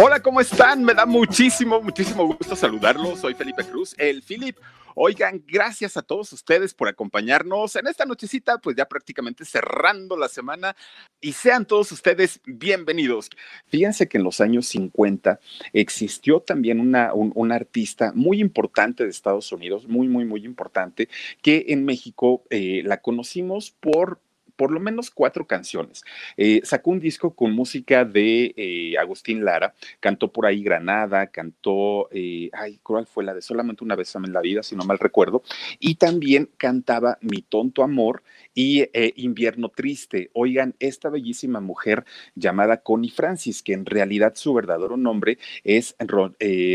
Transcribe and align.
Hola, 0.00 0.22
¿cómo 0.22 0.40
están? 0.40 0.84
Me 0.84 0.94
da 0.94 1.06
muchísimo, 1.06 1.82
muchísimo 1.82 2.24
gusto 2.24 2.54
saludarlos. 2.54 3.18
Soy 3.18 3.34
Felipe 3.34 3.64
Cruz, 3.64 3.96
el 3.98 4.22
Philip. 4.22 4.56
Oigan, 4.94 5.42
gracias 5.44 5.96
a 5.96 6.02
todos 6.02 6.32
ustedes 6.32 6.72
por 6.72 6.86
acompañarnos 6.86 7.74
en 7.74 7.88
esta 7.88 8.06
nochecita, 8.06 8.58
pues 8.58 8.76
ya 8.76 8.86
prácticamente 8.86 9.44
cerrando 9.44 10.16
la 10.16 10.28
semana 10.28 10.76
y 11.20 11.32
sean 11.32 11.66
todos 11.66 11.90
ustedes 11.90 12.40
bienvenidos. 12.46 13.28
Fíjense 13.66 14.08
que 14.08 14.18
en 14.18 14.24
los 14.24 14.40
años 14.40 14.68
50 14.68 15.40
existió 15.72 16.38
también 16.38 16.78
una, 16.78 17.12
un, 17.12 17.50
artista 17.50 18.12
muy 18.14 18.40
importante 18.40 19.02
de 19.02 19.10
Estados 19.10 19.50
Unidos, 19.50 19.88
muy, 19.88 20.06
muy, 20.06 20.24
muy 20.24 20.44
importante, 20.44 21.08
que 21.42 21.66
en 21.70 21.84
México 21.84 22.44
eh, 22.50 22.82
la 22.84 23.00
conocimos 23.00 23.72
por 23.72 24.20
por 24.58 24.72
lo 24.72 24.80
menos 24.80 25.12
cuatro 25.12 25.46
canciones. 25.46 26.02
Eh, 26.36 26.60
sacó 26.64 26.90
un 26.90 26.98
disco 26.98 27.32
con 27.32 27.52
música 27.52 28.04
de 28.04 28.52
eh, 28.56 28.98
Agustín 28.98 29.44
Lara, 29.44 29.72
cantó 30.00 30.32
por 30.32 30.46
ahí 30.46 30.64
Granada, 30.64 31.28
cantó, 31.28 32.08
eh, 32.10 32.50
ay, 32.52 32.80
¿cuál 32.82 33.06
fue 33.06 33.22
la 33.22 33.34
de 33.34 33.40
Solamente 33.40 33.84
una 33.84 33.94
vez 33.94 34.12
en 34.16 34.32
la 34.32 34.40
vida, 34.40 34.64
si 34.64 34.74
no 34.74 34.82
mal 34.84 34.98
recuerdo? 34.98 35.44
Y 35.78 35.94
también 35.94 36.50
cantaba 36.56 37.18
Mi 37.20 37.42
tonto 37.42 37.84
amor 37.84 38.24
y 38.58 38.90
Invierno 39.14 39.68
Triste. 39.68 40.30
Oigan, 40.32 40.74
esta 40.80 41.10
bellísima 41.10 41.60
mujer 41.60 42.04
llamada 42.34 42.78
Connie 42.78 43.08
Francis, 43.08 43.62
que 43.62 43.72
en 43.72 43.86
realidad 43.86 44.32
su 44.34 44.52
verdadero 44.52 44.96
nombre 44.96 45.38
es 45.62 45.94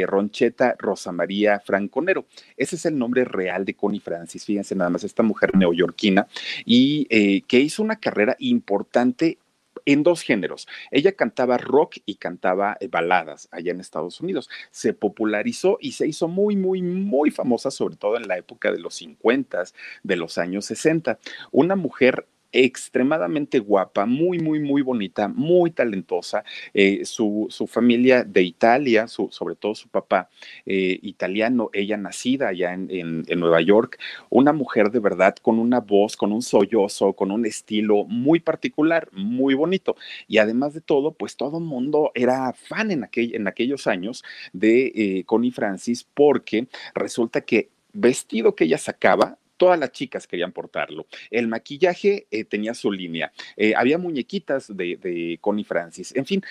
Roncheta 0.08 0.76
Rosa 0.80 1.12
María 1.12 1.60
Franconero. 1.60 2.26
Ese 2.56 2.78
es 2.78 2.86
el 2.86 2.98
nombre 2.98 3.26
real 3.26 3.66
de 3.66 3.74
Connie 3.74 4.00
Francis. 4.00 4.46
Fíjense 4.46 4.76
nada 4.76 4.92
más, 4.92 5.04
esta 5.04 5.24
mujer 5.24 5.58
neoyorquina 5.58 6.26
y 6.64 7.42
que 7.42 7.60
hizo 7.60 7.74
hizo 7.74 7.84
una 7.84 7.98
carrera 7.98 8.38
importante 8.40 9.40
en 9.86 10.04
dos 10.04 10.22
géneros. 10.22 10.68
Ella 10.92 11.14
cantaba 11.14 11.58
rock 11.58 11.98
y 12.06 12.16
cantaba 12.16 12.78
eh, 12.80 12.88
baladas 12.88 13.48
allá 13.52 13.72
en 13.72 13.80
Estados 13.80 14.22
Unidos. 14.22 14.50
Se 14.72 14.94
popularizó 14.94 15.78
y 15.80 15.94
se 15.94 16.08
hizo 16.08 16.28
muy, 16.28 16.56
muy, 16.56 16.82
muy 16.82 17.32
famosa, 17.32 17.72
sobre 17.72 17.96
todo 17.96 18.18
en 18.18 18.28
la 18.28 18.38
época 18.38 18.72
de 18.72 18.80
los 18.80 18.96
50, 18.96 19.64
de 20.04 20.16
los 20.16 20.38
años 20.38 20.66
60. 20.66 21.20
Una 21.52 21.76
mujer 21.76 22.28
extremadamente 22.54 23.60
guapa, 23.60 24.06
muy, 24.06 24.40
muy, 24.40 24.60
muy 24.60 24.82
bonita, 24.82 25.28
muy 25.28 25.72
talentosa. 25.72 26.44
Eh, 26.74 27.04
su, 27.04 27.48
su, 27.50 27.68
familia 27.68 28.24
de 28.24 28.44
Italia, 28.44 29.08
su, 29.08 29.30
sobre 29.32 29.56
todo 29.56 29.74
su 29.76 29.90
papá 29.90 30.30
eh, 30.66 31.00
italiano, 31.02 31.70
ella 31.74 31.98
nacida 31.98 32.50
allá 32.50 32.74
en, 32.74 32.88
en, 32.90 33.40
Nueva 33.40 33.62
York, 33.62 34.00
una 34.30 34.54
mujer 34.54 34.92
de 34.92 35.00
verdad 35.00 35.36
con 35.42 35.58
una 35.60 35.80
voz, 35.80 36.16
con 36.16 36.32
un 36.32 36.44
sollozo, 36.44 37.14
con 37.14 37.32
un 37.32 37.46
estilo 37.46 38.06
muy 38.06 38.40
particular, 38.40 39.10
muy 39.12 39.56
bonito. 39.56 39.96
Y 40.28 40.38
además 40.38 40.74
de 40.74 40.82
todo, 40.82 41.14
pues 41.14 41.36
todo 41.36 41.58
el 41.58 41.64
mundo 41.64 42.12
era 42.14 42.54
fan 42.54 42.92
en, 42.92 43.04
aquel, 43.04 43.36
en 43.36 43.48
aquellos 43.48 43.88
años 43.88 44.24
de 44.54 44.92
eh, 44.96 45.24
Connie 45.26 45.52
Francis 45.52 46.08
porque 46.14 46.68
resulta 46.94 47.42
que 47.42 47.70
vestido 47.94 48.56
que 48.56 48.66
ella 48.66 48.78
sacaba, 48.78 49.38
todas 49.64 49.80
las 49.80 49.94
chicas 49.94 50.28
querían 50.28 50.52
portarlo. 50.52 51.08
El 51.32 51.48
maquillaje 51.48 52.28
eh, 52.30 52.44
tenía 52.44 52.74
su 52.74 52.92
línea. 52.92 53.32
Eh, 53.56 53.74
había 53.78 53.98
muñequitas 53.98 54.68
de, 54.68 54.98
de 54.98 55.38
Connie 55.40 55.64
Francis. 55.64 56.14
En 56.18 56.26
fin, 56.26 56.44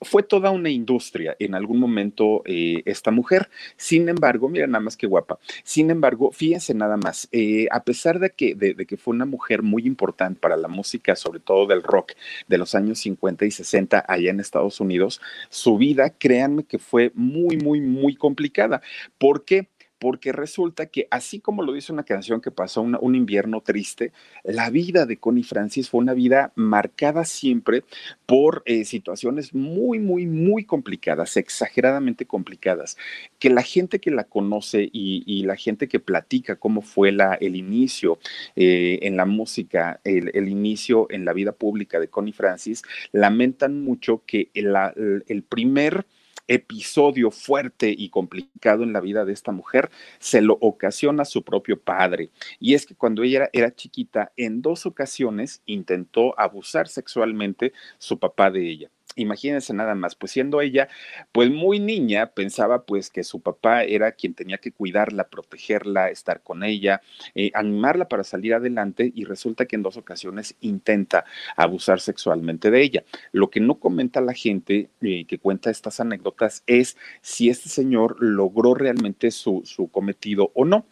fue 0.00 0.24
toda 0.24 0.50
una 0.50 0.68
industria 0.68 1.36
en 1.38 1.54
algún 1.54 1.78
momento 1.78 2.42
eh, 2.44 2.82
esta 2.84 3.12
mujer. 3.12 3.48
Sin 3.76 4.08
embargo, 4.08 4.48
mira 4.48 4.66
nada 4.66 4.80
más 4.80 4.96
que 4.96 5.06
guapa. 5.06 5.38
Sin 5.62 5.92
embargo, 5.92 6.32
fíjense 6.32 6.74
nada 6.74 6.96
más, 6.96 7.28
a 7.70 7.84
pesar 7.84 8.18
de 8.18 8.30
que, 8.30 8.56
de, 8.56 8.74
que 8.74 8.96
fue 8.96 9.14
una 9.14 9.26
mujer 9.26 9.62
muy 9.62 9.86
importante 9.86 10.40
para 10.40 10.56
la 10.56 10.66
música, 10.66 11.14
sobre 11.14 11.38
todo 11.38 11.68
del 11.68 11.84
rock 11.84 12.14
de 12.48 12.58
los 12.58 12.74
años 12.74 12.98
50 12.98 13.44
y 13.44 13.52
60 13.52 14.04
allá 14.08 14.30
en 14.30 14.40
Estados 14.40 14.80
Unidos, 14.80 15.20
su 15.50 15.78
vida, 15.78 16.10
créanme 16.10 16.64
que 16.64 16.80
fue 16.80 17.12
muy, 17.14 17.58
muy, 17.58 17.80
muy 17.80 18.16
complicada. 18.16 18.82
¿Por 19.18 19.44
qué? 19.44 19.68
Porque 19.98 20.32
resulta 20.32 20.86
que 20.86 21.08
así 21.10 21.40
como 21.40 21.62
lo 21.62 21.72
dice 21.72 21.92
una 21.92 22.04
canción 22.04 22.40
que 22.40 22.50
pasó 22.50 22.82
un 22.82 23.14
invierno 23.14 23.62
triste, 23.62 24.12
la 24.44 24.70
vida 24.70 25.06
de 25.06 25.16
Connie 25.16 25.42
Francis 25.42 25.88
fue 25.88 26.00
una 26.00 26.14
vida 26.14 26.52
marcada 26.54 27.24
siempre 27.24 27.84
por 28.26 28.62
eh, 28.66 28.84
situaciones 28.84 29.54
muy, 29.54 29.98
muy, 29.98 30.26
muy 30.26 30.64
complicadas, 30.64 31.36
exageradamente 31.36 32.26
complicadas, 32.26 32.96
que 33.38 33.50
la 33.50 33.62
gente 33.62 34.00
que 34.00 34.10
la 34.10 34.24
conoce 34.24 34.88
y, 34.92 35.44
la 35.46 35.56
gente 35.56 35.86
que 35.86 36.00
platica 36.00 36.56
cómo 36.56 36.82
fue 36.82 37.10
el 37.40 37.56
inicio 37.56 38.18
eh, 38.56 38.98
en 39.02 39.16
la 39.16 39.26
música, 39.26 40.00
el, 40.02 40.48
inicio 40.48 41.06
en 41.10 41.24
la 41.24 41.32
vida 41.32 41.52
pública 41.52 42.00
de 42.00 42.08
Connie 42.08 42.32
Francis, 42.32 42.82
lamentan 43.12 43.82
mucho 43.82 44.22
que 44.26 44.50
el 44.54 45.42
primer 45.48 46.06
episodio 46.48 47.30
fuerte 47.30 47.94
y 47.96 48.08
complicado 48.08 48.82
en 48.82 48.92
la 48.92 49.00
vida 49.00 49.24
de 49.24 49.32
esta 49.32 49.52
mujer 49.52 49.90
se 50.18 50.40
lo 50.40 50.58
ocasiona 50.60 51.24
su 51.24 51.42
propio 51.42 51.80
padre. 51.80 52.30
Y 52.60 52.74
es 52.74 52.86
que 52.86 52.94
cuando 52.94 53.22
ella 53.22 53.48
era, 53.52 53.74
chiquita, 53.74 54.32
en 54.36 54.62
dos 54.62 54.86
ocasiones 54.86 55.62
intentó 55.66 56.38
abusar 56.38 56.88
sexualmente 56.88 57.72
su 57.98 58.18
papá 58.18 58.50
de 58.50 58.68
ella 58.68 58.90
imagínense 59.16 59.74
nada 59.74 59.94
más, 59.94 60.14
pues 60.14 60.32
siendo 60.32 60.60
ella 60.60 60.88
pues 61.32 61.50
muy 61.50 61.80
niña, 61.80 62.26
pensaba 62.26 62.84
pues 62.84 63.10
que 63.10 63.24
su 63.24 63.40
papá 63.40 63.82
era 63.82 64.12
quien 64.12 64.34
tenía 64.34 64.58
que 64.58 64.72
cuidarla, 64.72 65.28
protegerla, 65.28 66.10
estar 66.10 66.42
con 66.42 66.62
ella, 66.62 67.00
eh, 67.34 67.50
animarla 67.54 68.08
para 68.08 68.24
salir 68.24 68.54
adelante 68.54 69.10
y 69.14 69.24
resulta 69.24 69.66
que 69.66 69.76
en 69.76 69.82
dos 69.82 69.96
ocasiones 69.96 70.54
intenta 70.60 71.24
abusar 71.56 72.00
sexualmente 72.00 72.70
de 72.70 72.82
ella. 72.82 73.04
Lo 73.32 73.50
que 73.50 73.60
no 73.60 73.76
comenta 73.76 74.20
la 74.20 74.34
gente 74.34 74.90
eh, 75.00 75.24
que 75.26 75.38
cuenta 75.38 75.70
estas 75.70 76.00
anécdotas 76.00 76.62
es 76.66 76.96
si 77.20 77.48
este 77.48 77.68
señor 77.68 78.16
logró 78.20 78.74
realmente 78.74 79.30
su, 79.30 79.62
su 79.64 79.88
cometido 79.88 80.52
o 80.54 80.64
no 80.64 80.86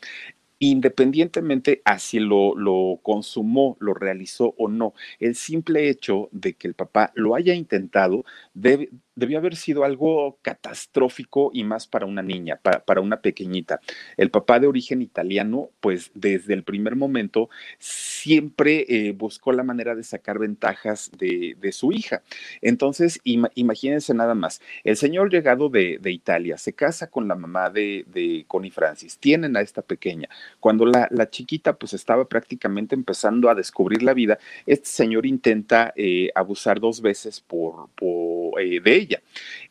independientemente 0.70 1.82
a 1.84 1.98
si 1.98 2.20
lo, 2.20 2.54
lo, 2.56 3.00
consumó, 3.02 3.76
lo 3.80 3.94
realizó 3.94 4.54
o 4.58 4.68
no, 4.68 4.94
el 5.18 5.34
simple 5.34 5.88
hecho 5.88 6.28
de 6.32 6.54
que 6.54 6.68
el 6.68 6.74
papá 6.74 7.12
lo 7.14 7.34
haya 7.34 7.54
intentado 7.54 8.24
debe, 8.54 8.90
debió 9.16 9.38
haber 9.38 9.56
sido 9.56 9.84
algo 9.84 10.38
catastrófico 10.42 11.50
y 11.52 11.64
más 11.64 11.86
para 11.86 12.06
una 12.06 12.22
niña, 12.22 12.60
para, 12.62 13.00
una 13.00 13.20
pequeñita. 13.20 13.80
El 14.16 14.30
papá 14.30 14.60
de 14.60 14.66
origen 14.66 15.02
italiano, 15.02 15.70
pues 15.80 16.10
desde 16.14 16.54
el 16.54 16.64
primer 16.64 16.96
momento 16.96 17.48
siempre 17.78 18.86
eh, 18.88 19.12
buscó 19.12 19.52
la 19.52 19.62
manera 19.62 19.94
de 19.94 20.02
sacar 20.02 20.38
ventajas 20.38 21.10
de, 21.18 21.54
su 21.72 21.92
hija. 21.92 22.22
Entonces, 22.60 23.20
imagínense 23.24 24.14
nada 24.14 24.34
más, 24.34 24.60
el 24.84 24.96
señor 24.96 25.30
llegado 25.30 25.68
de, 25.68 25.98
Italia 26.14 26.56
se 26.58 26.72
casa 26.72 27.10
con 27.10 27.26
la 27.26 27.34
mamá 27.34 27.70
de, 27.70 28.04
de, 28.06 28.44
Connie 28.46 28.70
Francis, 28.70 29.18
tienen 29.18 29.56
a 29.56 29.60
esta 29.60 29.82
pequeña. 29.82 30.28
Cuando 30.60 30.86
la, 30.86 31.08
chiquita 31.30 31.72
pues 31.72 31.94
estaba 31.94 32.26
prácticamente 32.26 32.94
empezando 32.94 33.48
a 33.48 33.54
descubrir 33.54 34.02
la 34.02 34.14
vida, 34.14 34.38
este 34.66 34.88
señor 34.88 35.26
intenta 35.26 35.92
eh, 35.96 36.30
abusar 36.34 36.78
dos 36.78 37.00
veces 37.00 37.40
por, 37.40 37.88
por 37.96 38.60
eh, 38.60 38.80
de 38.80 38.94
ella 38.94 39.03
ella. 39.04 39.20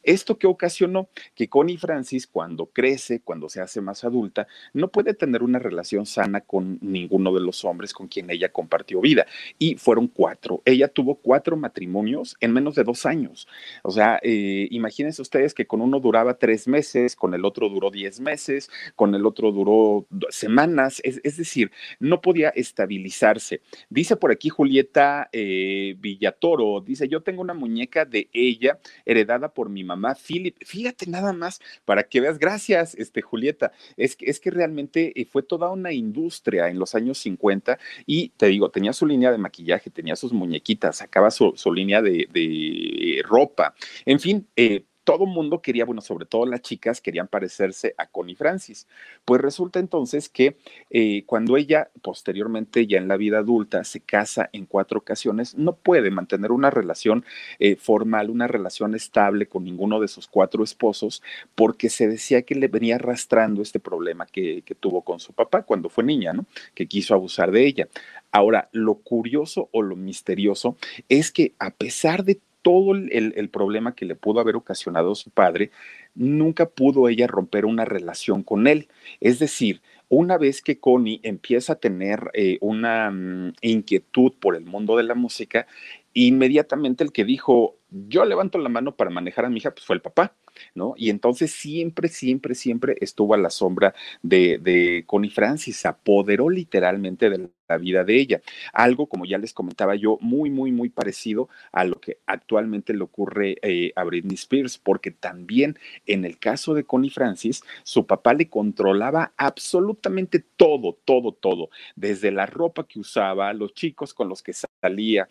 Esto 0.04 0.38
que 0.38 0.48
ocasionó 0.48 1.10
que 1.34 1.48
Connie 1.48 1.78
Francis, 1.78 2.28
cuando 2.28 2.68
crece, 2.68 3.22
cuando 3.22 3.50
se 3.50 3.62
hace 3.62 3.80
más 3.82 4.04
adulta, 4.04 4.48
no 4.74 4.90
puede 4.90 5.14
tener 5.14 5.44
una 5.44 5.60
relación 5.60 6.06
sana 6.06 6.42
con 6.42 6.78
ninguno 6.82 7.34
de 7.34 7.40
los 7.40 7.64
hombres 7.64 7.94
con 7.94 8.08
quien 8.08 8.30
ella 8.30 8.50
compartió 8.50 9.00
vida. 9.00 9.26
Y 9.58 9.76
fueron 9.76 10.08
cuatro. 10.08 10.62
Ella 10.66 10.90
tuvo 10.90 11.16
cuatro 11.16 11.56
matrimonios 11.56 12.36
en 12.42 12.52
menos 12.52 12.76
de 12.76 12.84
dos 12.84 13.06
años. 13.06 13.48
O 13.84 13.92
sea, 13.92 14.20
eh, 14.24 14.68
imagínense 14.72 15.22
ustedes 15.22 15.54
que 15.54 15.66
con 15.66 15.82
uno 15.82 16.00
duraba 16.00 16.38
tres 16.38 16.68
meses, 16.68 17.16
con 17.16 17.34
el 17.34 17.46
otro 17.46 17.70
duró 17.70 17.90
diez 17.90 18.20
meses, 18.20 18.70
con 18.96 19.16
el 19.16 19.26
otro 19.26 19.52
duró 19.52 20.06
semanas. 20.30 21.02
Es, 21.04 21.22
decir, 21.38 21.72
no 22.00 22.22
podía 22.22 22.50
estabilizarse. 22.50 23.62
Dice 23.90 24.18
por 24.18 24.32
aquí 24.32 24.50
Julieta 24.50 25.30
eh, 25.32 25.96
Villatoro, 26.00 26.82
dice, 26.82 27.08
yo 27.08 27.22
tengo 27.22 27.42
una 27.42 27.54
muñeca 27.54 28.06
de 28.06 28.30
ella 28.34 28.80
heredada 29.06 29.54
por 29.54 29.70
mi 29.70 29.84
mamá 29.84 29.93
Philip. 30.16 30.56
Fíjate 30.66 31.08
nada 31.08 31.34
más 31.34 31.60
para 31.86 32.04
que 32.04 32.22
veas, 32.22 32.40
gracias, 32.40 32.96
este, 32.96 33.22
Julieta. 33.22 33.72
Es 33.98 34.16
que, 34.16 34.30
es 34.30 34.40
que 34.40 34.52
realmente 34.52 35.20
eh, 35.20 35.26
fue 35.26 35.44
toda 35.44 35.72
una 35.72 35.92
industria 35.92 36.70
en 36.70 36.80
los 36.80 36.96
años 36.96 37.18
50 37.20 37.78
y 38.06 38.30
te 38.30 38.48
digo, 38.48 38.70
tenía 38.70 38.94
su 38.94 39.06
línea 39.06 39.32
de 39.32 39.38
maquillaje, 39.38 39.90
tenía 39.90 40.16
sus 40.16 40.34
muñequitas, 40.34 40.98
sacaba 40.98 41.32
su, 41.32 41.54
línea 41.74 42.02
de, 42.02 42.28
de, 42.32 43.22
ropa, 43.26 43.74
en 44.06 44.20
fin, 44.20 44.48
eh, 44.56 44.86
todo 45.04 45.26
mundo 45.26 45.62
quería, 45.62 45.86
bueno, 45.86 46.02
sobre 46.02 46.26
todo 46.26 46.46
las 46.46 46.62
chicas 46.62 47.02
querían 47.02 47.28
parecerse 47.28 47.94
a 47.98 48.08
Connie 48.08 48.36
Francis. 48.36 48.88
Pues 49.26 49.42
resulta 49.42 49.80
entonces 49.80 50.30
que 50.30 50.58
eh, 50.90 51.24
cuando 51.26 51.58
ella 51.58 51.90
posteriormente, 52.02 52.88
ya 52.88 52.98
en 52.98 53.08
la 53.08 53.18
vida 53.18 53.40
adulta, 53.40 53.84
se 53.84 54.00
casa 54.00 54.50
en 54.54 54.66
cuatro 54.66 55.00
ocasiones, 55.00 55.56
no 55.56 55.76
puede 55.76 56.12
mantener 56.12 56.52
una 56.52 56.70
relación 56.70 57.26
eh, 57.60 57.76
formal, 57.76 58.30
una 58.30 58.48
relación 58.48 58.96
estable 58.96 59.48
con 59.48 59.64
ninguno 59.64 60.00
de 60.00 60.08
sus 60.08 60.28
cuatro 60.28 60.64
esposos, 60.64 61.22
porque 61.56 61.90
se 61.90 62.08
decía 62.08 62.44
que 62.44 62.56
le 62.56 62.68
venía 62.68 62.96
arrastrando 62.96 63.62
este 63.62 63.80
problema 63.80 64.26
que, 64.26 64.62
que 64.62 64.76
tuvo 64.76 65.02
con 65.02 65.20
su 65.20 65.34
papá 65.34 65.64
cuando 65.64 65.90
fue 65.90 66.04
niña, 66.04 66.34
¿no? 66.34 66.46
Que 66.74 66.88
quiso 66.88 67.14
abusar 67.14 67.52
de 67.52 67.66
ella. 67.66 67.88
Ahora, 68.32 68.70
lo 68.72 68.96
curioso 68.96 69.70
o 69.72 69.82
lo 69.82 69.96
misterioso 69.96 70.78
es 71.10 71.32
que 71.32 71.54
a 71.60 71.72
pesar 71.72 72.24
de 72.24 72.40
todo 72.64 72.96
el, 72.96 73.50
problema 73.50 73.94
que 73.94 74.06
le 74.06 74.16
pudo 74.16 74.40
haber 74.40 74.56
ocasionado 74.56 75.14
su 75.14 75.30
padre, 75.30 75.70
nunca 76.16 76.68
pudo 76.68 77.10
ella 77.10 77.28
romper 77.28 77.66
una 77.66 77.86
relación 77.86 78.42
con 78.42 78.68
él. 78.68 78.88
Es 79.20 79.38
decir, 79.38 79.82
una 80.10 80.38
vez 80.38 80.62
que 80.62 80.80
Connie 80.80 81.20
empieza 81.24 81.74
a 81.74 81.76
tener 81.76 82.32
eh, 82.34 82.58
una 82.62 83.12
mm, 83.12 83.54
inquietud 83.62 84.34
por 84.40 84.56
el 84.56 84.66
mundo 84.66 84.98
de 84.98 85.04
la 85.04 85.14
música, 85.14 85.68
inmediatamente 86.14 87.04
el 87.04 87.12
que 87.12 87.26
dijo, 87.26 87.78
yo 87.92 88.26
levanto 88.26 88.58
la 88.58 88.70
mano 88.70 88.96
para 88.96 89.12
manejar 89.12 89.46
a 89.46 89.50
mi 89.50 89.58
hija, 89.58 89.72
pues 89.72 89.86
fue 89.86 89.96
el 89.96 90.02
papá. 90.02 90.36
¿no? 90.76 90.94
Y 90.98 91.10
entonces 91.10 91.52
siempre, 91.52 92.08
siempre, 92.10 92.56
siempre 92.56 92.98
estuvo 93.02 93.34
a 93.34 93.38
la 93.38 93.50
sombra 93.50 93.94
de, 94.22 94.60
de 94.60 95.04
Connie 95.08 95.32
Francis, 95.32 95.78
se 95.78 95.88
apoderó 95.88 96.50
literalmente 96.50 97.30
de 97.30 97.50
la 97.74 97.80
vida 97.80 98.04
de 98.04 98.20
ella. 98.20 98.42
Algo, 98.72 99.08
como 99.08 99.26
ya 99.26 99.38
les 99.38 99.54
comentaba 99.54 99.96
yo, 99.96 100.18
muy, 100.22 100.50
muy, 100.50 100.72
muy 100.72 100.90
parecido 100.90 101.50
a 101.72 101.84
lo 101.86 102.00
que 102.00 102.20
actualmente 102.28 102.94
le 102.94 103.04
ocurre 103.04 103.58
eh, 103.62 103.92
a 103.96 104.04
Britney 104.04 104.36
Spears, 104.36 104.78
porque 104.78 105.12
también 105.12 105.78
en 106.06 106.26
el 106.26 106.38
caso 106.38 106.74
de 106.74 106.84
Connie 106.84 107.10
Francis, 107.10 107.64
su 107.84 108.06
papá 108.06 108.34
le 108.34 108.50
controlaba 108.50 109.34
absolutamente 109.38 110.40
todo, 110.40 110.98
todo, 111.06 111.32
todo, 111.32 111.70
desde 111.96 112.32
la 112.32 112.46
ropa 112.46 112.88
que 112.88 113.00
usaba, 113.00 113.54
los 113.54 113.74
chicos 113.74 114.14
con 114.14 114.30
los 114.30 114.44
que 114.44 114.54
salía, 114.54 115.28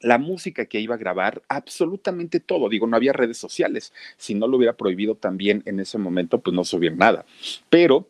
la 0.00 0.18
música 0.18 0.66
que 0.66 0.80
iba 0.80 0.96
a 0.96 0.98
grabar, 0.98 1.42
absolutamente 1.48 2.38
todo. 2.38 2.68
Digo, 2.68 2.86
no 2.86 2.96
había 2.96 3.14
redes 3.14 3.38
sociales. 3.38 3.92
Si 4.18 4.34
no 4.34 4.46
lo 4.46 4.58
hubiera 4.58 4.76
prohibido 4.76 5.14
también 5.14 5.62
en 5.64 5.80
ese 5.80 5.96
momento, 5.96 6.40
pues 6.40 6.54
no 6.54 6.64
subía 6.64 6.90
nada. 6.90 7.24
Pero 7.70 8.06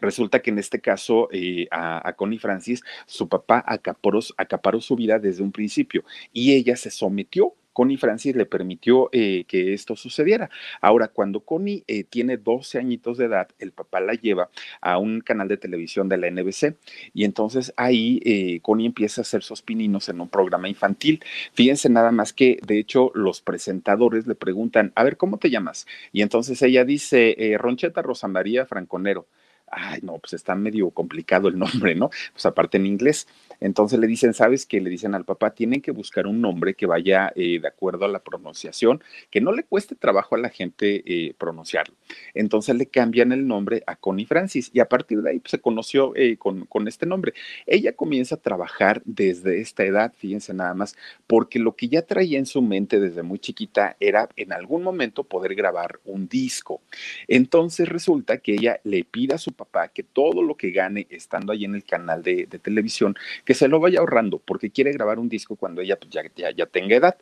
Resulta 0.00 0.40
que 0.40 0.50
en 0.50 0.58
este 0.58 0.80
caso, 0.80 1.28
eh, 1.32 1.68
a, 1.70 2.12
Connie 2.14 2.38
Francis, 2.38 2.82
su 3.06 3.28
papá 3.28 3.62
acaparó, 3.66 4.80
su 4.80 4.96
vida 4.96 5.18
desde 5.18 5.42
un 5.42 5.52
principio 5.52 6.04
y 6.32 6.52
ella 6.52 6.76
se 6.76 6.90
sometió 6.90 7.54
Connie 7.72 7.96
Francis 7.96 8.36
le 8.36 8.46
permitió 8.46 9.08
eh, 9.12 9.44
que 9.48 9.72
esto 9.72 9.96
sucediera. 9.96 10.50
Ahora, 10.80 11.08
cuando 11.08 11.40
Connie 11.40 11.84
eh, 11.86 12.04
tiene 12.04 12.36
12 12.36 12.78
añitos 12.78 13.18
de 13.18 13.26
edad, 13.26 13.48
el 13.58 13.72
papá 13.72 14.00
la 14.00 14.14
lleva 14.14 14.50
a 14.80 14.98
un 14.98 15.20
canal 15.20 15.48
de 15.48 15.56
televisión 15.56 16.08
de 16.08 16.18
la 16.18 16.30
NBC 16.30 16.76
y 17.14 17.24
entonces 17.24 17.72
ahí 17.76 18.20
eh, 18.24 18.60
Connie 18.60 18.86
empieza 18.86 19.20
a 19.20 19.22
hacer 19.22 19.42
sus 19.42 19.62
pininos 19.62 20.08
en 20.08 20.20
un 20.20 20.28
programa 20.28 20.68
infantil. 20.68 21.24
Fíjense 21.54 21.88
nada 21.88 22.12
más 22.12 22.32
que, 22.32 22.58
de 22.66 22.78
hecho, 22.78 23.10
los 23.14 23.40
presentadores 23.40 24.26
le 24.26 24.34
preguntan, 24.34 24.92
a 24.94 25.04
ver, 25.04 25.16
¿cómo 25.16 25.38
te 25.38 25.50
llamas? 25.50 25.86
Y 26.12 26.22
entonces 26.22 26.60
ella 26.62 26.84
dice, 26.84 27.56
Roncheta 27.58 28.02
Rosa 28.02 28.28
María 28.28 28.66
Franconero 28.66 29.26
ay, 29.72 30.00
no, 30.02 30.18
pues 30.18 30.34
está 30.34 30.54
medio 30.54 30.90
complicado 30.90 31.48
el 31.48 31.58
nombre, 31.58 31.94
¿no? 31.94 32.10
Pues 32.32 32.46
aparte 32.46 32.76
en 32.76 32.86
inglés. 32.86 33.26
Entonces 33.58 33.98
le 33.98 34.06
dicen, 34.06 34.34
¿sabes 34.34 34.66
qué? 34.66 34.80
Le 34.80 34.90
dicen 34.90 35.14
al 35.14 35.24
papá, 35.24 35.54
tienen 35.54 35.80
que 35.80 35.92
buscar 35.92 36.26
un 36.26 36.40
nombre 36.40 36.74
que 36.74 36.86
vaya 36.86 37.32
eh, 37.34 37.58
de 37.60 37.68
acuerdo 37.68 38.04
a 38.04 38.08
la 38.08 38.18
pronunciación, 38.18 39.02
que 39.30 39.40
no 39.40 39.52
le 39.52 39.64
cueste 39.64 39.94
trabajo 39.94 40.34
a 40.34 40.38
la 40.38 40.50
gente 40.50 41.02
eh, 41.06 41.34
pronunciarlo. 41.38 41.94
Entonces 42.34 42.76
le 42.76 42.86
cambian 42.86 43.32
el 43.32 43.46
nombre 43.46 43.82
a 43.86 43.96
Connie 43.96 44.26
Francis 44.26 44.70
y 44.74 44.80
a 44.80 44.88
partir 44.88 45.22
de 45.22 45.30
ahí 45.30 45.38
pues, 45.38 45.52
se 45.52 45.60
conoció 45.60 46.14
eh, 46.16 46.36
con, 46.36 46.66
con 46.66 46.86
este 46.88 47.06
nombre. 47.06 47.32
Ella 47.66 47.92
comienza 47.94 48.34
a 48.34 48.38
trabajar 48.38 49.00
desde 49.04 49.60
esta 49.60 49.84
edad, 49.84 50.12
fíjense 50.16 50.52
nada 50.52 50.74
más, 50.74 50.96
porque 51.26 51.58
lo 51.58 51.76
que 51.76 51.88
ya 51.88 52.02
traía 52.02 52.38
en 52.38 52.46
su 52.46 52.60
mente 52.62 53.00
desde 53.00 53.22
muy 53.22 53.38
chiquita 53.38 53.96
era 54.00 54.28
en 54.36 54.52
algún 54.52 54.82
momento 54.82 55.24
poder 55.24 55.54
grabar 55.54 56.00
un 56.04 56.28
disco. 56.28 56.82
Entonces 57.28 57.88
resulta 57.88 58.38
que 58.38 58.54
ella 58.54 58.80
le 58.84 59.04
pide 59.04 59.34
a 59.34 59.38
su 59.38 59.52
papá 59.64 59.88
que 59.88 60.02
todo 60.02 60.42
lo 60.42 60.56
que 60.56 60.70
gane 60.70 61.06
estando 61.10 61.52
ahí 61.52 61.64
en 61.64 61.74
el 61.74 61.84
canal 61.84 62.22
de, 62.22 62.46
de 62.46 62.58
televisión, 62.58 63.14
que 63.44 63.54
se 63.54 63.68
lo 63.68 63.80
vaya 63.80 64.00
ahorrando 64.00 64.38
porque 64.38 64.70
quiere 64.70 64.92
grabar 64.92 65.18
un 65.18 65.28
disco 65.28 65.56
cuando 65.56 65.80
ella 65.80 65.96
pues, 65.98 66.10
ya, 66.10 66.22
ya, 66.34 66.50
ya 66.50 66.66
tenga 66.66 66.96
edad. 66.96 67.16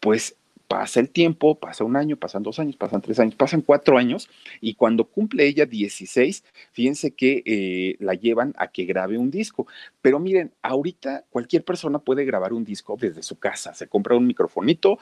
Pues 0.00 0.36
pasa 0.70 1.00
el 1.00 1.10
tiempo, 1.10 1.58
pasa 1.58 1.82
un 1.82 1.96
año, 1.96 2.16
pasan 2.16 2.44
dos 2.44 2.60
años, 2.60 2.76
pasan 2.76 3.02
tres 3.02 3.18
años, 3.18 3.34
pasan 3.34 3.60
cuatro 3.60 3.98
años 3.98 4.30
y 4.60 4.74
cuando 4.74 5.04
cumple 5.04 5.44
ella 5.44 5.66
16, 5.66 6.44
fíjense 6.70 7.10
que 7.10 7.42
eh, 7.44 7.96
la 7.98 8.14
llevan 8.14 8.54
a 8.56 8.68
que 8.68 8.84
grabe 8.84 9.18
un 9.18 9.32
disco. 9.32 9.66
Pero 10.00 10.20
miren, 10.20 10.52
ahorita 10.62 11.24
cualquier 11.28 11.64
persona 11.64 11.98
puede 11.98 12.24
grabar 12.24 12.52
un 12.52 12.62
disco 12.62 12.96
desde 13.00 13.24
su 13.24 13.36
casa, 13.40 13.74
se 13.74 13.88
compra 13.88 14.16
un 14.16 14.28
microfonito, 14.28 15.00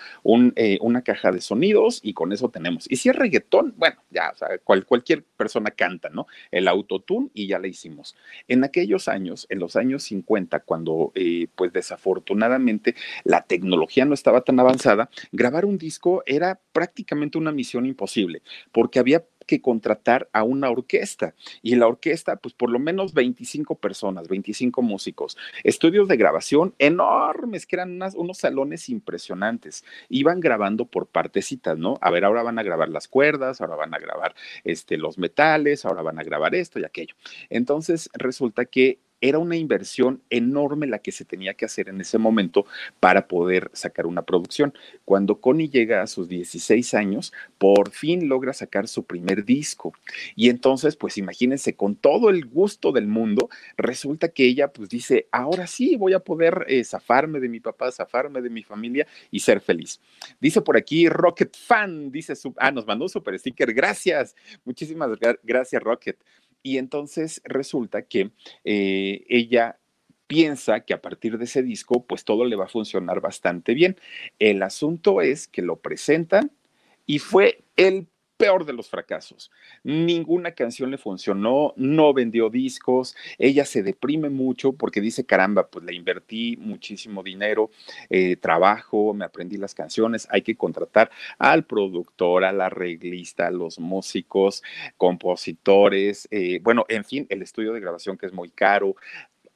eh, 0.57 0.79
una 0.81 1.03
caja 1.03 1.33
de 1.33 1.43
sonidos 1.43 2.01
y 2.03 2.15
con 2.15 2.33
eso 2.33 2.49
tenemos. 2.49 2.91
Y 2.91 2.97
si 2.97 3.11
es 3.11 3.17
reggaetón, 3.17 3.75
bueno, 3.77 3.97
ya, 4.09 4.33
cualquier 4.65 5.23
persona 5.23 5.71
canta, 5.73 6.09
¿no? 6.09 6.29
El 6.51 6.67
autotune 6.67 7.29
y 7.35 7.47
ya 7.47 7.59
le 7.59 7.69
hicimos. 7.69 8.17
En 8.49 8.65
aquellos 8.65 9.07
años, 9.07 9.47
en 9.51 9.59
los 9.59 9.77
años 9.77 10.05
50, 10.05 10.61
cuando 10.61 11.13
eh, 11.15 11.49
pues 11.55 11.75
desafortunadamente 11.75 12.95
la 13.25 13.43
tecnología 13.43 14.07
no 14.07 14.15
estaba 14.15 14.41
tan 14.41 14.59
avanzada, 14.61 15.11
grabar 15.31 15.58
un 15.65 15.79
disco 15.79 16.23
era 16.27 16.61
prácticamente 16.73 17.39
una 17.39 17.53
misión 17.53 17.87
imposible, 17.87 18.43
porque 18.73 18.99
había 18.99 19.25
que 19.49 19.61
contratar 19.63 20.29
a 20.33 20.45
una 20.45 20.71
orquesta 20.71 21.35
y 21.63 21.75
la 21.75 21.89
orquesta, 21.89 22.37
pues 22.37 22.55
por 22.55 22.71
lo 22.71 22.79
menos 22.79 23.15
25 23.15 23.77
personas, 23.77 24.29
25 24.29 24.83
músicos, 24.83 25.37
estudios 25.65 26.07
de 26.07 26.19
grabación 26.19 26.75
enormes, 26.79 27.67
que 27.67 27.77
eran 27.77 27.99
unos 28.15 28.39
salones 28.39 28.91
impresionantes. 28.91 29.85
Iban 30.11 30.41
grabando 30.41 30.85
por 30.85 31.07
partecitas, 31.07 31.79
¿no? 31.79 31.99
A 32.03 32.11
ver, 32.11 32.27
ahora 32.27 32.43
van 32.43 32.59
a 32.59 32.63
grabar 32.63 32.91
las 32.91 33.09
cuerdas, 33.09 33.61
ahora 33.61 33.75
van 33.75 33.95
a 33.95 33.99
grabar 33.99 34.35
este, 34.65 34.99
los 34.99 35.17
metales, 35.17 35.87
ahora 35.87 36.03
van 36.03 36.19
a 36.19 36.25
grabar 36.25 36.55
esto 36.55 36.79
y 36.79 36.85
aquello. 36.85 37.15
Entonces 37.49 38.11
resulta 38.13 38.67
que 38.67 39.01
era 39.21 39.39
una 39.39 39.57
inversión 39.57 40.23
enorme 40.31 40.87
la 40.87 41.01
que 41.01 41.13
se 41.13 41.25
tenía 41.25 41.55
que 41.55 41.65
hacer 41.65 41.89
en 41.89 42.01
ese 42.01 42.19
momento 42.19 42.67
para 43.01 43.27
poder 43.27 43.71
sacar 43.73 44.07
una 44.07 44.23
producción. 44.23 44.75
Cuando 45.05 45.41
Connie 45.41 45.69
llega 45.69 46.03
a 46.03 46.07
sus 46.07 46.29
16 46.29 46.95
años, 46.95 47.33
por 47.59 47.91
fin 47.91 48.29
logra 48.29 48.53
sacar 48.53 48.89
su 48.89 49.05
primer 49.05 49.45
disco. 49.45 49.93
Y 50.37 50.49
entonces, 50.49 50.97
pues 50.97 51.19
imagínense, 51.19 51.75
con 51.75 51.97
todo 51.97 52.31
el 52.31 52.47
gusto 52.47 52.93
del 52.93 53.07
mundo, 53.07 53.49
resulta 53.77 54.29
que 54.29 54.45
ella 54.45 54.69
pues 54.69 54.89
dice, 54.89 55.27
ahora 55.33 55.67
sí 55.67 55.97
voy 55.97 56.13
a 56.13 56.21
poder 56.21 56.65
eh, 56.69 56.85
zafarme 56.85 57.41
de 57.41 57.49
mi 57.49 57.61
papá, 57.61 57.91
zafarme 57.91 58.41
de 58.41 58.51
mi 58.51 58.63
familia 58.63 59.07
y 59.31 59.41
ser 59.41 59.61
feliz. 59.61 60.01
Dice 60.41 60.61
por 60.61 60.77
aquí 60.77 61.09
Rocket 61.09 61.57
Fan, 61.57 62.11
dice, 62.11 62.37
su, 62.37 62.55
ah, 62.59 62.71
nos 62.71 62.87
mandó 62.87 63.05
un 63.07 63.09
super 63.09 63.39
sticker, 63.39 63.73
gracias, 63.73 64.35
muchísimas 64.65 65.11
gracias 65.43 65.83
Rocket. 65.83 66.19
Y 66.63 66.79
entonces 66.79 67.41
resulta 67.45 68.03
que 68.03 68.31
eh, 68.65 69.25
ella 69.29 69.79
piensa 70.27 70.81
que 70.81 70.95
a 70.95 71.01
partir 71.01 71.39
de 71.39 71.45
ese 71.45 71.63
disco, 71.63 72.05
pues 72.05 72.25
todo 72.25 72.45
le 72.45 72.57
va 72.57 72.67
a 72.67 72.69
funcionar 72.69 73.21
bastante 73.21 73.75
bien. 73.75 73.97
El 74.39 74.63
asunto 74.63 75.23
es 75.23 75.49
que 75.49 75.63
lo 75.63 75.77
presentan 75.77 76.53
y 77.07 77.19
fue 77.19 77.65
el 77.77 78.07
peor 78.39 78.65
de 78.65 78.73
los 78.73 78.89
fracasos. 78.89 79.51
Ninguna 79.83 80.53
canción 80.53 80.91
le 80.91 80.97
funcionó, 80.97 81.75
no 81.77 82.15
vendió 82.15 82.49
discos, 82.49 83.15
ella 83.37 83.67
se 83.67 83.83
deprime 83.83 84.31
mucho 84.31 84.73
porque 84.73 85.01
dice, 85.03 85.27
caramba, 85.27 85.67
pues 85.67 85.85
le 85.85 85.95
invertí 85.95 86.57
muchísimo 86.57 87.23
dinero, 87.23 87.71
eh, 88.09 88.37
trabajo, 88.37 89.13
me 89.13 89.25
aprendí 89.25 89.57
las 89.57 89.75
canciones, 89.75 90.29
hay 90.31 90.43
que 90.43 90.57
contratar 90.57 91.11
al 91.39 91.65
productor, 91.65 92.45
al 92.45 92.61
arreglista, 92.61 93.49
a 93.49 93.51
los 93.51 93.81
músicos, 93.81 94.63
compositores, 94.97 96.29
eh, 96.31 96.61
bueno, 96.63 96.87
en 96.89 97.05
fin, 97.05 97.27
el 97.29 97.43
estudio 97.43 97.73
de 97.73 97.81
grabación 97.81 98.17
que 98.17 98.27
es 98.27 98.33
muy 98.33 98.51
caro, 98.51 98.95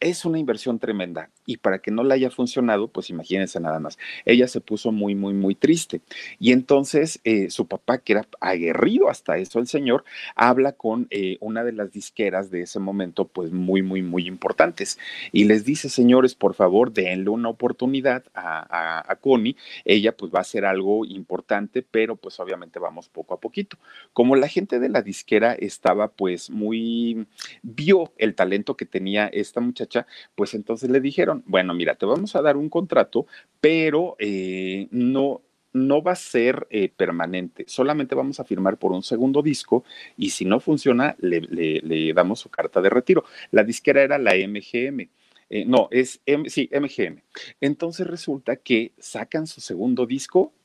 es 0.02 0.25
una 0.25 0.38
inversión 0.38 0.80
tremenda 0.80 1.30
y 1.47 1.59
para 1.59 1.78
que 1.78 1.92
no 1.92 2.02
le 2.02 2.14
haya 2.14 2.30
funcionado, 2.30 2.88
pues 2.88 3.09
imagínense 3.09 3.61
nada 3.61 3.78
más, 3.78 3.99
ella 4.25 4.49
se 4.49 4.61
puso 4.61 4.90
muy, 4.90 5.14
muy, 5.14 5.32
muy 5.32 5.54
triste. 5.54 6.00
Y 6.40 6.52
entonces 6.52 7.21
eh, 7.25 7.50
su 7.50 7.66
papá, 7.66 7.99
que 7.99 8.14
era 8.14 8.26
aguerrido 8.40 9.09
hasta 9.09 9.38
eso, 9.38 9.61
el 9.61 9.68
señor, 9.68 10.04
habla 10.35 10.73
con 10.73 11.06
eh, 11.11 11.38
una 11.40 11.62
de 11.62 11.73
las 11.73 11.92
disqueras 11.92 12.50
de 12.50 12.62
ese 12.62 12.80
momento, 12.80 13.26
pues 13.26 13.52
muy, 13.52 13.82
muy, 13.82 14.02
muy 14.02 14.26
importantes. 14.26 14.99
Y 15.30 15.44
les 15.44 15.64
dice, 15.64 15.88
señores, 15.88 16.35
por 16.35 16.54
favor, 16.54 16.92
denle 16.92 17.30
una 17.30 17.49
oportunidad 17.49 18.25
a, 18.35 19.11
a 19.11 19.16
Connie. 19.16 19.56
Ella 19.85 20.16
pues 20.16 20.32
va 20.32 20.38
a 20.38 20.42
hacer 20.42 20.64
algo 20.64 21.04
importante, 21.04 21.82
pero 21.88 22.16
pues 22.16 22.40
obviamente 22.40 22.80
vamos 22.80 23.09
poco 23.09 23.35
a 23.35 23.40
poquito. 23.40 23.78
Como 24.12 24.35
la 24.35 24.49
gente 24.49 24.80
de 24.80 24.88
la 24.88 25.02
disquera 25.02 25.52
estaba 25.52 26.09
pues 26.09 26.50
muy, 26.50 27.26
vio 27.62 28.12
el 28.18 28.35
talento 28.35 28.76
que 28.76 28.87
tenía 28.87 29.26
esta 29.28 29.61
muchacha, 29.61 29.91
pues 30.34 30.54
entonces 30.54 30.90
le 30.90 31.00
dijeron, 31.00 31.42
bueno, 31.46 31.75
mira, 31.75 31.94
te 31.94 32.06
vamos 32.06 32.34
a 32.37 32.42
dar 32.42 32.56
un 32.56 32.68
contrato, 32.68 33.26
pero 33.61 34.16
eh, 34.18 34.88
no, 34.90 35.42
no 35.72 36.02
va 36.02 36.12
a 36.12 36.16
ser 36.16 36.66
eh, 36.70 36.90
permanente, 36.94 37.64
solamente 37.66 38.14
vamos 38.14 38.40
a 38.40 38.44
firmar 38.44 38.78
por 38.78 38.92
un 38.92 39.02
segundo 39.02 39.42
disco 39.42 39.84
y 40.16 40.30
si 40.30 40.44
no 40.44 40.61
funciona, 40.61 41.16
le, 41.18 42.12
damos 42.14 42.40
su 42.40 42.50
carta 42.50 42.80
de 42.80 42.90
retiro. 42.90 43.25
La 43.50 43.64
disquera 43.64 44.02
era 44.02 44.18
la 44.18 44.34
MGM. 44.34 45.08
Eh, 45.50 45.64
no, 45.66 45.88
es 45.90 46.20
sí, 46.46 46.70
MGM. 46.72 47.20
Entonces 47.61 48.06
resulta 48.06 48.56
que 48.56 48.92
sacan 48.99 49.46
su 49.46 49.61
segundo 49.61 50.06
disco 50.06 50.52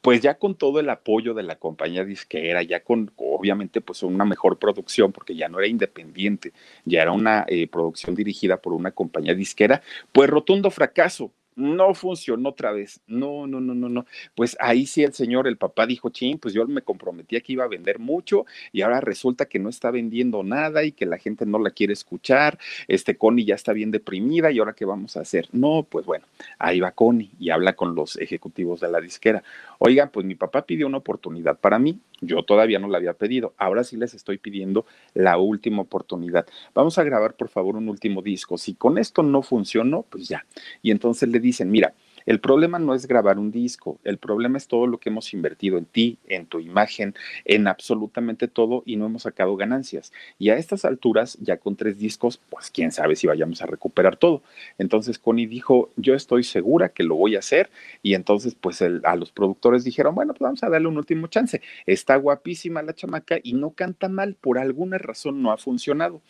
pues 0.00 0.20
ya 0.20 0.38
con 0.38 0.54
todo 0.54 0.80
el 0.80 0.88
apoyo 0.90 1.34
de 1.34 1.42
la 1.42 1.56
compañía 1.56 2.04
disquera, 2.04 2.62
ya 2.62 2.80
con 2.82 3.10
obviamente 3.16 3.80
pues 3.80 4.02
una 4.02 4.24
mejor 4.24 4.58
producción, 4.58 5.12
porque 5.12 5.34
ya 5.34 5.48
no 5.48 5.58
era 5.58 5.68
independiente, 5.68 6.52
ya 6.84 7.02
era 7.02 7.12
una 7.12 7.44
eh, 7.48 7.66
producción 7.66 8.14
dirigida 8.14 8.58
por 8.58 8.72
una 8.72 8.92
compañía 8.92 9.34
disquera, 9.34 9.82
pues 10.12 10.30
rotundo 10.30 10.70
fracaso, 10.70 11.30
no 11.58 11.92
funcionó 11.94 12.50
otra 12.50 12.72
vez. 12.72 13.00
No, 13.06 13.46
no, 13.46 13.60
no, 13.60 13.74
no, 13.74 13.88
no. 13.88 14.06
Pues 14.34 14.56
ahí 14.60 14.86
sí 14.86 15.02
el 15.02 15.12
señor, 15.12 15.46
el 15.46 15.56
papá 15.56 15.86
dijo, 15.86 16.10
ching, 16.10 16.38
pues 16.38 16.54
yo 16.54 16.66
me 16.66 16.82
comprometía 16.82 17.40
que 17.40 17.52
iba 17.52 17.64
a 17.64 17.68
vender 17.68 17.98
mucho 17.98 18.46
y 18.72 18.82
ahora 18.82 19.00
resulta 19.00 19.46
que 19.46 19.58
no 19.58 19.68
está 19.68 19.90
vendiendo 19.90 20.42
nada 20.42 20.84
y 20.84 20.92
que 20.92 21.06
la 21.06 21.18
gente 21.18 21.44
no 21.46 21.58
la 21.58 21.70
quiere 21.70 21.92
escuchar. 21.92 22.58
Este 22.86 23.16
Connie 23.16 23.44
ya 23.44 23.54
está 23.54 23.72
bien 23.72 23.90
deprimida 23.90 24.50
y 24.50 24.58
ahora 24.58 24.72
qué 24.72 24.84
vamos 24.84 25.16
a 25.16 25.20
hacer. 25.20 25.48
No, 25.52 25.86
pues 25.88 26.06
bueno, 26.06 26.24
ahí 26.58 26.80
va 26.80 26.92
Connie 26.92 27.30
y 27.38 27.50
habla 27.50 27.74
con 27.74 27.94
los 27.94 28.16
ejecutivos 28.16 28.80
de 28.80 28.90
la 28.90 29.00
disquera. 29.00 29.42
Oigan, 29.78 30.10
pues 30.10 30.24
mi 30.24 30.34
papá 30.34 30.62
pidió 30.62 30.86
una 30.86 30.98
oportunidad 30.98 31.58
para 31.58 31.78
mí. 31.78 31.98
Yo 32.20 32.42
todavía 32.42 32.78
no 32.78 32.88
la 32.88 32.98
había 32.98 33.14
pedido. 33.14 33.54
Ahora 33.58 33.84
sí 33.84 33.96
les 33.96 34.14
estoy 34.14 34.38
pidiendo 34.38 34.86
la 35.14 35.38
última 35.38 35.82
oportunidad. 35.82 36.46
Vamos 36.74 36.98
a 36.98 37.04
grabar, 37.04 37.34
por 37.34 37.48
favor, 37.48 37.76
un 37.76 37.88
último 37.88 38.22
disco. 38.22 38.58
Si 38.58 38.74
con 38.74 38.98
esto 38.98 39.22
no 39.22 39.42
funcionó, 39.42 40.02
pues 40.08 40.28
ya. 40.28 40.44
Y 40.82 40.90
entonces 40.90 41.28
le 41.28 41.40
dicen, 41.40 41.70
mira, 41.70 41.94
el 42.28 42.40
problema 42.40 42.78
no 42.78 42.94
es 42.94 43.06
grabar 43.06 43.38
un 43.38 43.50
disco, 43.50 43.98
el 44.04 44.18
problema 44.18 44.58
es 44.58 44.68
todo 44.68 44.86
lo 44.86 44.98
que 44.98 45.08
hemos 45.08 45.32
invertido 45.32 45.78
en 45.78 45.86
ti, 45.86 46.18
en 46.26 46.44
tu 46.44 46.60
imagen, 46.60 47.14
en 47.46 47.66
absolutamente 47.66 48.48
todo 48.48 48.82
y 48.84 48.96
no 48.96 49.06
hemos 49.06 49.22
sacado 49.22 49.56
ganancias. 49.56 50.12
Y 50.38 50.50
a 50.50 50.58
estas 50.58 50.84
alturas, 50.84 51.38
ya 51.40 51.56
con 51.56 51.74
tres 51.74 51.98
discos, 51.98 52.38
pues 52.50 52.70
quién 52.70 52.92
sabe 52.92 53.16
si 53.16 53.26
vayamos 53.26 53.62
a 53.62 53.66
recuperar 53.66 54.18
todo. 54.18 54.42
Entonces 54.76 55.18
Connie 55.18 55.46
dijo, 55.46 55.88
yo 55.96 56.12
estoy 56.12 56.44
segura 56.44 56.90
que 56.90 57.02
lo 57.02 57.14
voy 57.16 57.34
a 57.34 57.38
hacer 57.38 57.70
y 58.02 58.12
entonces 58.12 58.54
pues 58.54 58.82
a 58.82 59.16
los 59.16 59.32
productores 59.32 59.82
dijeron, 59.84 60.14
bueno, 60.14 60.34
pues 60.34 60.42
vamos 60.42 60.62
a 60.62 60.68
darle 60.68 60.88
un 60.88 60.98
último 60.98 61.28
chance. 61.28 61.62
Está 61.86 62.16
guapísima 62.16 62.82
la 62.82 62.92
chamaca 62.92 63.38
y 63.42 63.54
no 63.54 63.70
canta 63.70 64.10
mal, 64.10 64.34
por 64.34 64.58
alguna 64.58 64.98
razón 64.98 65.40
no 65.40 65.50
ha 65.50 65.56
funcionado. 65.56 66.20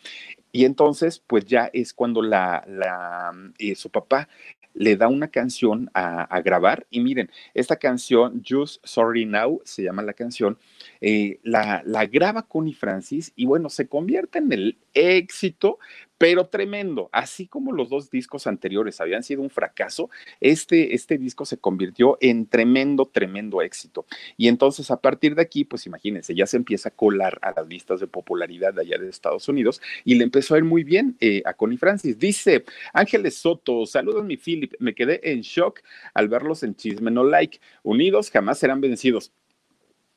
Y 0.51 0.65
entonces, 0.65 1.21
pues 1.27 1.45
ya 1.45 1.69
es 1.73 1.93
cuando 1.93 2.21
la, 2.21 2.63
la 2.67 3.31
eh, 3.59 3.75
su 3.75 3.89
papá 3.91 4.29
le 4.73 4.95
da 4.95 5.07
una 5.07 5.27
canción 5.27 5.89
a, 5.93 6.41
grabar. 6.41 6.87
Y 6.89 7.01
miren, 7.01 7.29
esta 7.53 7.75
canción, 7.75 8.43
Just 8.47 8.85
Sorry 8.85 9.25
Now, 9.25 9.61
se 9.65 9.83
llama 9.83 10.01
la 10.01 10.13
canción, 10.13 10.57
eh, 11.01 11.39
la, 11.43 11.81
la 11.85 12.05
graba 12.05 12.43
Connie 12.43 12.73
Francis 12.73 13.33
y 13.35 13.45
bueno, 13.45 13.69
se 13.69 13.87
convierte 13.87 14.39
en 14.39 14.51
el 14.51 14.77
éxito, 14.93 15.79
pero 16.19 16.47
tremendo. 16.47 17.09
Así 17.11 17.47
como 17.47 17.71
los 17.71 17.89
dos 17.89 18.11
discos 18.11 18.45
anteriores 18.45 19.01
habían 19.01 19.23
sido 19.23 19.41
un 19.41 19.49
fracaso, 19.49 20.09
este, 20.41 20.93
este 20.93 21.17
disco 21.17 21.45
se 21.45 21.57
convirtió 21.57 22.17
en 22.21 22.45
tremendo, 22.45 23.05
tremendo 23.05 23.61
éxito. 23.61 24.05
Y 24.37 24.49
entonces 24.49 24.91
a 24.91 24.97
partir 24.99 25.33
de 25.33 25.41
aquí, 25.41 25.63
pues 25.63 25.87
imagínense, 25.87 26.35
ya 26.35 26.45
se 26.45 26.57
empieza 26.57 26.89
a 26.89 26.91
colar 26.91 27.39
a 27.41 27.53
las 27.55 27.67
listas 27.67 28.01
de 28.01 28.07
popularidad 28.07 28.73
de 28.73 28.81
allá 28.81 28.97
de 28.97 29.09
Estados 29.09 29.47
Unidos 29.47 29.81
y 30.03 30.15
le 30.15 30.25
empezó 30.25 30.53
a 30.53 30.57
ir 30.57 30.65
muy 30.65 30.83
bien 30.83 31.15
eh, 31.21 31.41
a 31.45 31.53
Connie 31.53 31.77
Francis. 31.77 32.19
Dice 32.19 32.65
Ángeles 32.93 33.37
Soto, 33.37 33.85
saludos 33.85 34.25
mi 34.25 34.35
Philip, 34.35 34.73
me 34.79 34.93
quedé 34.93 35.31
en 35.31 35.41
shock 35.41 35.79
al 36.13 36.27
verlos 36.27 36.63
en 36.63 36.75
Chisme 36.75 37.11
No 37.11 37.23
Like. 37.23 37.59
Unidos 37.81 38.29
jamás 38.29 38.59
serán 38.59 38.81
vencidos. 38.81 39.31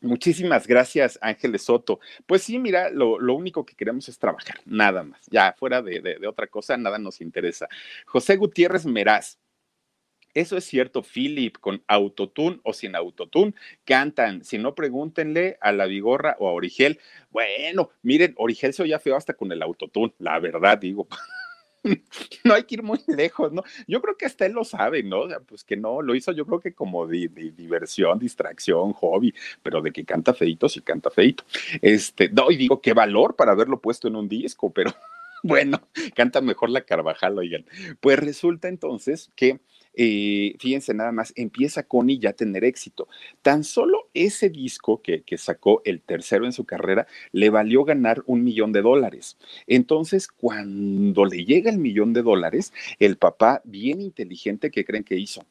Muchísimas 0.03 0.67
gracias, 0.67 1.17
Ángeles 1.23 1.63
Soto. 1.63 2.01
Pues 2.27 2.43
sí, 2.43 2.59
mira, 2.59 2.91
lo, 2.91 3.17
único 3.35 3.65
que 3.65 3.77
queremos 3.77 4.09
es 4.09 4.19
trabajar, 4.19 4.57
nada 4.65 5.05
más. 5.05 5.25
Ya 5.31 5.55
fuera 5.57 5.81
de, 5.81 6.19
otra 6.27 6.49
cosa, 6.49 6.77
nada 6.77 6.99
nos 6.99 7.21
interesa. 7.21 7.69
José 8.05 8.37
Gutiérrez 8.37 8.85
Meraz. 8.85 9.39
Eso 10.35 10.57
es 10.57 10.65
cierto, 10.65 11.03
Philip, 11.03 11.57
con 11.59 11.85
autotune 11.87 12.59
o 12.65 12.73
sin 12.73 12.97
autotune, 12.97 13.55
cantan. 13.85 14.45
Si 14.45 14.59
no, 14.59 14.75
pregúntenle 14.75 15.57
a 15.61 15.71
la 15.73 15.87
Vigorra 15.87 16.37
o 16.41 16.49
a 16.49 16.53
Origel. 16.53 16.99
Bueno, 17.31 17.91
miren, 18.03 18.35
Origel 18.39 18.73
se 18.73 18.83
oía 18.83 18.99
feo 18.99 19.15
hasta 19.15 19.35
con 19.35 19.53
el 19.53 19.63
autotune, 19.63 20.15
la 20.19 20.41
verdad, 20.41 20.79
digo. 20.79 21.07
no 22.45 22.55
hay 22.55 22.65
que 22.65 22.77
ir 22.77 22.83
muy 22.83 23.01
lejos, 23.07 23.53
¿no? 23.53 23.63
Yo 23.87 24.01
creo 24.01 24.17
que 24.17 24.27
hasta 24.27 24.47
él 24.47 24.53
lo 24.53 24.65
sabe, 24.65 25.03
¿no? 25.03 25.25
Pues 25.47 25.65
que 25.65 25.77
no, 25.77 26.03
lo 26.03 26.15
hizo 26.15 26.33
yo 26.33 26.47
creo 26.47 26.61
que 26.61 26.75
como 26.75 27.07
de, 27.07 27.29
diversión, 27.29 28.19
distracción, 28.19 28.93
hobby, 28.93 29.35
pero 29.63 29.81
de 29.81 29.93
que 29.93 30.05
canta 30.05 30.35
feito, 30.35 30.69
sí 30.69 30.81
canta 30.81 31.11
feito. 31.11 31.45
Este, 31.81 32.29
no, 32.29 32.51
y 32.51 32.57
digo, 32.57 32.81
qué 32.81 32.93
valor 32.93 33.37
para 33.37 33.53
haberlo 33.53 33.81
puesto 33.81 34.09
en 34.09 34.17
un 34.17 34.29
disco, 34.29 34.71
pero 34.73 34.93
bueno, 35.43 35.81
canta 36.15 36.41
mejor 36.41 36.71
la 36.71 36.83
Carvajal, 36.83 37.39
oigan. 37.39 37.65
Pues 38.01 38.19
resulta 38.19 38.69
entonces 38.69 39.31
que 39.35 39.61
eh, 39.95 40.55
fíjense 40.59 40.95
nada 40.95 41.13
más, 41.13 41.33
empieza 41.37 41.83
Connie 41.83 42.19
ya 42.19 42.31
a 42.31 42.35
tener 42.35 42.65
éxito. 42.65 43.09
Tan 43.43 43.65
solo 43.65 44.09
ese 44.15 44.49
disco 44.51 45.03
que, 45.03 45.23
que 45.23 45.39
sacó 45.39 45.83
el 45.85 46.01
tercero 46.01 46.47
en 46.47 46.53
su 46.53 46.65
carrera 46.65 47.07
le 47.33 47.51
valió 47.51 47.85
ganar 47.85 48.23
un 48.27 48.45
millón 48.45 48.73
de 48.73 48.83
dólares. 48.83 49.37
Entonces, 49.67 50.29
cuando 50.29 51.25
le 51.25 51.45
llega 51.45 51.71
el 51.71 51.79
millón 51.79 52.13
de 52.13 52.23
dólares, 52.23 52.73
el 52.99 53.17
papá, 53.17 53.61
bien 53.65 54.01
inteligente, 54.01 54.71
¿qué 54.71 54.85
creen 54.85 55.05
que 55.05 55.17
hizo? 55.17 55.45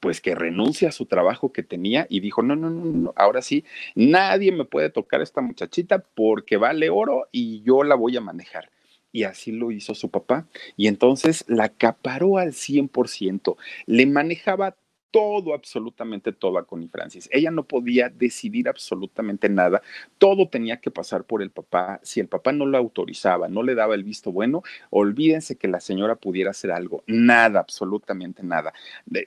pues 0.00 0.20
que 0.20 0.34
renuncia 0.34 0.88
a 0.88 0.92
su 0.92 1.06
trabajo 1.06 1.52
que 1.52 1.62
tenía 1.62 2.08
y 2.10 2.18
dijo, 2.18 2.42
no, 2.42 2.56
no, 2.56 2.70
no, 2.70 2.84
no, 2.84 3.12
ahora 3.14 3.40
sí, 3.40 3.64
nadie 3.94 4.50
me 4.50 4.64
puede 4.64 4.90
tocar 4.90 5.20
a 5.20 5.22
esta 5.22 5.40
muchachita 5.40 6.00
porque 6.00 6.56
vale 6.56 6.90
oro 6.90 7.28
y 7.30 7.62
yo 7.62 7.84
la 7.84 7.94
voy 7.94 8.16
a 8.16 8.20
manejar 8.20 8.68
y 9.12 9.24
así 9.24 9.52
lo 9.52 9.70
hizo 9.70 9.94
su 9.94 10.10
papá. 10.10 10.46
Y 10.76 10.88
entonces 10.88 11.44
la 11.46 11.64
acaparó 11.64 12.38
al 12.38 12.52
100%, 12.52 13.56
le 13.86 14.06
manejaba 14.06 14.76
todo, 15.12 15.52
absolutamente 15.54 16.32
todo 16.32 16.58
a 16.58 16.66
Connie 16.66 16.88
Francis. 16.88 17.28
Ella 17.30 17.50
no 17.50 17.64
podía 17.64 18.08
decidir 18.08 18.68
absolutamente 18.68 19.48
nada, 19.48 19.82
todo 20.18 20.48
tenía 20.48 20.80
que 20.80 20.90
pasar 20.90 21.24
por 21.24 21.42
el 21.42 21.50
papá. 21.50 22.00
Si 22.02 22.18
el 22.18 22.26
papá 22.28 22.52
no 22.52 22.66
lo 22.66 22.78
autorizaba, 22.78 23.46
no 23.48 23.62
le 23.62 23.74
daba 23.74 23.94
el 23.94 24.02
visto 24.02 24.32
bueno, 24.32 24.62
olvídense 24.90 25.56
que 25.56 25.68
la 25.68 25.80
señora 25.80 26.16
pudiera 26.16 26.50
hacer 26.50 26.72
algo, 26.72 27.04
nada, 27.06 27.60
absolutamente 27.60 28.42
nada. 28.42 28.72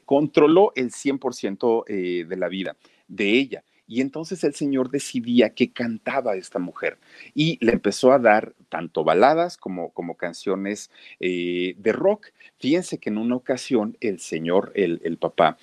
controló 0.06 0.74
el 0.75 0.92
100% 0.92 1.84
eh, 1.88 2.25
de 2.27 2.38
la 2.38 2.50
vida 2.50 2.75
de 3.08 3.30
ella 3.30 3.63
Y 3.88 4.01
entonces 4.01 4.44
el 4.44 4.56
señor 4.56 4.89
decidía 4.89 5.51
que 5.51 5.72
cantaba 5.72 6.36
esta 6.36 6.60
mujer 6.60 6.98
y 7.34 7.63
le 7.63 7.74
empezó 7.74 8.12
a 8.12 8.20
dar 8.20 8.54
tanto 8.70 9.04
baladas 9.04 9.58
como, 9.58 9.92
como 9.92 10.15
canciones 10.15 10.89
eh, 11.20 11.75
de 11.77 11.92
rock. 11.92 12.27
Fíjense 12.60 12.98
que 12.98 13.10
en 13.10 13.18
una 13.18 13.36
ocasión 13.36 13.96
el 14.01 14.20
señor, 14.20 14.72
el, 14.75 15.18
papá, 15.18 15.58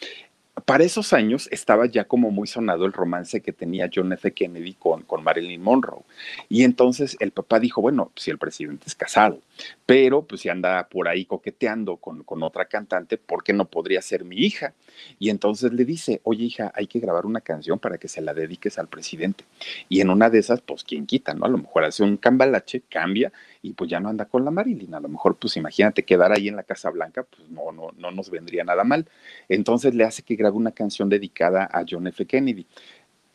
para 0.64 0.84
esos 0.84 1.12
años 1.12 1.48
estaba 1.50 1.86
ya 1.86 2.04
como 2.04 2.30
muy 2.30 2.46
sonado 2.46 2.86
el 2.86 2.92
romance 2.92 3.40
que 3.40 3.52
tenía 3.52 3.90
John 3.92 4.12
F. 4.12 4.32
Kennedy 4.32 4.74
con, 4.74 5.02
con 5.02 5.24
Marilyn 5.24 5.60
Monroe. 5.60 6.04
Y 6.48 6.62
entonces 6.62 7.16
el 7.18 7.32
papá 7.32 7.58
dijo, 7.58 7.80
bueno, 7.80 8.12
si 8.14 8.30
el 8.30 8.38
presidente 8.38 8.84
es 8.86 8.94
casado, 8.94 9.40
pero 9.84 10.22
pues 10.22 10.42
si 10.42 10.48
anda 10.48 10.86
por 10.88 11.08
ahí 11.08 11.24
coqueteando 11.24 11.96
con, 11.96 12.22
con 12.22 12.42
otra 12.44 12.66
cantante, 12.66 13.16
¿por 13.16 13.42
qué 13.42 13.52
no 13.52 13.64
podría 13.64 14.00
ser 14.00 14.24
mi 14.24 14.36
hija? 14.36 14.74
Y 15.18 15.30
entonces 15.30 15.72
le 15.72 15.84
dice, 15.84 16.20
oye 16.24 16.44
hija, 16.44 16.72
hay 16.74 16.86
que 16.86 17.00
grabar 17.00 17.26
una 17.26 17.40
canción 17.40 17.78
para 17.78 17.98
que 17.98 18.08
se 18.08 18.20
la 18.20 18.34
dediques 18.34 18.78
al 18.78 18.88
presidente. 18.88 19.44
Y 19.88 20.00
en 20.00 20.10
una 20.10 20.30
de 20.30 20.38
esas, 20.38 20.60
pues 20.60 20.84
quién 20.84 21.06
quita, 21.06 21.34
¿no? 21.34 21.44
A 21.46 21.48
lo 21.48 21.58
mejor 21.58 21.84
hace 21.84 22.02
un 22.02 22.16
cambalache, 22.16 22.82
cambia 22.88 23.32
y 23.62 23.72
pues 23.72 23.90
ya 23.90 24.00
no 24.00 24.08
anda 24.08 24.24
con 24.24 24.44
la 24.44 24.50
Marilyn. 24.50 24.94
A 24.94 25.00
lo 25.00 25.08
mejor, 25.08 25.36
pues 25.36 25.56
imagínate 25.56 26.04
quedar 26.04 26.32
ahí 26.32 26.48
en 26.48 26.56
la 26.56 26.62
Casa 26.62 26.90
Blanca, 26.90 27.24
pues 27.24 27.48
no, 27.48 27.72
no, 27.72 27.90
no 27.96 28.10
nos 28.10 28.30
vendría 28.30 28.64
nada 28.64 28.84
mal. 28.84 29.08
Entonces 29.48 29.94
le 29.94 30.04
hace 30.04 30.22
que 30.22 30.36
grabe 30.36 30.56
una 30.56 30.72
canción 30.72 31.08
dedicada 31.08 31.68
a 31.70 31.84
John 31.88 32.06
F. 32.06 32.26
Kennedy 32.26 32.66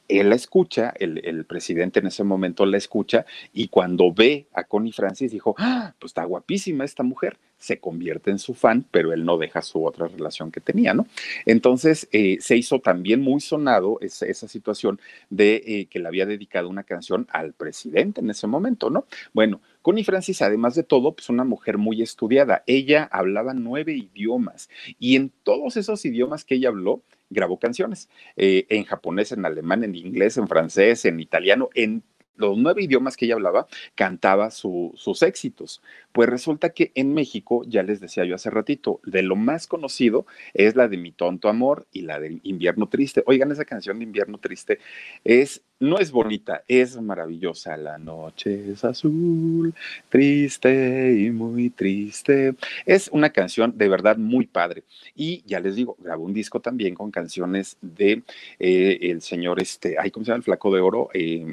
él 0.08 0.30
la 0.30 0.36
escucha, 0.36 0.94
el, 1.00 1.46
presidente 1.46 2.00
en 2.00 2.08
ese 2.08 2.24
momento 2.24 2.66
la 2.66 2.78
escucha 2.78 3.26
y 3.54 3.68
cuando 3.68 4.14
ve 4.14 4.48
a 4.54 4.64
Connie 4.64 4.92
Francis 4.92 5.32
dijo, 5.32 5.56
ah, 5.58 5.94
pues 6.00 6.12
está 6.12 6.24
guapísima 6.24 6.86
esta 6.86 7.04
mujer, 7.04 7.38
se 7.58 7.80
convierte 7.80 8.32
en 8.32 8.40
su 8.40 8.54
fan, 8.54 8.86
pero 8.92 9.14
él 9.14 9.26
no 9.26 9.38
deja 9.38 9.62
su 9.62 9.86
otra 9.86 10.08
relación 10.08 10.52
que 10.52 10.62
tenía, 10.62 10.94
¿no? 10.94 11.08
Entonces 11.46 12.08
eh, 12.12 12.38
se 12.40 12.56
hizo 12.56 12.80
también 12.80 13.22
muy 13.22 13.42
sonado 13.42 13.98
esa, 14.02 14.26
esa 14.26 14.48
situación 14.48 15.00
de 15.30 15.64
eh, 15.66 15.88
que 15.90 16.00
le 16.00 16.08
había 16.08 16.26
dedicado 16.26 16.70
una 16.70 16.84
canción 16.84 17.28
al 17.32 17.54
presidente 17.54 18.22
en 18.22 18.30
ese 18.30 18.48
momento, 18.48 18.90
¿no? 18.90 19.06
Bueno, 19.34 19.62
Connie 19.82 20.04
Francis, 20.04 20.42
además 20.42 20.76
de 20.76 20.84
todo, 20.84 21.14
pues 21.14 21.30
una 21.30 21.46
mujer 21.46 21.78
muy 21.78 22.02
estudiada. 22.02 22.64
Ella 22.68 23.08
hablaba 23.12 23.54
nueve 23.54 23.94
idiomas 23.94 24.70
y 25.00 25.16
en 25.16 25.32
todos 25.44 25.78
esos 25.78 26.04
idiomas 26.06 26.44
que 26.44 26.56
ella 26.56 26.70
habló, 26.70 27.04
grabó 27.29 27.60
canciones 27.60 28.10
eh, 28.36 28.65
en 28.69 28.84
japonés, 28.84 29.31
en 29.31 29.46
alemán, 29.46 29.84
en 29.84 29.96
inglés, 29.96 30.38
en 30.38 30.48
francés, 30.48 31.05
en 31.05 31.19
italiano, 31.19 31.69
en 31.74 32.03
los 32.38 32.57
nueve 32.57 32.84
idiomas 32.84 33.17
que 33.17 33.25
ella 33.25 33.34
hablaba, 33.34 33.67
cantaba 33.96 34.51
su, 34.51 34.93
sus 34.96 35.24
éxitos. 35.24 35.81
Pues 36.12 36.29
resulta 36.29 36.69
que 36.69 36.91
en 36.96 37.13
México, 37.13 37.63
ya 37.65 37.84
les 37.84 38.00
decía 38.00 38.25
yo 38.25 38.36
hace 38.36 38.50
ratito, 38.50 39.01
de 39.03 39.24
lo 39.24 39.36
más 39.36 39.67
conocido 39.67 40.25
es 40.53 40.75
la 40.75 40.88
de 40.88 40.98
Mi 40.98 41.12
Tonto 41.12 41.50
Amor 41.50 41.88
y 41.91 42.01
la 42.01 42.19
de 42.19 42.39
Invierno 42.43 42.88
Triste. 42.88 43.24
Oigan, 43.25 43.51
esa 43.51 43.65
canción 43.65 43.98
de 43.98 44.05
Invierno 44.05 44.38
Triste 44.38 44.79
es 45.24 45.63
no 45.79 46.00
es 46.00 46.12
bonita, 46.12 46.63
es 46.67 47.00
maravillosa. 47.01 47.77
La 47.77 47.98
noche 47.98 48.72
es 48.72 48.84
azul, 48.84 49.74
triste 50.10 51.15
y 51.19 51.31
muy 51.31 51.69
triste. 51.69 52.55
Es 52.86 53.10
una 53.12 53.29
canción 53.31 53.77
de 53.77 53.89
verdad 53.89 54.17
muy 54.17 54.48
padre. 54.48 54.84
Y 55.15 55.43
ya 55.46 55.60
les 55.60 55.75
digo, 55.75 55.96
grabó 56.00 56.25
un 56.25 56.34
disco 56.34 56.60
también 56.60 56.96
con 56.96 57.12
canciones 57.12 57.77
de 57.81 58.24
eh, 58.60 58.98
el 59.01 59.22
señor, 59.22 59.62
este, 59.62 59.98
ay, 60.00 60.12
¿cómo 60.12 60.25
se 60.25 60.31
llama? 60.31 60.38
El 60.38 60.43
flaco 60.43 60.74
de 60.74 60.81
oro. 60.81 61.10
Eh, 61.13 61.46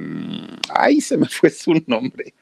ay, 0.70 1.00
se 1.00 1.16
me 1.16 1.26
fue 1.26 1.50
su 1.50 1.74
nombre. 1.86 2.34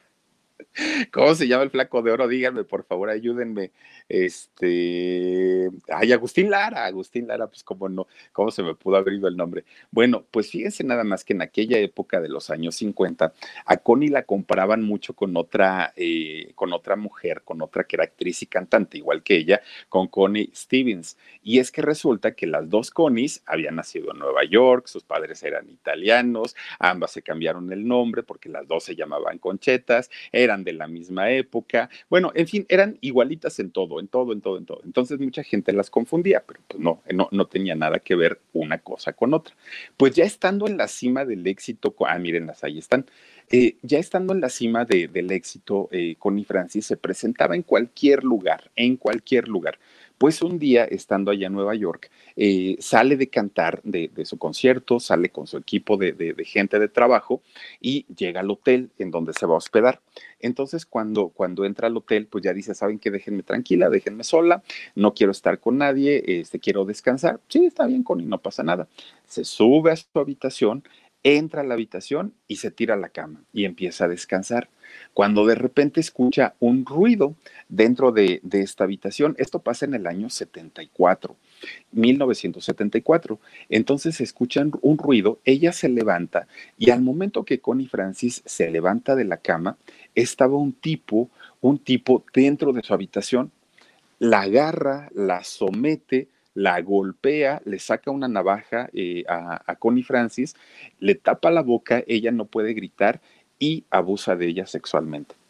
¿Cómo 1.13 1.35
se 1.35 1.47
llama 1.47 1.65
el 1.65 1.71
flaco 1.71 2.03
de 2.03 2.11
oro? 2.13 2.29
Díganme, 2.29 2.65
por 2.65 2.85
favor, 2.85 3.11
ayúdenme. 3.11 3.73
Este, 4.09 5.71
ay, 5.89 6.13
Agustín 6.13 6.51
Lara, 6.51 6.85
Agustín 6.87 7.27
Lara, 7.27 7.47
pues 7.47 7.63
cómo 7.63 7.89
no, 7.89 8.07
cómo 8.33 8.51
se 8.51 8.63
me 8.63 8.75
pudo 8.75 8.97
haber 8.97 9.15
ido 9.15 9.29
el 9.29 9.37
nombre. 9.37 9.65
Bueno, 9.91 10.25
pues 10.31 10.51
fíjense 10.51 10.85
nada 10.85 11.05
más 11.05 11.25
que 11.25 11.33
en 11.33 11.43
aquella 11.43 11.79
época 11.79 12.21
de 12.21 12.29
los 12.29 12.51
años 12.51 12.77
50, 12.77 13.33
a 13.65 13.77
Connie 13.79 14.09
la 14.09 14.25
comparaban 14.25 14.83
mucho 14.83 15.15
con 15.15 15.37
otra, 15.37 15.93
eh, 15.97 16.53
con 16.55 16.73
otra 16.73 16.97
mujer, 16.97 17.43
con 17.45 17.63
otra 17.63 17.85
que 17.85 17.97
era 17.97 18.05
actriz 18.05 18.43
y 18.43 18.47
cantante, 18.47 18.99
igual 18.99 19.23
que 19.23 19.37
ella, 19.37 19.61
con 19.89 20.09
Connie 20.09 20.51
Stevens. 20.55 21.17
Y 21.43 21.59
es 21.59 21.71
que 21.71 21.83
resulta 21.83 22.35
que 22.35 22.47
las 22.47 22.69
dos 22.69 22.91
Connies 22.91 23.43
habían 23.47 23.77
nacido 23.77 24.13
en 24.13 24.19
Nueva 24.19 24.45
York, 24.45 24.87
sus 24.87 25.05
padres 25.05 25.43
eran 25.43 25.69
italianos, 25.71 26.57
ambas 26.79 27.13
se 27.13 27.23
cambiaron 27.23 27.73
el 27.73 27.87
nombre 27.87 28.23
porque 28.23 28.49
las 28.49 28.67
dos 28.67 28.85
se 28.85 28.97
llamaban 28.97 29.39
Conchetas, 29.39 30.11
eran 30.33 30.62
de 30.65 30.73
la 30.73 30.87
misma 30.87 31.31
época, 31.31 31.91
bueno, 32.09 32.33
en 32.35 32.47
fin, 32.47 32.67
eran 32.69 32.99
igualitas 33.01 33.59
en 33.59 33.71
todo, 33.71 34.01
en 34.01 34.09
todo, 34.09 34.33
en 34.33 34.41
todo, 34.41 34.59
en 34.59 34.67
todo. 34.67 34.81
Entonces 34.85 35.19
mucha 35.21 35.43
gente 35.43 35.73
las 35.73 35.91
confundía, 35.91 36.43
pero 36.47 36.61
pues 36.69 36.81
no, 36.81 37.03
no, 37.13 37.29
no 37.31 37.47
tenía 37.47 37.75
nada 37.75 37.99
que 37.99 38.15
ver 38.15 38.41
una 38.53 38.79
cosa 38.79 39.13
con 39.13 39.35
otra. 39.35 39.55
Pues 39.97 40.15
ya 40.15 40.25
estando 40.25 40.67
en 40.67 40.77
la 40.77 40.89
cima 40.89 41.25
del 41.25 41.47
éxito, 41.47 41.95
ah, 42.07 42.19
mírenlas, 42.19 42.65
ahí 42.65 42.79
están. 42.79 43.07
Eh, 43.51 43.77
ya 43.83 43.99
estando 43.99 44.33
en 44.33 44.41
la 44.41 44.49
cima 44.49 44.85
de, 44.85 45.09
del 45.09 45.31
éxito, 45.31 45.89
eh, 45.93 46.17
Connie 46.19 46.45
Francis 46.45 46.87
se 46.87 46.97
presentaba 46.97 47.55
en 47.55 47.63
cualquier 47.63 48.25
lugar, 48.25 48.71
en 48.77 48.97
cualquier 48.97 49.49
lugar. 49.49 49.79
Pues 50.23 50.41
un 50.41 50.61
día, 50.61 50.85
estando 50.85 51.33
allá 51.33 51.49
en 51.49 51.53
Nueva 51.53 51.75
York, 51.75 52.09
eh, 52.37 52.77
sale 52.79 53.17
de 53.17 53.29
cantar 53.29 53.81
de, 53.83 54.09
su 54.25 54.39
concierto, 54.39 55.01
sale 55.01 55.31
con 55.31 55.49
su 55.49 55.57
equipo 55.57 55.97
de, 55.97 56.33
gente 56.45 56.79
de 56.79 56.87
trabajo 56.87 57.43
y 57.81 58.07
llega 58.07 58.39
al 58.39 58.49
hotel 58.53 58.93
en 59.01 59.11
donde 59.11 59.33
se 59.33 59.47
va 59.47 59.55
a 59.55 59.57
hospedar. 59.57 60.01
Entonces, 60.39 60.87
cuando, 60.87 61.31
cuando 61.31 61.65
entra 61.65 61.89
al 61.89 61.97
hotel, 61.97 62.29
pues 62.29 62.45
ya 62.45 62.53
dice, 62.53 62.73
¿saben 62.73 63.01
qué? 63.01 63.11
Déjenme 63.11 63.43
tranquila, 63.43 63.91
déjenme 63.91 64.23
sola, 64.23 64.63
no 64.95 65.13
quiero 65.13 65.33
estar 65.33 65.59
con 65.59 65.79
nadie, 65.79 66.23
este, 66.25 66.61
quiero 66.61 66.85
descansar. 66.85 67.41
Sí, 67.49 67.67
está 67.67 67.87
bien, 67.87 68.05
Connie, 68.05 68.25
no 68.25 68.39
pasa 68.39 68.63
nada. 68.63 68.87
Se 69.27 69.43
sube 69.43 69.91
a 69.91 69.97
su 69.97 70.07
habitación, 70.15 70.85
entra 71.25 71.61
a 71.61 71.65
la 71.65 71.75
habitación 71.75 72.35
y 72.49 72.57
se 72.57 72.71
tira 72.71 72.95
a 72.95 72.99
la 72.99 73.09
cama 73.09 73.43
y 73.53 73.65
empieza 73.65 74.05
a 74.05 74.09
descansar. 74.09 74.69
Cuando 75.15 75.47
de 75.47 75.55
repente 75.55 76.01
escucha 76.01 76.55
un 76.61 76.85
ruido 76.85 77.35
dentro 77.69 78.13
de, 78.13 78.41
de, 78.43 78.61
esta 78.61 78.85
habitación, 78.85 79.35
esto 79.39 79.61
pasa 79.61 79.87
en 79.87 79.95
el 79.95 80.07
año 80.07 80.29
74, 80.29 81.37
1974. 81.93 83.39
Entonces 83.69 84.21
escuchan 84.21 84.73
un 84.83 84.99
ruido, 84.99 85.39
ella 85.45 85.73
se 85.73 85.89
levanta 85.89 86.47
y 86.77 86.91
al 86.91 87.03
momento 87.03 87.45
que 87.45 87.61
Connie 87.61 87.89
Francis 87.89 88.43
se 88.45 88.71
levanta 88.71 89.15
de 89.15 89.25
la 89.25 89.39
cama, 89.39 89.77
estaba 90.15 90.57
un 90.57 90.73
tipo, 90.73 91.31
un 91.61 91.79
tipo 91.79 92.25
dentro 92.35 92.73
de 92.73 92.83
su 92.83 92.93
habitación, 92.93 93.51
la 94.19 94.43
agarra, 94.43 95.11
la 95.15 95.43
somete, 95.43 96.29
la 96.55 96.81
golpea, 96.81 97.63
le 97.65 97.79
saca 97.79 98.11
una 98.11 98.29
navaja 98.29 98.89
eh, 98.93 99.25
a, 99.29 99.63
a, 99.67 99.77
Connie 99.77 100.05
Francis, 100.05 100.55
le 100.99 101.15
tapa 101.15 101.51
la 101.51 101.63
boca, 101.63 102.03
ella 102.07 102.31
no 102.31 102.47
puede 102.47 102.75
gritar 102.75 103.21
y 103.59 103.85
abusa 103.91 104.37
de 104.37 104.49
ella 104.49 104.67
sexualmente. 104.67 105.42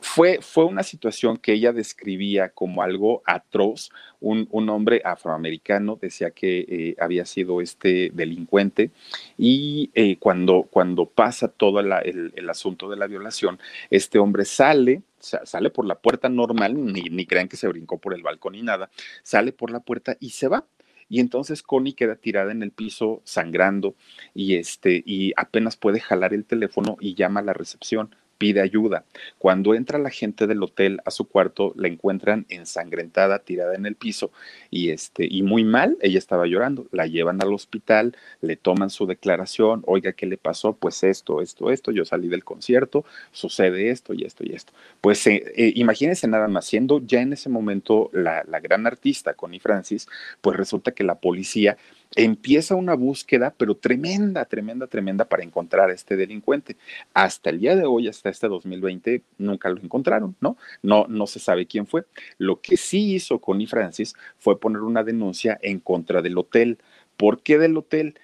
Fue, 0.00 0.38
fue 0.40 0.64
una 0.64 0.84
situación 0.84 1.38
que 1.38 1.52
ella 1.52 1.72
describía 1.72 2.50
como 2.50 2.82
algo 2.82 3.22
atroz. 3.26 3.90
Un, 4.20 4.48
un 4.50 4.68
hombre 4.68 5.02
afroamericano 5.04 5.98
decía 6.00 6.30
que 6.30 6.60
eh, 6.68 6.96
había 7.00 7.24
sido 7.24 7.60
este 7.60 8.10
delincuente 8.14 8.90
y 9.36 9.90
eh, 9.94 10.16
cuando, 10.18 10.68
cuando 10.70 11.06
pasa 11.06 11.48
todo 11.48 11.82
la, 11.82 11.98
el, 11.98 12.32
el 12.36 12.50
asunto 12.50 12.88
de 12.88 12.96
la 12.96 13.06
violación, 13.06 13.58
este 13.90 14.18
hombre 14.18 14.44
sale, 14.44 15.02
sale 15.18 15.70
por 15.70 15.84
la 15.84 15.96
puerta 15.96 16.28
normal, 16.28 16.74
ni, 16.92 17.02
ni 17.02 17.26
crean 17.26 17.48
que 17.48 17.56
se 17.56 17.68
brincó 17.68 17.98
por 17.98 18.14
el 18.14 18.22
balcón 18.22 18.52
ni 18.52 18.62
nada, 18.62 18.90
sale 19.22 19.52
por 19.52 19.70
la 19.70 19.80
puerta 19.80 20.16
y 20.20 20.30
se 20.30 20.48
va. 20.48 20.64
Y 21.08 21.20
entonces 21.20 21.62
Connie 21.62 21.94
queda 21.94 22.16
tirada 22.16 22.52
en 22.52 22.62
el 22.62 22.70
piso 22.70 23.22
sangrando 23.24 23.94
y 24.34 24.56
este 24.56 25.02
y 25.06 25.32
apenas 25.36 25.76
puede 25.76 26.00
jalar 26.00 26.34
el 26.34 26.44
teléfono 26.44 26.96
y 27.00 27.14
llama 27.14 27.40
a 27.40 27.44
la 27.44 27.54
recepción 27.54 28.14
pide 28.38 28.60
ayuda. 28.60 29.04
Cuando 29.38 29.74
entra 29.74 29.98
la 29.98 30.10
gente 30.10 30.46
del 30.46 30.62
hotel 30.62 31.00
a 31.04 31.10
su 31.10 31.26
cuarto, 31.28 31.72
la 31.76 31.88
encuentran 31.88 32.46
ensangrentada, 32.48 33.40
tirada 33.40 33.74
en 33.74 33.84
el 33.84 33.96
piso 33.96 34.30
y 34.70 34.90
este 34.90 35.26
y 35.28 35.42
muy 35.42 35.64
mal, 35.64 35.98
ella 36.00 36.18
estaba 36.18 36.46
llorando. 36.46 36.86
La 36.92 37.06
llevan 37.06 37.42
al 37.42 37.52
hospital, 37.52 38.16
le 38.40 38.56
toman 38.56 38.90
su 38.90 39.06
declaración, 39.06 39.82
"Oiga, 39.86 40.12
¿qué 40.12 40.26
le 40.26 40.38
pasó?" 40.38 40.72
Pues 40.74 41.02
esto, 41.02 41.42
esto, 41.42 41.70
esto, 41.70 41.90
yo 41.90 42.04
salí 42.04 42.28
del 42.28 42.44
concierto, 42.44 43.04
sucede 43.32 43.90
esto 43.90 44.14
y 44.14 44.24
esto 44.24 44.44
y 44.44 44.54
esto. 44.54 44.72
Pues 45.00 45.26
eh, 45.26 45.42
eh, 45.56 45.72
imagínense 45.74 46.28
nada 46.28 46.48
más 46.48 46.66
siendo 46.66 47.00
ya 47.04 47.20
en 47.20 47.32
ese 47.32 47.48
momento 47.48 48.10
la, 48.12 48.44
la 48.46 48.60
gran 48.60 48.86
artista 48.86 49.34
Connie 49.34 49.60
Francis, 49.60 50.06
pues 50.40 50.56
resulta 50.56 50.92
que 50.92 51.04
la 51.04 51.16
policía 51.16 51.76
empieza 52.16 52.74
una 52.74 52.94
búsqueda, 52.94 53.54
pero 53.56 53.76
tremenda, 53.76 54.44
tremenda, 54.44 54.86
tremenda 54.86 55.24
para 55.24 55.42
encontrar 55.42 55.90
a 55.90 55.92
este 55.92 56.16
delincuente. 56.16 56.76
Hasta 57.14 57.50
el 57.50 57.60
día 57.60 57.76
de 57.76 57.84
hoy, 57.84 58.08
hasta 58.08 58.30
este 58.30 58.48
2020, 58.48 59.22
nunca 59.38 59.68
lo 59.68 59.80
encontraron, 59.80 60.36
¿no? 60.40 60.56
No, 60.82 61.06
no 61.08 61.26
se 61.26 61.38
sabe 61.38 61.66
quién 61.66 61.86
fue. 61.86 62.04
Lo 62.38 62.60
que 62.60 62.76
sí 62.76 63.14
hizo 63.14 63.40
Connie 63.40 63.66
Francis 63.66 64.14
fue 64.38 64.58
poner 64.58 64.82
una 64.82 65.04
denuncia 65.04 65.58
en 65.62 65.80
contra 65.80 66.22
del 66.22 66.38
hotel. 66.38 66.78
¿Por 67.16 67.42
qué 67.42 67.58
del 67.58 67.76
hotel? 67.76 68.14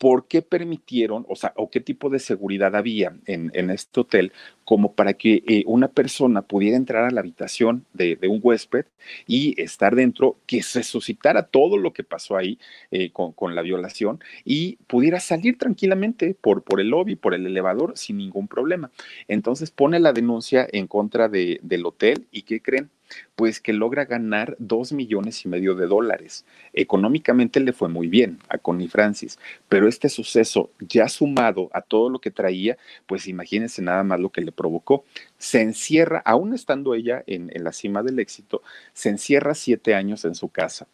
¿Por 0.00 0.26
qué 0.28 0.40
permitieron, 0.40 1.26
o 1.28 1.36
sea, 1.36 1.52
o 1.56 1.68
qué 1.68 1.78
tipo 1.78 2.08
de 2.08 2.20
seguridad 2.20 2.74
había 2.74 3.14
en, 3.26 3.70
este 3.70 4.00
hotel 4.00 4.32
como 4.64 4.94
para 4.94 5.12
que 5.12 5.42
eh, 5.46 5.62
una 5.66 5.88
persona 5.88 6.40
pudiera 6.40 6.78
entrar 6.78 7.04
a 7.04 7.10
la 7.10 7.20
habitación 7.20 7.84
de, 7.92 8.18
un 8.26 8.40
huésped 8.42 8.86
y 9.26 9.60
estar 9.60 9.94
dentro, 9.94 10.38
que 10.46 10.62
se 10.62 10.84
suscitara 10.84 11.48
todo 11.48 11.76
lo 11.76 11.92
que 11.92 12.02
pasó 12.02 12.38
ahí 12.38 12.58
eh, 12.90 13.10
con, 13.12 13.54
la 13.54 13.60
violación 13.60 14.20
y 14.42 14.76
pudiera 14.86 15.20
salir 15.20 15.58
tranquilamente 15.58 16.34
por, 16.40 16.62
por 16.62 16.80
el 16.80 16.88
lobby, 16.88 17.14
por 17.14 17.34
el 17.34 17.46
elevador, 17.46 17.92
sin 17.98 18.16
ningún 18.16 18.48
problema? 18.48 18.90
Entonces 19.28 19.70
pone 19.70 20.00
la 20.00 20.14
denuncia 20.14 20.66
en 20.72 20.86
contra 20.86 21.28
del 21.28 21.84
hotel 21.84 22.26
y 22.32 22.42
¿qué 22.42 22.62
creen? 22.62 22.88
Pues 23.36 23.60
que 23.60 23.72
logra 23.72 24.04
ganar 24.04 24.56
dos 24.58 24.92
millones 24.92 25.44
y 25.44 25.48
medio 25.48 25.74
de 25.74 25.86
dólares. 25.86 26.44
Económicamente 26.72 27.60
le 27.60 27.72
fue 27.72 27.88
muy 27.88 28.08
bien 28.08 28.38
a 28.48 28.58
Connie 28.58 28.88
Francis, 28.88 29.38
pero 29.68 29.88
este 29.88 30.08
suceso 30.08 30.70
ya 30.80 31.08
sumado 31.08 31.70
a 31.72 31.80
todo 31.80 32.10
lo 32.10 32.20
que 32.20 32.30
traía, 32.30 32.76
pues 33.06 33.26
imagínense 33.26 33.82
nada 33.82 34.02
más 34.04 34.20
lo 34.20 34.30
que 34.30 34.42
le 34.42 34.52
provocó. 34.52 35.04
Se 35.38 35.62
encierra, 35.62 36.22
aún 36.24 36.54
estando 36.54 36.94
ella 36.94 37.24
en, 37.26 37.50
la 37.64 37.72
cima 37.72 38.02
del 38.02 38.18
éxito, 38.18 38.62
se 38.92 39.08
encierra 39.08 39.54
siete 39.54 39.94
años 39.94 40.24
en 40.24 40.34
su 40.34 40.48
casa 40.48 40.86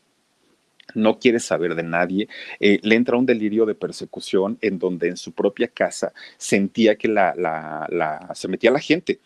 no 0.94 1.18
quiere 1.18 1.40
saber 1.40 1.74
de 1.74 1.82
nadie, 1.82 2.28
eh, 2.60 2.78
le 2.82 2.94
entra 2.94 3.16
un 3.16 3.26
delirio 3.26 3.66
de 3.66 3.74
persecución 3.74 4.56
en 4.60 4.78
donde 4.78 5.08
en 5.08 5.16
su 5.16 5.32
propia 5.32 5.66
casa 5.66 6.12
sentía 6.38 6.94
que 6.94 7.08
la, 7.08 7.34
la, 7.36 8.30
se 8.34 8.46
metía 8.46 8.70
la 8.70 8.78
gente 8.78 9.18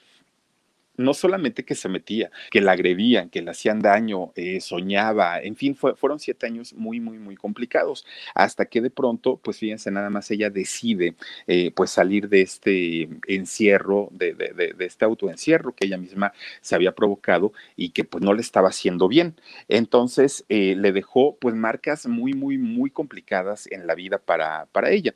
no 1.01 1.15
solamente 1.15 1.65
que 1.65 1.75
se 1.75 1.89
metía, 1.89 2.31
que 2.51 2.61
la 2.61 2.73
agredían, 2.73 3.31
que 3.31 3.43
le 3.43 3.51
hacían 3.51 3.81
daño, 3.81 4.33
eh, 4.37 4.61
soñaba, 4.61 5.41
en 5.41 5.57
fin, 5.57 5.75
fueron 5.75 6.21
siete 6.21 6.47
años 6.47 6.75
muy, 6.75 7.01
muy, 7.01 7.19
muy 7.19 7.37
complicados, 7.37 8.07
hasta 8.35 8.67
que 8.67 8.81
de 8.81 8.91
pronto, 8.91 9.39
pues 9.43 9.59
fíjense, 9.59 9.91
nada 9.91 10.11
más 10.11 10.31
ella 10.31 10.51
decide 10.51 11.15
eh, 11.47 11.73
pues 11.75 11.91
salir 11.91 12.29
de 12.29 12.43
este 12.43 13.09
encierro, 13.27 14.09
de, 14.13 14.35
de, 14.35 14.75
de, 14.77 14.85
este 14.85 15.05
autoencierro 15.05 15.75
que 15.75 15.87
ella 15.87 15.97
misma 15.99 16.33
se 16.61 16.75
había 16.75 16.93
provocado 16.95 17.53
y 17.77 17.91
que 17.91 18.05
pues 18.05 18.23
no 18.23 18.35
le 18.35 18.41
estaba 18.43 18.69
haciendo 18.69 19.09
bien. 19.09 19.35
Entonces 19.69 20.45
eh, 20.49 20.75
le 20.77 20.93
dejó 20.93 21.37
pues 21.37 21.55
marcas 21.55 22.07
muy, 22.07 22.35
muy, 22.35 22.59
muy 22.59 22.91
complicadas 22.91 23.67
en 23.71 23.87
la 23.87 23.95
vida 23.95 24.19
para, 24.19 24.67
para 24.73 24.91
ella 24.91 25.15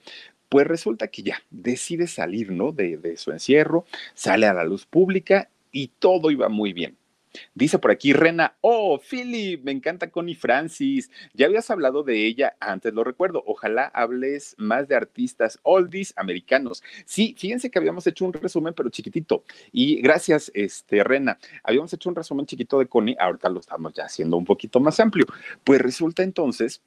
pues 0.49 0.68
resulta 0.68 1.09
que 1.09 1.25
ya 1.25 1.42
decide 1.51 2.07
salir, 2.07 2.53
¿no? 2.53 2.70
De, 2.70 2.97
de, 2.97 3.16
su 3.16 3.33
encierro, 3.33 3.87
sale 4.14 4.47
a 4.47 4.55
la 4.55 4.62
luz 4.62 4.87
pública 4.87 5.49
y 5.75 5.89
todo 5.99 6.31
iba 6.31 6.49
muy 6.49 6.73
bien. 6.73 6.97
Dice 7.53 7.81
por 7.81 7.91
aquí 7.91 8.13
Rena, 8.13 8.57
oh, 8.61 9.01
Philip, 9.01 9.65
me 9.65 9.73
encanta 9.73 10.09
Connie 10.09 10.37
Francis. 10.37 11.11
Ya 11.33 11.47
habías 11.47 11.69
hablado 11.69 12.05
de 12.05 12.27
ella 12.27 12.57
antes, 12.61 12.95
lo 12.95 13.03
recuerdo. 13.03 13.43
Ojalá 13.45 13.87
hables 13.87 14.55
más 14.57 14.87
de 14.87 14.95
artistas 14.95 15.59
oldies 15.65 16.15
americanos. 16.17 16.85
Sí, 17.05 17.35
fíjense 17.37 17.71
que 17.71 17.79
habíamos 17.81 18.07
hecho 18.07 18.25
un 18.25 18.33
resumen, 18.33 18.73
pero 18.73 18.89
chiquitito. 18.89 19.43
Y 19.73 20.01
gracias, 20.01 20.53
este, 20.55 21.03
Rena. 21.03 21.39
Habíamos 21.65 21.93
hecho 21.93 22.09
un 22.09 22.15
resumen 22.15 22.47
chiquito 22.47 22.79
de 22.79 22.87
Connie, 22.87 23.17
ahorita 23.19 23.49
lo 23.49 23.59
estamos 23.59 23.93
ya 23.95 24.05
haciendo 24.05 24.37
un 24.37 24.45
poquito 24.45 24.79
más 24.79 25.01
amplio. 25.01 25.27
Pues 25.65 25.81
resulta 25.81 26.23
entonces 26.23 26.83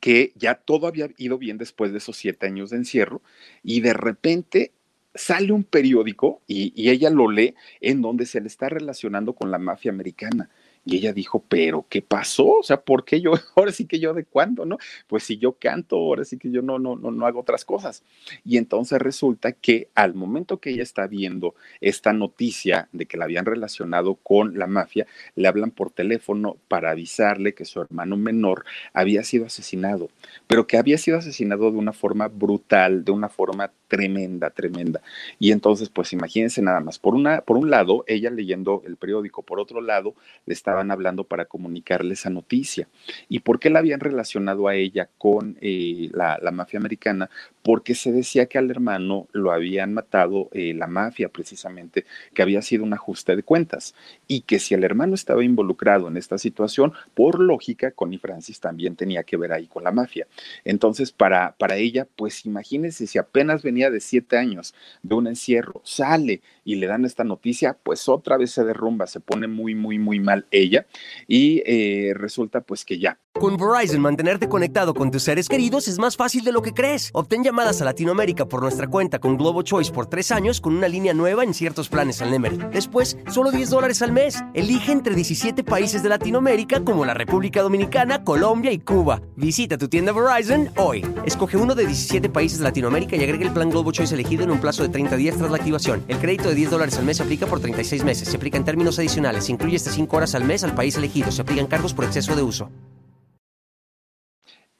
que 0.00 0.32
ya 0.34 0.56
todo 0.56 0.88
había 0.88 1.08
ido 1.16 1.38
bien 1.38 1.58
después 1.58 1.92
de 1.92 1.98
esos 1.98 2.16
siete 2.16 2.46
años 2.46 2.70
de 2.70 2.78
encierro 2.78 3.22
y 3.62 3.80
de 3.80 3.92
repente 3.92 4.72
sale 5.14 5.52
un 5.52 5.64
periódico 5.64 6.42
y, 6.46 6.72
ella 6.90 7.10
lo 7.10 7.30
lee 7.30 7.54
en 7.80 8.02
donde 8.02 8.26
se 8.26 8.40
le 8.40 8.48
está 8.48 8.68
relacionando 8.68 9.32
con 9.34 9.50
la 9.50 9.58
mafia 9.58 9.90
americana. 9.92 10.50
Y 10.86 10.98
ella 10.98 11.14
dijo, 11.14 11.42
pero 11.48 11.86
¿qué 11.88 12.02
pasó? 12.02 12.58
O 12.58 12.62
sea, 12.62 12.78
¿por 12.78 13.06
qué 13.06 13.18
yo? 13.22 13.32
Ahora 13.56 13.72
sí 13.72 13.86
que 13.86 13.98
yo 13.98 14.12
de 14.12 14.26
cuándo, 14.26 14.66
¿no? 14.66 14.76
Pues 15.06 15.22
si 15.22 15.38
yo 15.38 15.52
canto, 15.52 15.96
ahora 15.96 16.24
sí 16.26 16.36
que 16.36 16.50
yo 16.50 16.60
no, 16.60 16.78
no, 16.78 16.94
no, 16.94 17.10
no 17.10 17.26
hago 17.26 17.40
otras 17.40 17.64
cosas. 17.64 18.02
Y 18.44 18.58
entonces 18.58 18.98
resulta 18.98 19.52
que 19.52 19.88
al 19.94 20.12
momento 20.12 20.58
que 20.58 20.70
ella 20.70 20.82
está 20.82 21.06
viendo 21.06 21.54
esta 21.80 22.12
noticia 22.12 22.88
de 22.92 23.06
que 23.06 23.16
la 23.16 23.24
habían 23.24 23.46
relacionado 23.46 24.16
con 24.16 24.58
la 24.58 24.66
mafia, 24.66 25.06
le 25.36 25.48
hablan 25.48 25.70
por 25.70 25.90
teléfono 25.90 26.58
para 26.68 26.90
avisarle 26.90 27.54
que 27.54 27.64
su 27.64 27.80
hermano 27.80 28.18
menor 28.18 28.66
había 28.92 29.24
sido 29.24 29.46
asesinado, 29.46 30.10
pero 30.46 30.66
que 30.66 30.76
había 30.76 30.98
sido 30.98 31.16
asesinado 31.16 31.70
de 31.70 31.78
una 31.78 31.94
forma 31.94 32.28
brutal, 32.28 33.06
de 33.06 33.12
una 33.12 33.30
forma 33.30 33.72
tremenda, 33.94 34.50
tremenda. 34.50 35.00
Y 35.38 35.52
entonces, 35.52 35.88
pues 35.88 36.12
imagínense 36.12 36.60
nada 36.62 36.80
más, 36.80 36.98
por, 36.98 37.14
una, 37.14 37.42
por 37.42 37.56
un 37.56 37.70
lado, 37.70 38.04
ella 38.08 38.28
leyendo 38.28 38.82
el 38.86 38.96
periódico, 38.96 39.42
por 39.42 39.60
otro 39.60 39.80
lado, 39.80 40.16
le 40.46 40.52
estaban 40.52 40.90
hablando 40.90 41.22
para 41.22 41.44
comunicarle 41.44 42.14
esa 42.14 42.28
noticia. 42.28 42.88
¿Y 43.28 43.40
por 43.40 43.60
qué 43.60 43.70
la 43.70 43.78
habían 43.78 44.00
relacionado 44.00 44.66
a 44.66 44.74
ella 44.74 45.08
con 45.16 45.56
eh, 45.60 46.10
la, 46.12 46.50
mafia 46.50 46.80
americana? 46.80 47.30
Porque 47.62 47.94
se 47.94 48.10
decía 48.10 48.46
que 48.46 48.58
al 48.58 48.68
hermano 48.68 49.28
lo 49.32 49.52
habían 49.52 49.94
matado 49.94 50.48
eh, 50.52 50.74
la 50.74 50.88
mafia 50.88 51.28
precisamente, 51.28 52.04
que 52.34 52.42
había 52.42 52.62
sido 52.62 52.82
un 52.82 52.94
ajuste 52.94 53.36
de 53.36 53.44
cuentas 53.44 53.94
y 54.26 54.40
que 54.40 54.58
si 54.58 54.74
el 54.74 54.82
hermano 54.82 55.14
estaba 55.14 55.44
involucrado 55.44 56.08
en 56.08 56.16
esta 56.16 56.36
situación, 56.36 56.92
por 57.14 57.38
lógica, 57.38 57.92
Connie 57.92 58.18
Francis 58.18 58.58
también 58.58 58.96
tenía 58.96 59.22
que 59.22 59.36
ver 59.36 59.52
ahí 59.52 59.68
con 59.68 59.84
la 59.84 59.92
mafia. 59.92 60.26
Entonces, 60.64 61.12
para, 61.12 61.54
para 61.56 61.76
ella, 61.76 62.08
pues 62.16 62.44
imagínense 62.44 63.06
si 63.06 63.18
apenas 63.18 63.62
venía 63.62 63.83
de 63.90 64.00
siete 64.00 64.36
años 64.36 64.74
de 65.02 65.14
un 65.14 65.26
encierro, 65.26 65.80
sale 65.84 66.42
y 66.64 66.76
le 66.76 66.86
dan 66.86 67.04
esta 67.04 67.24
noticia, 67.24 67.78
pues 67.82 68.08
otra 68.08 68.36
vez 68.36 68.50
se 68.50 68.64
derrumba, 68.64 69.06
se 69.06 69.20
pone 69.20 69.46
muy, 69.46 69.74
muy, 69.74 69.98
muy 69.98 70.20
mal 70.20 70.46
ella 70.50 70.86
y 71.26 71.62
eh, 71.66 72.12
resulta 72.14 72.60
pues 72.60 72.84
que 72.84 72.98
ya. 72.98 73.18
Con 73.34 73.56
Verizon, 73.56 74.00
mantenerte 74.00 74.48
conectado 74.48 74.94
con 74.94 75.10
tus 75.10 75.24
seres 75.24 75.48
queridos 75.48 75.88
es 75.88 75.98
más 75.98 76.16
fácil 76.16 76.44
de 76.44 76.52
lo 76.52 76.62
que 76.62 76.72
crees. 76.72 77.10
Obtén 77.12 77.42
llamadas 77.42 77.82
a 77.82 77.84
Latinoamérica 77.84 78.46
por 78.46 78.62
nuestra 78.62 78.86
cuenta 78.86 79.18
con 79.18 79.36
Globo 79.36 79.62
Choice 79.62 79.90
por 79.90 80.06
tres 80.06 80.30
años 80.30 80.60
con 80.60 80.76
una 80.76 80.86
línea 80.86 81.12
nueva 81.14 81.42
en 81.42 81.52
ciertos 81.52 81.88
planes 81.88 82.22
al 82.22 82.30
Nemery. 82.30 82.58
Después, 82.72 83.18
solo 83.32 83.50
10 83.50 83.70
dólares 83.70 84.02
al 84.02 84.12
mes. 84.12 84.40
Elige 84.54 84.92
entre 84.92 85.16
17 85.16 85.64
países 85.64 86.04
de 86.04 86.10
Latinoamérica 86.10 86.84
como 86.84 87.04
la 87.04 87.12
República 87.12 87.60
Dominicana, 87.60 88.22
Colombia 88.22 88.70
y 88.70 88.78
Cuba. 88.78 89.20
Visita 89.34 89.76
tu 89.78 89.88
tienda 89.88 90.12
Verizon 90.12 90.70
hoy. 90.76 91.04
Escoge 91.26 91.56
uno 91.56 91.74
de 91.74 91.86
17 91.86 92.28
países 92.28 92.58
de 92.58 92.64
Latinoamérica 92.64 93.16
y 93.16 93.24
agrega 93.24 93.46
el 93.46 93.52
plan 93.52 93.63
Globo 93.70 93.92
Choice 93.92 94.14
elegido 94.14 94.44
en 94.44 94.50
un 94.50 94.60
plazo 94.60 94.82
de 94.82 94.88
30 94.88 95.16
días 95.16 95.36
tras 95.36 95.50
la 95.50 95.56
activación. 95.56 96.04
El 96.08 96.18
crédito 96.18 96.48
de 96.48 96.54
10 96.54 96.70
dólares 96.70 96.98
al 96.98 97.04
mes 97.04 97.18
se 97.18 97.22
aplica 97.22 97.46
por 97.46 97.60
36 97.60 98.04
meses. 98.04 98.28
Se 98.28 98.36
aplica 98.36 98.56
en 98.56 98.64
términos 98.64 98.98
adicionales. 98.98 99.44
Se 99.44 99.52
incluye 99.52 99.76
hasta 99.76 99.90
5 99.90 100.16
horas 100.16 100.34
al 100.34 100.44
mes 100.44 100.64
al 100.64 100.74
país 100.74 100.96
elegido. 100.96 101.30
Se 101.30 101.42
aplican 101.42 101.66
cargos 101.66 101.94
por 101.94 102.04
exceso 102.04 102.34
de 102.34 102.42
uso 102.42 102.70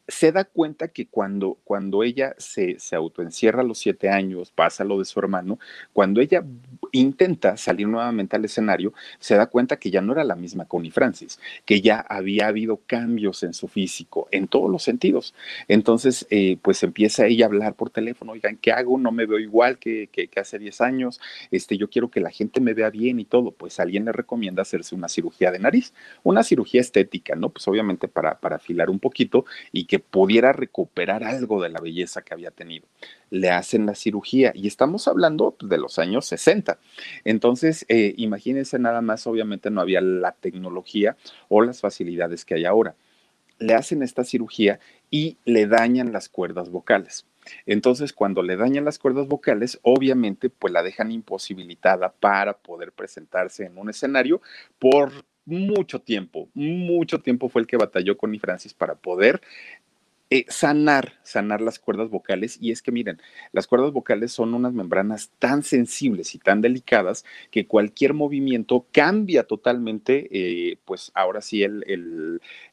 se 0.08 0.32
da 0.32 0.44
cuenta 0.44 0.88
que 0.88 1.08
cuando, 1.08 1.58
cuando 1.64 2.02
ella 2.02 2.34
se, 2.38 2.78
se 2.78 2.96
autoencierra 2.96 3.62
a 3.62 3.64
los 3.64 3.78
siete 3.78 4.10
años, 4.10 4.50
pasa 4.50 4.84
lo 4.84 4.98
de 4.98 5.04
su 5.04 5.18
hermano, 5.18 5.58
cuando 5.92 6.20
ella 6.20 6.44
intenta 6.92 7.56
salir 7.56 7.88
nuevamente 7.88 8.36
al 8.36 8.44
escenario, 8.44 8.92
se 9.18 9.36
da 9.36 9.46
cuenta 9.46 9.78
que 9.78 9.90
ya 9.90 10.00
no 10.00 10.12
era 10.12 10.24
la 10.24 10.36
misma 10.36 10.66
Connie 10.66 10.90
Francis, 10.90 11.40
que 11.64 11.80
ya 11.80 12.00
había 12.00 12.48
habido 12.48 12.80
cambios 12.86 13.42
en 13.42 13.54
su 13.54 13.68
físico, 13.68 14.28
en 14.30 14.48
todos 14.48 14.70
los 14.70 14.82
sentidos. 14.82 15.34
Entonces, 15.68 16.26
eh, 16.30 16.58
pues 16.62 16.82
empieza 16.82 17.26
ella 17.26 17.46
a 17.46 17.48
hablar 17.48 17.74
por 17.74 17.90
teléfono, 17.90 18.32
oigan, 18.32 18.56
¿qué 18.56 18.72
hago? 18.72 18.98
No 18.98 19.12
me 19.12 19.26
veo 19.26 19.38
igual 19.38 19.78
que, 19.78 20.08
que, 20.12 20.28
hace 20.38 20.58
10 20.58 20.80
años, 20.80 21.20
este, 21.50 21.76
yo 21.76 21.88
quiero 21.88 22.10
que 22.10 22.20
la 22.20 22.30
gente 22.30 22.60
me 22.60 22.74
vea 22.74 22.90
bien 22.90 23.20
y 23.20 23.24
todo. 23.24 23.52
Pues 23.52 23.80
alguien 23.80 24.04
le 24.04 24.12
recomienda 24.12 24.62
hacerse 24.62 24.94
una 24.94 25.08
cirugía 25.08 25.50
de 25.50 25.58
nariz, 25.58 25.92
una 26.22 26.42
cirugía 26.42 26.80
estética, 26.80 27.34
¿no? 27.34 27.50
Pues 27.50 27.66
obviamente 27.68 28.08
para, 28.08 28.38
afilar 28.42 28.90
un 28.90 29.00
poquito 29.00 29.44
y 29.72 29.86
que 29.86 29.98
pudiera 29.98 30.52
recuperar 30.52 31.24
algo 31.24 31.62
de 31.62 31.68
la 31.68 31.80
belleza 31.80 32.22
que 32.22 32.34
había 32.34 32.50
tenido. 32.50 32.86
Le 33.30 33.50
hacen 33.50 33.86
la 33.86 33.94
cirugía 33.94 34.52
y 34.54 34.66
estamos 34.66 35.08
hablando 35.08 35.56
de 35.60 35.78
los 35.78 35.98
años 35.98 36.26
60. 36.26 36.78
Entonces, 37.24 37.84
eh, 37.88 38.14
imagínense 38.16 38.78
nada 38.78 39.00
más, 39.00 39.26
obviamente 39.26 39.70
no 39.70 39.80
había 39.80 40.00
la 40.00 40.32
tecnología 40.32 41.16
o 41.48 41.62
las 41.62 41.80
facilidades 41.80 42.44
que 42.44 42.54
hay 42.54 42.64
ahora. 42.64 42.94
Le 43.58 43.74
hacen 43.74 44.02
esta 44.02 44.24
cirugía 44.24 44.80
y 45.10 45.38
le 45.44 45.66
dañan 45.66 46.12
las 46.12 46.28
cuerdas 46.28 46.70
vocales. 46.70 47.26
Entonces, 47.66 48.12
cuando 48.12 48.42
le 48.42 48.56
dañan 48.56 48.84
las 48.84 48.98
cuerdas 48.98 49.28
vocales, 49.28 49.78
obviamente, 49.82 50.50
pues 50.50 50.72
la 50.72 50.82
dejan 50.82 51.12
imposibilitada 51.12 52.12
para 52.12 52.54
poder 52.56 52.92
presentarse 52.92 53.66
en 53.66 53.78
un 53.78 53.90
escenario 53.90 54.40
por 54.78 55.12
mucho 55.46 56.00
tiempo, 56.00 56.48
mucho 56.54 57.20
tiempo 57.20 57.48
fue 57.48 57.60
el 57.60 57.66
que 57.66 57.76
batalló 57.76 58.16
con 58.16 58.38
Francis 58.38 58.72
para 58.72 58.94
poder 58.94 59.42
eh, 60.34 60.46
sanar, 60.48 61.12
sanar 61.22 61.60
las 61.60 61.78
cuerdas 61.78 62.10
vocales. 62.10 62.58
Y 62.60 62.72
es 62.72 62.82
que 62.82 62.90
miren, 62.90 63.22
las 63.52 63.68
cuerdas 63.68 63.92
vocales 63.92 64.32
son 64.32 64.52
unas 64.52 64.72
membranas 64.72 65.30
tan 65.38 65.62
sensibles 65.62 66.34
y 66.34 66.40
tan 66.40 66.60
delicadas 66.60 67.24
que 67.52 67.68
cualquier 67.68 68.14
movimiento 68.14 68.84
cambia 68.90 69.44
totalmente, 69.44 70.26
eh, 70.32 70.76
pues 70.84 71.12
ahora 71.14 71.40
sí, 71.40 71.62
el, 71.62 71.84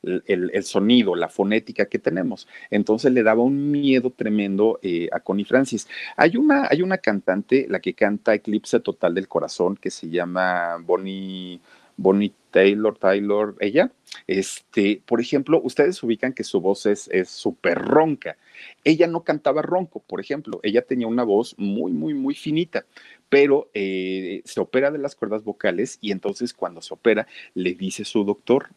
el, 0.02 0.64
sonido, 0.64 1.14
la 1.14 1.30
fonética 1.30 1.86
que 1.86 2.00
tenemos. 2.00 2.48
Entonces 2.72 3.12
le 3.12 3.22
daba 3.22 3.44
un 3.44 3.70
miedo 3.70 4.10
tremendo 4.10 4.80
eh, 4.82 5.08
a 5.12 5.20
Connie 5.20 5.46
Francis. 5.46 5.88
Hay 6.18 6.38
una, 6.38 6.68
hay 6.68 6.82
una 6.82 6.98
cantante, 6.98 7.68
la 7.70 7.80
que 7.80 7.94
canta 7.94 8.34
Eclipse 8.34 8.80
Total 8.80 9.14
del 9.14 9.28
Corazón, 9.28 9.76
que 9.76 9.92
se 9.92 10.10
llama 10.10 10.78
Bonnie, 10.84 11.62
Bonnie 11.96 12.34
Taylor, 12.52 12.98
Taylor, 12.98 13.56
ella, 13.60 13.92
este, 14.28 15.02
por 15.06 15.22
ejemplo, 15.22 15.62
ustedes 15.64 16.02
ubican 16.04 16.34
que 16.34 16.44
su 16.44 16.62
voz 16.62 16.86
es 16.86 17.10
súper 17.30 17.80
ronca. 17.80 18.38
Ella 18.84 19.08
no 19.08 19.24
cantaba 19.24 19.62
ronco, 19.62 20.02
por 20.06 20.20
ejemplo, 20.20 20.60
ella 20.64 20.84
tenía 20.84 21.08
una 21.08 21.24
voz 21.24 21.56
muy, 21.58 21.92
muy, 21.92 22.14
muy 22.14 22.36
finita, 22.36 22.86
pero 23.30 23.70
eh, 23.74 24.42
se 24.46 24.60
opera 24.60 24.92
de 24.92 24.98
las 25.00 25.16
cuerdas 25.16 25.44
vocales 25.44 25.98
y 26.02 26.12
entonces 26.12 26.54
cuando 26.54 26.82
se 26.82 26.94
opera 26.94 27.28
le 27.54 27.74
dice 27.74 28.04
su 28.04 28.24
doctor, 28.24 28.70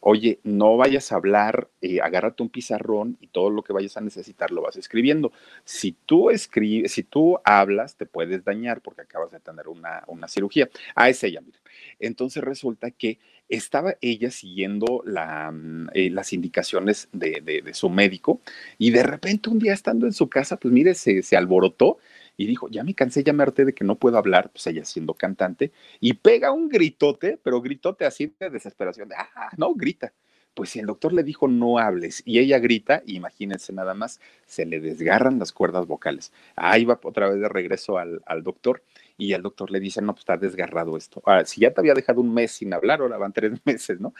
oye, 0.00 0.40
no 0.44 0.76
vayas 0.76 1.12
a 1.12 1.16
hablar, 1.16 1.68
eh, 1.80 2.00
agárrate 2.00 2.42
un 2.42 2.48
pizarrón 2.48 3.16
y 3.20 3.28
todo 3.28 3.50
lo 3.50 3.62
que 3.62 3.72
vayas 3.72 3.96
a 3.96 4.00
necesitar 4.00 4.50
lo 4.50 4.62
vas 4.62 4.76
escribiendo. 4.76 5.32
Si 5.64 5.92
tú 5.92 6.30
escribes, 6.30 6.92
si 6.92 7.02
tú 7.02 7.38
hablas, 7.44 7.96
te 7.96 8.06
puedes 8.06 8.44
dañar 8.44 8.80
porque 8.80 9.02
acabas 9.02 9.30
de 9.30 9.40
tener 9.40 9.68
una, 9.68 10.04
una 10.06 10.28
cirugía. 10.28 10.68
Ah, 10.94 11.08
es 11.08 11.22
ella, 11.24 11.40
miren. 11.40 11.60
Entonces 11.98 12.42
resulta 12.42 12.90
que 12.90 13.18
estaba 13.48 13.96
ella 14.00 14.30
siguiendo 14.30 15.02
mm, 15.04 15.88
eh, 15.94 16.10
las 16.10 16.32
indicaciones 16.32 17.08
de, 17.12 17.62
su 17.72 17.88
médico 17.88 18.40
y 18.78 18.90
de 18.90 19.02
repente 19.02 19.50
un 19.50 19.58
día 19.58 19.72
estando 19.72 20.06
en 20.06 20.12
su 20.12 20.28
casa, 20.28 20.58
pues 20.58 20.72
mire, 20.72 20.94
se, 20.94 21.22
se 21.22 21.36
alborotó 21.36 21.98
y 22.38 22.46
dijo, 22.46 22.68
ya 22.70 22.84
me 22.84 22.94
cansé, 22.94 23.24
ya 23.24 23.34
me 23.34 23.44
de 23.44 23.74
que 23.74 23.84
no 23.84 23.96
puedo 23.96 24.16
hablar, 24.16 24.50
pues 24.50 24.66
ella 24.68 24.84
siendo 24.84 25.12
cantante, 25.14 25.72
y 26.00 26.14
pega 26.14 26.52
un 26.52 26.68
gritote, 26.68 27.38
pero 27.42 27.60
gritote 27.60 28.06
así 28.06 28.32
de 28.38 28.48
desesperación, 28.48 29.08
de, 29.08 29.16
ah, 29.16 29.50
no, 29.56 29.74
grita. 29.74 30.12
Pues 30.54 30.70
si 30.70 30.80
el 30.80 30.86
doctor 30.86 31.12
le 31.12 31.22
dijo 31.22 31.46
no 31.46 31.78
hables 31.78 32.22
y 32.26 32.40
ella 32.40 32.58
grita, 32.58 33.02
imagínense 33.06 33.72
nada 33.72 33.94
más, 33.94 34.20
se 34.44 34.66
le 34.66 34.80
desgarran 34.80 35.38
las 35.38 35.52
cuerdas 35.52 35.86
vocales. 35.86 36.32
Ahí 36.56 36.84
va 36.84 36.98
otra 37.00 37.28
vez 37.28 37.40
de 37.40 37.48
regreso 37.48 37.96
al, 37.96 38.42
doctor 38.42 38.82
y 39.16 39.34
el 39.34 39.42
doctor 39.42 39.70
le 39.70 39.78
dice, 39.78 40.02
no, 40.02 40.14
pues 40.14 40.22
está 40.22 40.36
desgarrado 40.36 40.96
esto. 40.96 41.22
Ahora, 41.24 41.44
si 41.44 41.60
ya 41.60 41.72
te 41.72 41.80
había 41.80 41.94
dejado 41.94 42.20
un 42.20 42.34
mes 42.34 42.50
sin 42.52 42.74
hablar, 42.74 43.00
ahora 43.02 43.18
van 43.18 43.32
tres 43.32 43.52
meses, 43.64 44.00
¿no? 44.00 44.14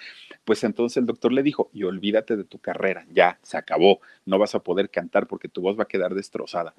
Pues 0.45 0.63
entonces 0.63 0.99
el 0.99 1.07
doctor 1.07 1.33
le 1.33 1.43
dijo, 1.43 1.71
y 1.73 1.83
olvídate 1.83 2.37
de 2.37 2.45
tu 2.45 2.59
carrera, 2.59 3.05
ya, 3.11 3.41
se 3.43 3.57
acabó, 3.57 4.01
no 4.25 4.39
vas 4.39 4.55
a 4.55 4.61
poder 4.61 4.91
cantar 4.91 5.27
porque 5.27 5.49
tu 5.49 5.61
voz 5.61 5.77
va 5.77 5.85
a 5.85 5.89
quedar 5.89 6.15
destrozada 6.15 6.75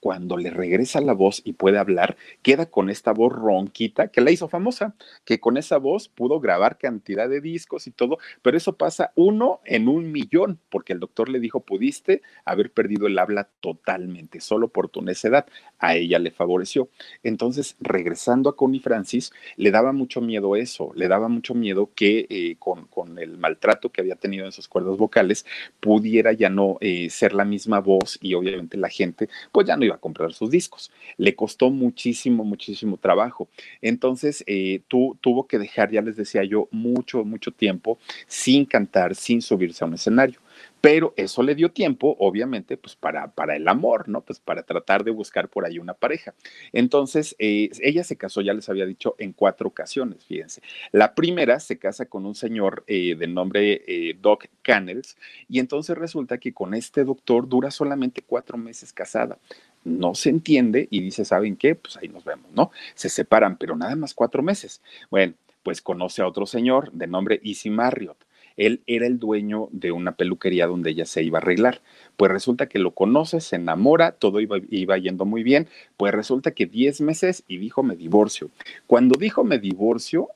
cuando 0.00 0.36
le 0.36 0.50
regresa 0.50 1.00
la 1.00 1.12
voz 1.12 1.42
y 1.44 1.52
puede 1.52 1.78
hablar, 1.78 2.16
queda 2.42 2.66
con 2.66 2.90
esta 2.90 3.12
voz 3.12 3.32
ronquita 3.32 4.08
que 4.08 4.20
la 4.20 4.30
hizo 4.30 4.48
famosa, 4.48 4.94
que 5.24 5.40
con 5.40 5.56
esa 5.56 5.76
voz 5.76 6.08
pudo 6.08 6.40
grabar 6.40 6.78
cantidad 6.78 7.28
de 7.28 7.40
discos 7.40 7.86
y 7.86 7.90
todo, 7.90 8.18
pero 8.42 8.56
eso 8.56 8.76
pasa 8.76 9.12
uno 9.14 9.60
en 9.64 9.88
un 9.88 10.10
millón, 10.10 10.58
porque 10.70 10.94
el 10.94 11.00
doctor 11.00 11.28
le 11.28 11.38
dijo, 11.38 11.60
pudiste 11.60 12.22
haber 12.44 12.72
perdido 12.72 13.06
el 13.06 13.18
habla 13.18 13.48
totalmente, 13.60 14.40
solo 14.40 14.68
por 14.68 14.88
tu 14.88 15.02
necedad. 15.02 15.46
A 15.78 15.96
ella 15.96 16.18
le 16.18 16.30
favoreció. 16.30 16.88
Entonces, 17.22 17.76
regresando 17.80 18.50
a 18.50 18.56
Connie 18.56 18.80
Francis, 18.80 19.32
le 19.56 19.70
daba 19.70 19.92
mucho 19.92 20.20
miedo 20.20 20.56
eso, 20.56 20.92
le 20.94 21.08
daba 21.08 21.28
mucho 21.28 21.54
miedo 21.54 21.90
que 21.94 22.26
eh, 22.28 22.56
con, 22.58 23.18
el 23.18 23.38
maltrato 23.38 23.90
que 23.90 24.00
había 24.00 24.16
tenido 24.16 24.46
en 24.46 24.52
sus 24.52 24.68
cuerdas 24.68 24.96
vocales, 24.96 25.44
pudiera 25.80 26.32
ya 26.32 26.48
no 26.48 26.78
eh, 26.80 27.10
ser 27.10 27.34
la 27.34 27.44
misma 27.44 27.80
voz 27.80 28.18
y 28.20 28.34
obviamente 28.34 28.76
la 28.76 28.88
gente, 28.88 29.28
pues 29.52 29.66
ya 29.66 29.76
no 29.76 29.89
a 29.94 29.98
comprar 29.98 30.32
sus 30.32 30.50
discos. 30.50 30.90
Le 31.16 31.34
costó 31.34 31.70
muchísimo, 31.70 32.44
muchísimo 32.44 32.96
trabajo. 32.96 33.48
Entonces, 33.82 34.44
eh, 34.46 34.80
tú, 34.88 35.16
tuvo 35.20 35.46
que 35.46 35.58
dejar, 35.58 35.90
ya 35.90 36.02
les 36.02 36.16
decía 36.16 36.44
yo, 36.44 36.68
mucho, 36.70 37.24
mucho 37.24 37.50
tiempo 37.50 37.98
sin 38.26 38.64
cantar, 38.64 39.14
sin 39.14 39.42
subirse 39.42 39.84
a 39.84 39.86
un 39.86 39.94
escenario 39.94 40.40
pero 40.80 41.12
eso 41.16 41.42
le 41.42 41.54
dio 41.54 41.70
tiempo, 41.70 42.16
obviamente, 42.18 42.76
pues 42.76 42.96
para, 42.96 43.28
para 43.32 43.56
el 43.56 43.68
amor, 43.68 44.08
¿no? 44.08 44.22
Pues 44.22 44.40
para 44.40 44.62
tratar 44.62 45.04
de 45.04 45.10
buscar 45.10 45.48
por 45.48 45.66
ahí 45.66 45.78
una 45.78 45.94
pareja. 45.94 46.34
Entonces, 46.72 47.36
eh, 47.38 47.70
ella 47.80 48.02
se 48.02 48.16
casó, 48.16 48.40
ya 48.40 48.54
les 48.54 48.68
había 48.68 48.86
dicho, 48.86 49.14
en 49.18 49.32
cuatro 49.32 49.68
ocasiones, 49.68 50.24
fíjense. 50.24 50.62
La 50.92 51.14
primera 51.14 51.60
se 51.60 51.78
casa 51.78 52.06
con 52.06 52.24
un 52.24 52.34
señor 52.34 52.84
eh, 52.86 53.14
de 53.14 53.26
nombre 53.26 53.82
eh, 53.86 54.16
Doc 54.20 54.46
Cannels, 54.62 55.16
y 55.48 55.58
entonces 55.58 55.96
resulta 55.98 56.38
que 56.38 56.54
con 56.54 56.74
este 56.74 57.04
doctor 57.04 57.48
dura 57.48 57.70
solamente 57.70 58.22
cuatro 58.22 58.56
meses 58.56 58.92
casada. 58.92 59.38
No 59.84 60.14
se 60.14 60.30
entiende 60.30 60.88
y 60.90 61.00
dice, 61.00 61.24
¿saben 61.24 61.56
qué? 61.56 61.74
Pues 61.74 61.96
ahí 61.96 62.08
nos 62.08 62.24
vemos, 62.24 62.52
¿no? 62.52 62.70
Se 62.94 63.08
separan, 63.08 63.56
pero 63.56 63.76
nada 63.76 63.96
más 63.96 64.14
cuatro 64.14 64.42
meses. 64.42 64.82
Bueno, 65.10 65.34
pues 65.62 65.80
conoce 65.80 66.22
a 66.22 66.26
otro 66.26 66.46
señor 66.46 66.92
de 66.92 67.06
nombre 67.06 67.40
Easy 67.44 67.70
Marriott 67.70 68.24
él 68.60 68.82
era 68.86 69.06
el 69.06 69.18
dueño 69.18 69.70
de 69.72 69.90
una 69.90 70.12
peluquería 70.12 70.66
donde 70.66 70.90
ella 70.90 71.06
se 71.06 71.22
iba 71.22 71.38
a 71.38 71.40
arreglar. 71.40 71.80
Pues 72.18 72.30
resulta 72.30 72.68
que 72.68 72.78
lo 72.78 72.90
conoce, 72.90 73.40
se 73.40 73.56
enamora, 73.56 74.12
todo 74.12 74.38
iba, 74.38 74.58
iba 74.68 74.98
yendo 74.98 75.24
muy 75.24 75.42
bien. 75.42 75.66
Pues 75.96 76.12
resulta 76.12 76.50
que 76.50 76.66
10 76.66 77.00
meses 77.00 77.42
y 77.48 77.56
dijo 77.56 77.82
me 77.82 77.96
divorcio. 77.96 78.50
Cuando 78.86 79.18
dijo 79.18 79.44
me 79.44 79.58
divorcio, 79.58 80.28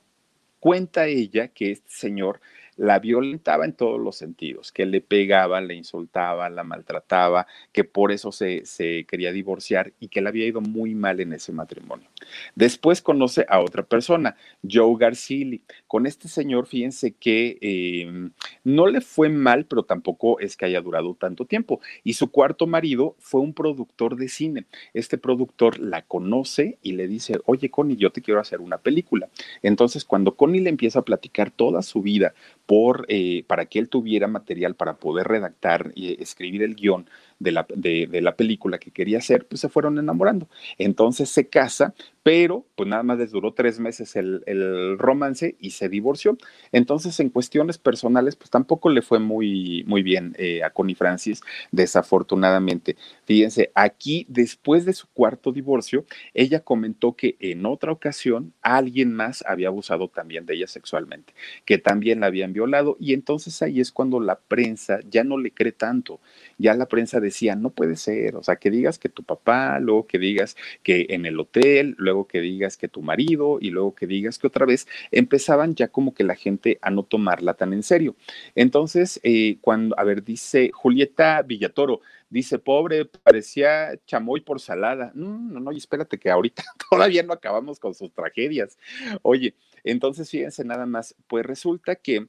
cuenta 0.59 1.05
ella 1.05 1.49
que 1.49 1.71
este 1.71 1.91
señor 1.91 2.41
la 2.77 2.99
violentaba 2.99 3.65
en 3.65 3.73
todos 3.73 3.99
los 3.99 4.15
sentidos, 4.17 4.71
que 4.71 4.85
le 4.85 5.01
pegaba, 5.01 5.61
le 5.61 5.75
insultaba, 5.75 6.49
la 6.49 6.63
maltrataba, 6.63 7.47
que 7.71 7.83
por 7.83 8.11
eso 8.11 8.31
se, 8.31 8.63
quería 9.07 9.31
divorciar 9.31 9.93
y 9.99 10.09
que 10.09 10.21
le 10.21 10.29
había 10.29 10.45
ido 10.45 10.61
muy 10.61 10.95
mal 10.95 11.19
en 11.19 11.33
ese 11.33 11.51
matrimonio. 11.51 12.09
Después 12.55 13.01
conoce 13.01 13.45
a 13.49 13.59
otra 13.59 13.83
persona, 13.83 14.35
Joe 14.69 14.95
Garcili. 14.97 15.63
Con 15.87 16.05
este 16.05 16.27
señor, 16.27 16.67
fíjense 16.67 17.13
que 17.13 17.57
em, 17.61 18.31
no 18.63 18.87
le 18.87 19.01
fue 19.01 19.29
mal, 19.29 19.65
pero 19.65 19.83
tampoco 19.83 20.39
es 20.39 20.57
que 20.57 20.65
haya 20.65 20.81
durado 20.81 21.15
tanto 21.15 21.45
tiempo. 21.45 21.79
Y 22.03 22.13
su 22.13 22.31
cuarto 22.31 22.67
marido 22.67 23.15
fue 23.19 23.41
un 23.41 23.53
productor 23.53 24.15
de 24.15 24.27
cine. 24.27 24.65
Este 24.93 25.17
productor 25.17 25.79
la 25.79 26.01
conoce 26.01 26.77
y 26.81 26.93
le 26.93 27.07
dice, 27.07 27.39
oye 27.45 27.69
Connie, 27.69 27.95
yo 27.95 28.11
te 28.11 28.21
quiero 28.21 28.39
hacer 28.39 28.59
una 28.61 28.77
película. 28.77 29.29
Entonces, 29.61 30.03
cuando 30.05 30.35
Connie 30.35 30.61
le 30.61 30.69
empieza 30.69 30.99
a 30.99 31.05
platicar 31.05 31.51
toda 31.51 31.81
su 31.81 32.01
vida, 32.01 32.33
por, 32.65 33.05
eh, 33.09 33.43
para 33.47 33.65
que 33.65 33.79
él 33.79 33.89
tuviera 33.89 34.27
material 34.27 34.75
para 34.75 34.97
poder 34.97 35.27
redactar 35.27 35.91
y 35.95 36.21
escribir 36.21 36.63
el 36.63 36.75
guion 36.75 37.09
de 37.39 37.51
la, 37.51 37.65
de, 37.75 38.07
la 38.21 38.35
película 38.35 38.77
que 38.77 38.91
quería 38.91 39.17
hacer, 39.17 39.45
pues 39.45 39.61
se 39.61 39.69
fueron 39.69 39.97
enamorando. 39.97 40.47
Entonces 40.77 41.29
se 41.29 41.47
casa, 41.47 41.93
pero 42.23 42.65
pues 42.75 42.89
nada 42.89 43.03
más 43.03 43.17
les 43.19 43.31
duró 43.31 43.53
tres 43.53 43.79
meses 43.79 44.15
el, 44.15 44.97
romance 44.97 45.55
y 45.59 45.71
se 45.71 45.89
divorció. 45.89 46.37
Entonces 46.71 47.19
en 47.19 47.29
cuestiones 47.29 47.77
personales, 47.77 48.35
pues 48.35 48.49
tampoco 48.49 48.89
le 48.89 49.01
fue 49.01 49.19
muy, 49.19 49.83
muy 49.85 50.01
bien 50.01 50.35
eh, 50.37 50.63
a 50.63 50.69
Connie 50.69 50.95
Francis, 50.95 51.41
desafortunadamente. 51.71 52.95
Fíjense, 53.25 53.71
aquí 53.75 54.25
después 54.29 54.85
de 54.85 54.93
su 54.93 55.07
cuarto 55.07 55.51
divorcio, 55.51 56.05
ella 56.33 56.61
comentó 56.61 57.15
que 57.15 57.35
en 57.39 57.65
otra 57.65 57.91
ocasión 57.91 58.53
alguien 58.61 59.13
más 59.13 59.43
había 59.47 59.67
abusado 59.67 60.07
también 60.07 60.45
de 60.45 60.55
ella 60.55 60.67
sexualmente, 60.67 61.33
que 61.65 61.77
también 61.77 62.21
la 62.21 62.27
habían 62.27 62.53
violado 62.53 62.97
y 62.99 63.13
entonces 63.13 63.61
ahí 63.61 63.79
es 63.79 63.91
cuando 63.91 64.19
la 64.19 64.39
prensa 64.39 64.99
ya 65.09 65.23
no 65.23 65.37
le 65.37 65.51
cree 65.51 65.71
tanto, 65.71 66.19
ya 66.57 66.73
la 66.73 66.87
prensa 66.87 67.19
decía, 67.25 67.55
no 67.55 67.71
puede 67.71 67.97
ser, 67.97 68.35
o 68.35 68.43
sea, 68.43 68.55
que 68.55 68.71
digas 68.71 68.97
que 68.97 69.09
tu 69.09 69.23
papá, 69.23 69.79
luego 69.79 70.07
que 70.07 70.17
digas 70.17 70.55
que 70.83 71.07
en 71.09 71.25
el 71.25 71.39
hotel, 71.39 71.95
luego 71.97 72.27
que 72.27 72.39
digas 72.39 72.77
que 72.77 72.87
tu 72.87 73.01
marido 73.01 73.57
y 73.59 73.71
luego 73.71 73.93
que 73.95 74.07
digas 74.07 74.39
que 74.39 74.47
otra 74.47 74.65
vez, 74.65 74.87
empezaban 75.11 75.75
ya 75.75 75.89
como 75.89 76.13
que 76.13 76.23
la 76.23 76.35
gente 76.35 76.79
a 76.81 76.91
no 76.91 77.03
tomarla 77.03 77.55
tan 77.55 77.73
en 77.73 77.83
serio. 77.83 78.15
Entonces, 78.55 79.19
eh, 79.23 79.57
cuando, 79.61 79.97
a 79.99 80.03
ver, 80.03 80.23
dice 80.23 80.71
Julieta 80.73 81.41
Villatoro, 81.41 82.01
dice, 82.29 82.59
pobre, 82.59 83.05
parecía 83.05 83.99
chamoy 84.05 84.41
por 84.41 84.59
salada. 84.59 85.11
No, 85.15 85.37
no, 85.37 85.59
no, 85.59 85.71
y 85.71 85.77
espérate 85.77 86.17
que 86.17 86.29
ahorita 86.29 86.63
todavía 86.89 87.23
no 87.23 87.33
acabamos 87.33 87.79
con 87.79 87.93
sus 87.93 88.13
tragedias. 88.13 88.77
Oye, 89.21 89.55
entonces 89.83 90.29
fíjense 90.29 90.63
nada 90.63 90.85
más, 90.85 91.15
pues 91.27 91.45
resulta 91.45 91.95
que 91.95 92.27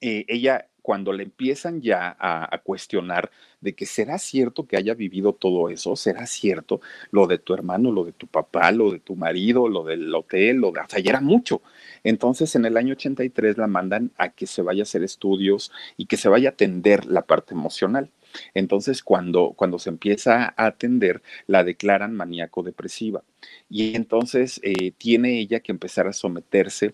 eh, 0.00 0.24
ella 0.28 0.68
cuando 0.84 1.14
le 1.14 1.22
empiezan 1.22 1.80
ya 1.80 2.14
a, 2.20 2.58
cuestionar 2.62 3.30
de 3.62 3.74
que 3.74 3.86
será 3.86 4.18
cierto 4.18 4.66
que 4.66 4.76
haya 4.76 4.92
vivido 4.92 5.32
todo 5.32 5.70
eso, 5.70 5.96
será 5.96 6.26
cierto 6.26 6.82
lo 7.10 7.26
de 7.26 7.38
tu 7.38 7.54
hermano, 7.54 7.90
lo 7.90 8.04
de 8.04 8.12
tu 8.12 8.26
papá, 8.26 8.70
lo 8.70 8.90
de 8.90 8.98
tu 8.98 9.16
marido, 9.16 9.66
lo 9.66 9.82
del 9.82 10.14
hotel, 10.14 10.58
lo 10.58 10.72
de, 10.72 10.80
o 10.80 10.84
sea, 10.86 11.00
ya 11.00 11.12
era 11.12 11.22
mucho. 11.22 11.62
Entonces, 12.02 12.54
en 12.54 12.66
el 12.66 12.76
año 12.76 12.92
83 12.92 13.56
la 13.56 13.66
mandan 13.66 14.10
a 14.18 14.28
que 14.28 14.46
se 14.46 14.60
vaya 14.60 14.82
a 14.82 14.84
hacer 14.84 15.02
estudios 15.02 15.72
y 15.96 16.04
que 16.04 16.18
se 16.18 16.28
vaya 16.28 16.50
a 16.50 16.52
atender 16.52 17.06
la 17.06 17.22
parte 17.22 17.54
emocional. 17.54 18.10
Entonces, 18.52 19.02
cuando, 19.02 19.54
cuando 19.56 19.78
se 19.78 19.88
empieza 19.88 20.52
a 20.54 20.66
atender, 20.66 21.22
la 21.46 21.64
declaran 21.64 22.14
maníaco 22.14 22.62
depresiva. 22.62 23.22
Y 23.70 23.96
entonces 23.96 24.60
eh, 24.62 24.90
tiene 24.98 25.38
ella 25.38 25.60
que 25.60 25.72
empezar 25.72 26.06
a 26.06 26.12
someterse 26.12 26.92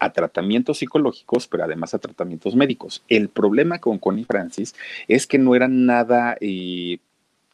a 0.00 0.12
tratamientos 0.12 0.78
psicológicos, 0.78 1.46
pero 1.46 1.64
además 1.64 1.94
a 1.94 1.98
tratamientos 1.98 2.56
médicos. 2.56 3.04
El 3.08 3.28
problema 3.28 3.78
con 3.78 3.98
Connie 3.98 4.24
Francis 4.24 4.74
es 5.06 5.26
que 5.26 5.38
no 5.38 5.54
era 5.54 5.68
nada 5.68 6.36
eh, 6.40 6.98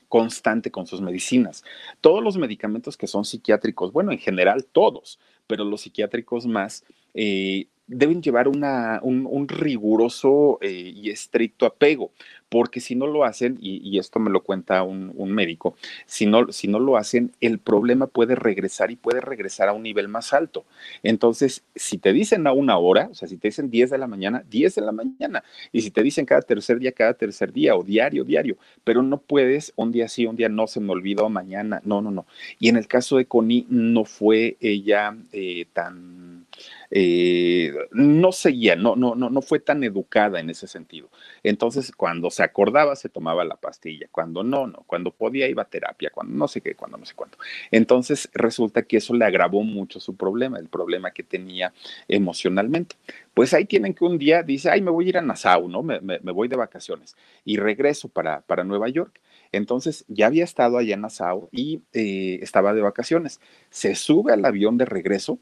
constante 0.08 0.70
con 0.70 0.86
sus 0.86 1.00
medicinas. 1.00 1.64
Todos 2.00 2.22
los 2.22 2.38
medicamentos 2.38 2.96
que 2.96 3.08
son 3.08 3.24
psiquiátricos, 3.24 3.92
bueno, 3.92 4.12
en 4.12 4.18
general 4.18 4.64
todos, 4.64 5.18
pero 5.46 5.64
los 5.64 5.82
psiquiátricos 5.82 6.46
más, 6.46 6.84
eh, 7.14 7.66
deben 7.88 8.22
llevar 8.22 8.48
una, 8.48 9.00
un, 9.02 9.48
riguroso 9.48 10.58
eh, 10.60 10.92
y 10.94 11.10
estricto 11.10 11.66
apego, 11.66 12.10
porque 12.48 12.80
si 12.80 12.94
no 12.94 13.06
lo 13.06 13.24
hacen, 13.24 13.58
y, 13.60 13.98
esto 13.98 14.20
me 14.20 14.30
lo 14.30 14.42
cuenta 14.42 14.82
un, 14.82 15.12
médico, 15.32 15.76
si 16.06 16.26
no, 16.26 16.52
si 16.52 16.68
no 16.68 16.78
lo 16.78 16.96
hacen, 16.96 17.32
el 17.40 17.58
problema 17.58 18.06
puede 18.06 18.34
regresar 18.34 18.90
y 18.90 18.96
puede 18.96 19.20
regresar 19.20 19.68
a 19.68 19.72
un 19.72 19.82
nivel 19.82 20.08
más 20.08 20.32
alto. 20.32 20.64
Entonces, 21.02 21.64
si 21.74 21.98
te 21.98 22.12
dicen 22.12 22.46
a 22.46 22.52
una 22.52 22.78
hora, 22.78 23.08
o 23.10 23.14
sea, 23.14 23.28
si 23.28 23.36
te 23.36 23.48
dicen 23.48 23.70
10 23.70 23.90
de 23.90 23.98
la 23.98 24.06
mañana, 24.06 24.44
10 24.48 24.74
de 24.76 24.82
la 24.82 24.92
mañana, 24.92 25.44
y 25.72 25.82
si 25.82 25.90
te 25.90 26.02
dicen 26.02 26.24
cada 26.24 26.42
tercer 26.42 26.78
día, 26.78 26.92
cada 26.92 27.14
tercer 27.14 27.52
día, 27.52 27.74
o 27.76 27.82
diario, 27.82 28.24
diario, 28.24 28.56
pero 28.84 29.02
no 29.02 29.18
puedes 29.18 29.72
un 29.76 29.92
día 29.92 30.08
sí, 30.08 30.26
un 30.26 30.36
día 30.36 30.48
no, 30.48 30.66
se 30.66 30.80
me 30.80 30.92
olvidó 30.92 31.28
mañana, 31.28 31.80
no, 31.84 32.00
no, 32.00 32.10
no. 32.10 32.26
Y 32.58 32.68
en 32.68 32.76
el 32.76 32.86
caso 32.86 33.16
de 33.16 33.26
Connie, 33.26 33.66
no 33.68 34.04
fue 34.04 34.56
ella 34.60 35.16
eh, 35.32 35.66
tan 35.72 36.46
eh, 36.90 37.74
no 37.92 38.32
seguía, 38.32 38.76
no, 38.76 38.96
no, 38.96 39.14
no, 39.14 39.30
no 39.30 39.42
fue 39.42 39.58
tan 39.58 39.82
educada 39.84 40.40
en 40.40 40.50
ese 40.50 40.66
sentido. 40.66 41.08
Entonces, 41.42 41.92
cuando 41.92 42.30
se 42.36 42.42
acordaba, 42.42 42.94
se 42.96 43.08
tomaba 43.08 43.46
la 43.46 43.56
pastilla, 43.56 44.08
cuando 44.12 44.44
no, 44.44 44.66
no, 44.66 44.84
cuando 44.86 45.10
podía 45.10 45.48
iba 45.48 45.62
a 45.62 45.70
terapia, 45.70 46.10
cuando 46.10 46.34
no 46.36 46.46
sé 46.48 46.60
qué, 46.60 46.74
cuando 46.74 46.98
no 46.98 47.06
sé 47.06 47.14
cuánto. 47.14 47.38
Entonces, 47.70 48.28
resulta 48.34 48.82
que 48.82 48.98
eso 48.98 49.14
le 49.14 49.24
agravó 49.24 49.62
mucho 49.62 50.00
su 50.00 50.16
problema, 50.16 50.58
el 50.58 50.68
problema 50.68 51.12
que 51.12 51.22
tenía 51.22 51.72
emocionalmente. 52.08 52.96
Pues 53.32 53.54
ahí 53.54 53.64
tienen 53.64 53.94
que 53.94 54.04
un 54.04 54.18
día 54.18 54.42
dice, 54.42 54.68
ay, 54.68 54.82
me 54.82 54.90
voy 54.90 55.06
a 55.06 55.08
ir 55.08 55.16
a 55.16 55.22
Nassau, 55.22 55.66
¿no? 55.66 55.82
Me, 55.82 55.98
voy 56.18 56.48
de 56.48 56.56
vacaciones 56.56 57.16
y 57.46 57.56
regreso 57.56 58.08
para, 58.08 58.42
para 58.42 58.64
Nueva 58.64 58.90
York. 58.90 59.18
Entonces 59.50 60.04
ya 60.06 60.26
había 60.26 60.44
estado 60.44 60.76
allá 60.76 60.92
en 60.92 61.00
Nassau 61.00 61.48
y 61.52 61.80
eh, 61.94 62.38
estaba 62.42 62.74
de 62.74 62.82
vacaciones. 62.82 63.40
Se 63.70 63.94
sube 63.94 64.34
al 64.34 64.44
avión 64.44 64.76
de 64.76 64.84
regreso 64.84 65.38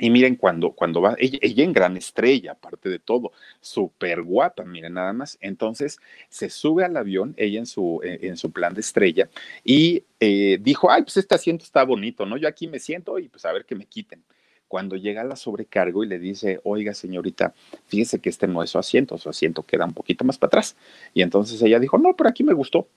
y 0.00 0.08
miren, 0.08 0.36
cuando, 0.36 0.72
cuando 0.72 1.02
va, 1.02 1.14
ella, 1.18 1.62
en 1.62 1.72
gran 1.74 1.96
estrella, 1.96 2.52
aparte 2.52 2.88
de 2.88 2.98
todo, 2.98 3.32
súper 3.60 4.22
guapa, 4.22 4.64
miren 4.64 4.94
nada 4.94 5.12
más. 5.12 5.36
Entonces 5.42 5.98
se 6.30 6.48
sube 6.48 6.84
al 6.84 6.96
avión, 6.96 7.34
ella 7.36 7.58
en 7.58 7.66
su, 7.66 8.00
eh, 8.02 8.18
en 8.22 8.38
su 8.38 8.50
plan 8.50 8.72
de 8.72 8.80
estrella, 8.80 9.28
y 9.62 10.04
eh, 10.18 10.58
dijo, 10.60 10.90
ay, 10.90 11.02
pues 11.02 11.18
este 11.18 11.34
asiento 11.34 11.64
está 11.64 11.84
bonito, 11.84 12.24
¿no? 12.24 12.38
Yo 12.38 12.48
aquí 12.48 12.66
me 12.66 12.78
siento 12.78 13.18
y 13.18 13.28
pues 13.28 13.44
a 13.44 13.52
ver 13.52 13.66
que 13.66 13.74
me 13.74 13.84
quiten. 13.84 14.24
Cuando 14.68 14.96
llega 14.96 15.22
la 15.24 15.36
sobrecargo 15.36 16.02
y 16.04 16.06
le 16.06 16.18
dice, 16.18 16.60
oiga, 16.64 16.94
señorita, 16.94 17.52
fíjese 17.86 18.20
que 18.20 18.30
este 18.30 18.46
no 18.46 18.62
es 18.62 18.70
su 18.70 18.78
asiento, 18.78 19.18
su 19.18 19.28
asiento 19.28 19.64
queda 19.64 19.84
un 19.84 19.92
poquito 19.94 20.24
más 20.24 20.38
para 20.38 20.48
atrás. 20.48 20.76
Y 21.12 21.22
entonces 21.22 21.60
ella 21.60 21.78
dijo, 21.78 21.98
no, 21.98 22.16
por 22.16 22.28
aquí 22.28 22.44
me 22.44 22.54
gustó. 22.54 22.88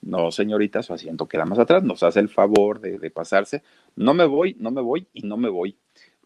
No, 0.00 0.30
señorita, 0.30 0.82
su 0.82 0.94
asiento 0.94 1.26
queda 1.26 1.44
más 1.44 1.58
atrás, 1.58 1.82
nos 1.82 2.02
hace 2.02 2.20
el 2.20 2.28
favor 2.28 2.80
de, 2.80 2.98
de 2.98 3.10
pasarse. 3.10 3.62
No 3.94 4.14
me 4.14 4.24
voy, 4.24 4.56
no 4.58 4.70
me 4.70 4.80
voy 4.80 5.06
y 5.12 5.22
no 5.22 5.36
me 5.36 5.48
voy 5.50 5.76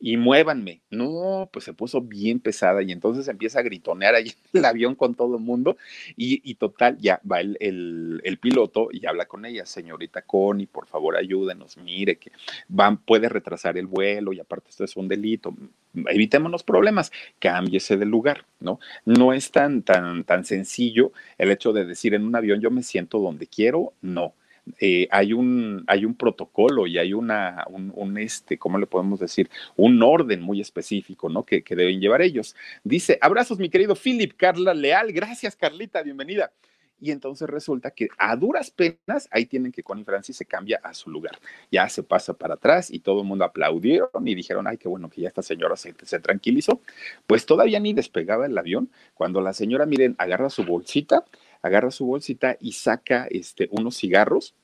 y 0.02 0.16
muévanme. 0.16 0.82
No, 0.90 1.48
pues 1.52 1.64
se 1.64 1.72
puso 1.72 2.00
bien 2.00 2.40
pesada 2.40 2.82
y 2.82 2.90
entonces 2.90 3.28
empieza 3.28 3.60
a 3.60 3.62
gritonear 3.62 4.16
ahí 4.16 4.32
el 4.52 4.64
avión 4.64 4.96
con 4.96 5.14
todo 5.14 5.36
el 5.36 5.42
mundo 5.42 5.76
y, 6.16 6.54
total, 6.56 6.98
ya 6.98 7.20
va 7.30 7.40
el, 7.40 7.56
el, 7.60 8.38
piloto 8.38 8.88
y 8.90 9.06
habla 9.06 9.26
con 9.26 9.46
ella, 9.46 9.64
señorita 9.64 10.22
Connie, 10.22 10.66
por 10.66 10.86
favor 10.88 11.16
ayúdenos, 11.16 11.76
mire 11.76 12.16
que 12.16 12.32
van, 12.68 12.96
puede 12.96 13.28
retrasar 13.28 13.78
el 13.78 13.86
vuelo 13.86 14.32
y 14.32 14.40
aparte 14.40 14.70
esto 14.70 14.82
es 14.82 14.96
un 14.96 15.06
delito, 15.06 15.54
evitémonos 15.94 16.64
problemas, 16.64 17.12
cámbiese 17.38 17.96
de 17.96 18.06
lugar, 18.06 18.44
¿no? 18.58 18.80
No 19.04 19.32
es 19.32 19.52
tan, 19.52 19.82
tan, 19.82 20.24
tan 20.24 20.44
sencillo 20.44 21.12
el 21.38 21.52
hecho 21.52 21.72
de 21.72 21.84
decir 21.84 22.14
en 22.14 22.24
un 22.24 22.34
avión 22.34 22.60
yo 22.60 22.72
me 22.72 22.82
siento 22.82 23.20
donde 23.20 23.46
quiero, 23.46 23.92
no 24.00 24.34
eh, 24.78 25.08
hay, 25.10 25.32
un, 25.32 25.84
hay 25.86 26.04
un 26.04 26.14
protocolo 26.14 26.86
y 26.86 26.98
hay 26.98 27.12
una, 27.12 27.64
un, 27.68 28.18
este, 28.18 28.58
¿cómo 28.58 28.78
le 28.78 28.86
podemos 28.86 29.18
decir? 29.18 29.50
Un 29.76 30.02
orden 30.02 30.40
muy 30.40 30.60
específico, 30.60 31.28
¿no? 31.28 31.44
Que, 31.44 31.62
deben 31.68 32.00
llevar 32.00 32.22
ellos. 32.22 32.54
Dice, 32.84 33.18
abrazos, 33.20 33.58
mi 33.58 33.68
querido 33.68 33.94
Philip, 33.94 34.34
Carla 34.36 34.74
Leal, 34.74 35.12
gracias, 35.12 35.56
Carlita, 35.56 36.02
bienvenida. 36.02 36.52
Y 37.00 37.10
entonces 37.10 37.50
resulta 37.50 37.90
que 37.90 38.08
a 38.16 38.36
duras 38.36 38.70
penas, 38.70 39.28
ahí 39.32 39.46
tienen 39.46 39.72
que 39.72 39.82
Connie 39.82 40.04
Francis 40.04 40.36
se 40.36 40.46
cambia 40.46 40.78
a 40.84 40.94
su 40.94 41.10
lugar. 41.10 41.36
Ya 41.72 41.88
se 41.88 42.04
pasa 42.04 42.32
para 42.32 42.54
atrás 42.54 42.92
y 42.92 43.00
todo 43.00 43.22
el 43.22 43.26
mundo 43.26 43.44
aplaudieron 43.44 44.08
y 44.24 44.36
dijeron, 44.36 44.68
ay, 44.68 44.78
qué 44.78 44.86
bueno 44.86 45.10
que 45.10 45.22
ya 45.22 45.28
esta 45.28 45.42
señora 45.42 45.74
se, 45.74 45.94
se 46.00 46.20
tranquilizó. 46.20 46.80
Pues 47.26 47.44
todavía 47.44 47.80
ni 47.80 47.92
despegaba 47.92 48.46
el 48.46 48.56
avión 48.56 48.88
cuando 49.14 49.40
la 49.40 49.52
señora, 49.52 49.84
miren, 49.84 50.14
agarra 50.18 50.48
su 50.48 50.64
bolsita 50.64 51.24
agarra 51.62 51.90
su 51.90 52.06
bolsita 52.06 52.56
y 52.60 52.72
saca 52.72 53.26
este, 53.30 53.68
unos 53.70 53.96
cigarros 53.96 54.54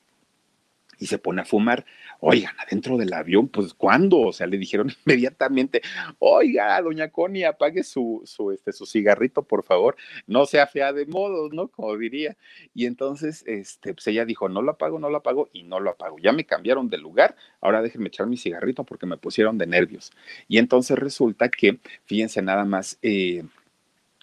y 0.99 1.07
se 1.07 1.19
pone 1.19 1.43
a 1.43 1.45
fumar. 1.45 1.87
Oigan, 2.21 2.55
adentro 2.59 2.97
del 2.97 3.13
avión, 3.13 3.49
pues 3.49 3.73
¿cuándo? 3.75 4.19
O 4.19 4.33
sea, 4.33 4.47
le 4.47 4.59
dijeron 4.59 4.91
inmediatamente, 5.07 5.83
oiga, 6.19 6.81
doña 6.83 7.11
Connie, 7.11 7.45
apague 7.45 7.85
su, 7.85 8.23
su, 8.25 8.51
este, 8.51 8.73
su 8.73 8.87
cigarrito, 8.87 9.43
por 9.43 9.63
favor, 9.65 9.97
no 10.27 10.45
sea 10.47 10.67
fea 10.67 10.93
de 10.93 11.07
modos, 11.07 11.53
¿no? 11.53 11.69
Como 11.69 11.97
diría. 11.97 12.37
Y 12.75 12.87
entonces, 12.87 13.45
este, 13.47 13.95
pues 13.95 14.07
ella 14.09 14.25
dijo, 14.25 14.49
no 14.49 14.63
lo 14.63 14.73
apago, 14.73 14.99
no 14.99 15.11
lo 15.11 15.19
apago, 15.19 15.49
y 15.53 15.63
no 15.63 15.79
lo 15.79 15.91
apago. 15.91 16.19
Ya 16.19 16.33
me 16.33 16.45
cambiaron 16.45 16.91
de 16.91 16.99
lugar, 16.99 17.37
ahora 17.61 17.83
déjenme 17.83 18.09
echar 18.09 18.27
mi 18.27 18.37
cigarrito 18.37 18.85
porque 18.85 19.07
me 19.07 19.17
pusieron 19.17 19.59
de 19.59 19.67
nervios. 19.67 20.11
Y 20.49 20.59
entonces 20.59 20.99
resulta 20.99 21.49
que, 21.49 21.79
fíjense 22.05 22.43
nada 22.43 22.65
más, 22.65 22.99
eh, 23.03 23.45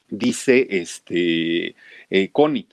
dice 0.08 0.68
este 0.70 1.76
eh, 2.10 2.30
Connie, 2.32 2.68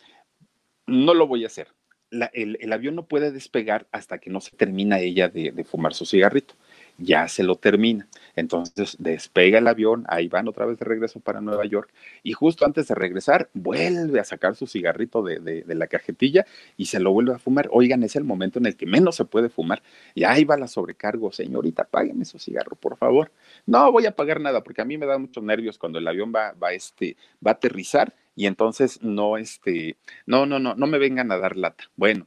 no 0.87 1.15
lo 1.15 1.27
voy 1.27 1.45
a 1.45 1.49
hacer. 1.49 1.69
el, 2.11 2.73
avión 2.73 2.95
no 2.95 3.07
puede 3.07 3.33
despegar 3.33 3.89
hasta 3.93 4.19
que 4.19 4.31
no 4.31 4.41
se 4.41 4.57
termina 4.57 5.01
ella 5.01 5.29
de 5.29 5.65
fumar 5.65 5.95
su 5.95 6.07
cigarrito 6.07 6.55
ya 7.03 7.29
se 7.29 7.43
lo 7.43 7.57
termina. 7.57 8.09
Entonces 8.37 8.97
despega 8.99 9.59
el 9.59 9.67
avión, 9.67 10.05
ahí 10.09 10.29
van 10.29 10.49
otra 10.49 10.65
vez 10.67 10.79
de 10.79 10.85
regreso 10.85 11.21
para 11.21 11.41
Nueva 11.41 11.65
York 11.67 11.93
y 12.23 12.33
justo 12.33 12.65
antes 12.65 12.89
de 12.89 12.95
regresar 12.95 13.51
vuelve 13.53 14.21
a 14.21 14.25
sacar 14.25 14.57
su 14.57 14.67
cigarrito 14.67 15.23
de, 15.23 15.65
la 15.67 15.87
cajetilla 15.87 16.47
y 16.77 16.87
se 16.87 17.01
lo 17.01 17.13
vuelve 17.13 17.35
a 17.35 17.39
fumar. 17.39 17.69
Oigan, 17.73 18.03
es 18.03 18.17
el 18.17 18.25
momento 18.25 18.59
en 18.59 18.67
el 18.67 18.77
que 18.77 18.87
menos 18.87 19.17
se 19.17 19.25
puede 19.25 19.49
fumar 19.49 19.83
y 20.15 20.25
ahí 20.25 20.45
va 20.45 20.57
la 20.57 20.69
sobrecargo. 20.69 21.33
Señorita, 21.33 21.85
págueme 21.85 22.25
su 22.25 22.39
cigarro, 22.39 22.77
por 22.77 22.97
favor. 22.97 23.33
No 23.67 23.91
voy 23.93 24.07
a 24.07 24.17
pagar 24.17 24.41
nada 24.41 24.63
porque 24.63 24.83
a 24.83 24.85
mí 24.85 24.97
me 24.97 25.07
da 25.07 25.19
muchos 25.19 25.43
nervios 25.43 25.79
cuando 25.79 25.99
el 25.99 26.09
avión 26.09 26.33
va, 26.35 26.53
va, 26.53 26.73
este, 26.73 27.17
va 27.45 27.53
a 27.53 27.55
aterrizar 27.55 28.15
y 28.35 28.47
entonces 28.47 29.03
no, 29.03 29.37
este, 29.37 29.97
no, 30.27 30.47
no, 30.47 30.59
no, 30.59 30.75
no 30.75 30.87
me 30.87 30.99
vengan 30.99 31.31
a 31.33 31.39
dar 31.39 31.57
lata. 31.57 31.85
Bueno, 31.97 32.27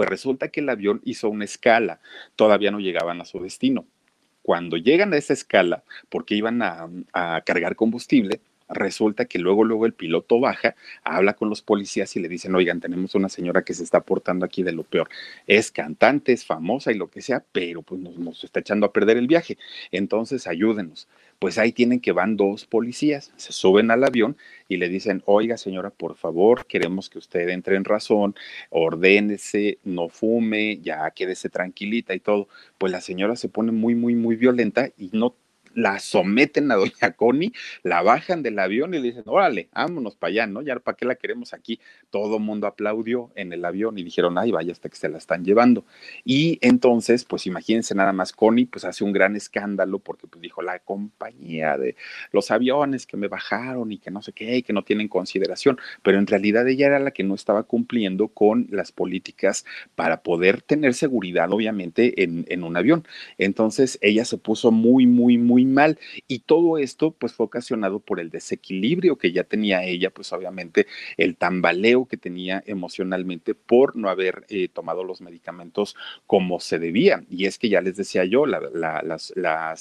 Pues 0.00 0.08
resulta 0.08 0.48
que 0.48 0.60
el 0.60 0.68
avión 0.70 1.02
hizo 1.04 1.28
una 1.28 1.44
escala, 1.44 2.00
todavía 2.34 2.70
no 2.70 2.80
llegaban 2.80 3.20
a 3.20 3.26
su 3.26 3.38
destino. 3.38 3.84
Cuando 4.40 4.78
llegan 4.78 5.12
a 5.12 5.18
esa 5.18 5.34
escala, 5.34 5.84
porque 6.08 6.34
iban 6.34 6.62
a, 6.62 6.88
cargar 7.44 7.76
combustible, 7.76 8.40
resulta 8.70 9.26
que 9.26 9.38
luego, 9.38 9.62
luego 9.62 9.84
el 9.84 9.92
piloto 9.92 10.40
baja, 10.40 10.74
habla 11.04 11.34
con 11.34 11.50
los 11.50 11.60
policías 11.60 12.16
y 12.16 12.20
le 12.20 12.30
dicen, 12.30 12.54
oigan, 12.54 12.80
tenemos 12.80 13.14
una 13.14 13.28
señora 13.28 13.62
que 13.62 13.74
se 13.74 13.84
está 13.84 14.00
portando 14.00 14.46
aquí 14.46 14.62
de 14.62 14.72
lo 14.72 14.84
peor. 14.84 15.10
Es 15.46 15.70
cantante, 15.70 16.32
es 16.32 16.46
famosa 16.46 16.92
y 16.92 16.94
lo 16.94 17.10
que 17.10 17.20
sea, 17.20 17.44
pero 17.52 17.82
pues 17.82 18.00
nos, 18.00 18.16
nos 18.16 18.42
está 18.42 18.60
echando 18.60 18.86
a 18.86 18.94
perder 18.94 19.18
el 19.18 19.26
viaje. 19.26 19.58
Entonces, 19.90 20.46
ayúdenos 20.46 21.08
pues 21.40 21.56
ahí 21.56 21.72
tienen 21.72 22.00
que 22.00 22.12
van 22.12 22.36
dos 22.36 22.66
policías, 22.66 23.32
se 23.36 23.52
suben 23.52 23.90
al 23.90 24.04
avión 24.04 24.36
y 24.68 24.76
le 24.76 24.90
dicen, 24.90 25.22
oiga 25.24 25.56
señora, 25.56 25.88
por 25.88 26.16
favor, 26.16 26.66
queremos 26.66 27.08
que 27.08 27.18
usted 27.18 27.48
entre 27.48 27.76
en 27.76 27.84
razón, 27.84 28.34
ordénese, 28.68 29.78
no 29.82 30.10
fume, 30.10 30.80
ya 30.82 31.10
quédese 31.12 31.48
tranquilita 31.48 32.14
y 32.14 32.20
todo. 32.20 32.46
Pues 32.76 32.92
la 32.92 33.00
señora 33.00 33.36
se 33.36 33.48
pone 33.48 33.72
muy, 33.72 33.94
muy, 33.94 34.14
muy 34.14 34.36
violenta 34.36 34.90
y 34.98 35.10
no 35.14 35.34
la 35.74 35.98
someten 35.98 36.70
a 36.70 36.76
doña 36.76 37.12
Connie, 37.16 37.52
la 37.82 38.02
bajan 38.02 38.42
del 38.42 38.58
avión 38.58 38.94
y 38.94 38.98
le 38.98 39.08
dicen, 39.08 39.22
órale, 39.26 39.68
vámonos 39.72 40.16
para 40.16 40.30
allá, 40.30 40.46
¿no? 40.46 40.62
Ya 40.62 40.78
para 40.78 40.96
qué 40.96 41.04
la 41.04 41.14
queremos 41.14 41.52
aquí. 41.52 41.80
Todo 42.10 42.38
mundo 42.38 42.66
aplaudió 42.66 43.30
en 43.34 43.52
el 43.52 43.64
avión 43.64 43.98
y 43.98 44.02
dijeron, 44.02 44.38
ay, 44.38 44.50
vaya, 44.50 44.72
hasta 44.72 44.88
que 44.88 44.96
se 44.96 45.08
la 45.08 45.18
están 45.18 45.44
llevando. 45.44 45.84
Y 46.24 46.58
entonces, 46.60 47.24
pues 47.24 47.46
imagínense 47.46 47.94
nada 47.94 48.12
más, 48.12 48.32
Connie, 48.32 48.66
pues 48.66 48.84
hace 48.84 49.04
un 49.04 49.12
gran 49.12 49.36
escándalo 49.36 49.98
porque 49.98 50.26
pues 50.26 50.42
dijo, 50.42 50.62
la 50.62 50.78
compañía 50.80 51.76
de 51.78 51.96
los 52.32 52.50
aviones 52.50 53.06
que 53.06 53.16
me 53.16 53.28
bajaron 53.28 53.92
y 53.92 53.98
que 53.98 54.10
no 54.10 54.22
sé 54.22 54.32
qué, 54.32 54.58
y 54.58 54.62
que 54.62 54.72
no 54.72 54.82
tienen 54.82 55.08
consideración, 55.08 55.78
pero 56.02 56.18
en 56.18 56.26
realidad 56.26 56.66
ella 56.68 56.86
era 56.86 56.98
la 56.98 57.10
que 57.12 57.24
no 57.24 57.34
estaba 57.34 57.62
cumpliendo 57.64 58.28
con 58.28 58.66
las 58.70 58.92
políticas 58.92 59.64
para 59.94 60.22
poder 60.22 60.62
tener 60.62 60.94
seguridad, 60.94 61.52
obviamente, 61.52 62.22
en, 62.22 62.44
en 62.48 62.64
un 62.64 62.76
avión. 62.76 63.06
Entonces, 63.38 63.98
ella 64.02 64.24
se 64.24 64.38
puso 64.38 64.70
muy, 64.70 65.06
muy, 65.06 65.38
muy 65.38 65.59
mal. 65.64 65.98
Y 66.28 66.40
todo 66.40 66.78
esto 66.78 67.12
pues 67.12 67.32
fue 67.32 67.46
ocasionado 67.46 68.00
por 68.00 68.20
el 68.20 68.30
desequilibrio 68.30 69.16
que 69.16 69.32
ya 69.32 69.44
tenía 69.44 69.84
ella, 69.84 70.10
pues 70.10 70.32
obviamente 70.32 70.86
el 71.16 71.36
tambaleo 71.36 72.06
que 72.06 72.16
tenía 72.16 72.62
emocionalmente 72.66 73.54
por 73.54 73.96
no 73.96 74.08
haber 74.08 74.44
eh, 74.48 74.68
tomado 74.68 75.04
los 75.04 75.20
medicamentos 75.20 75.96
como 76.26 76.60
se 76.60 76.78
debía. 76.78 77.24
Y 77.30 77.46
es 77.46 77.58
que 77.58 77.68
ya 77.68 77.80
les 77.80 77.96
decía 77.96 78.24
yo, 78.24 78.46
las, 78.46 79.32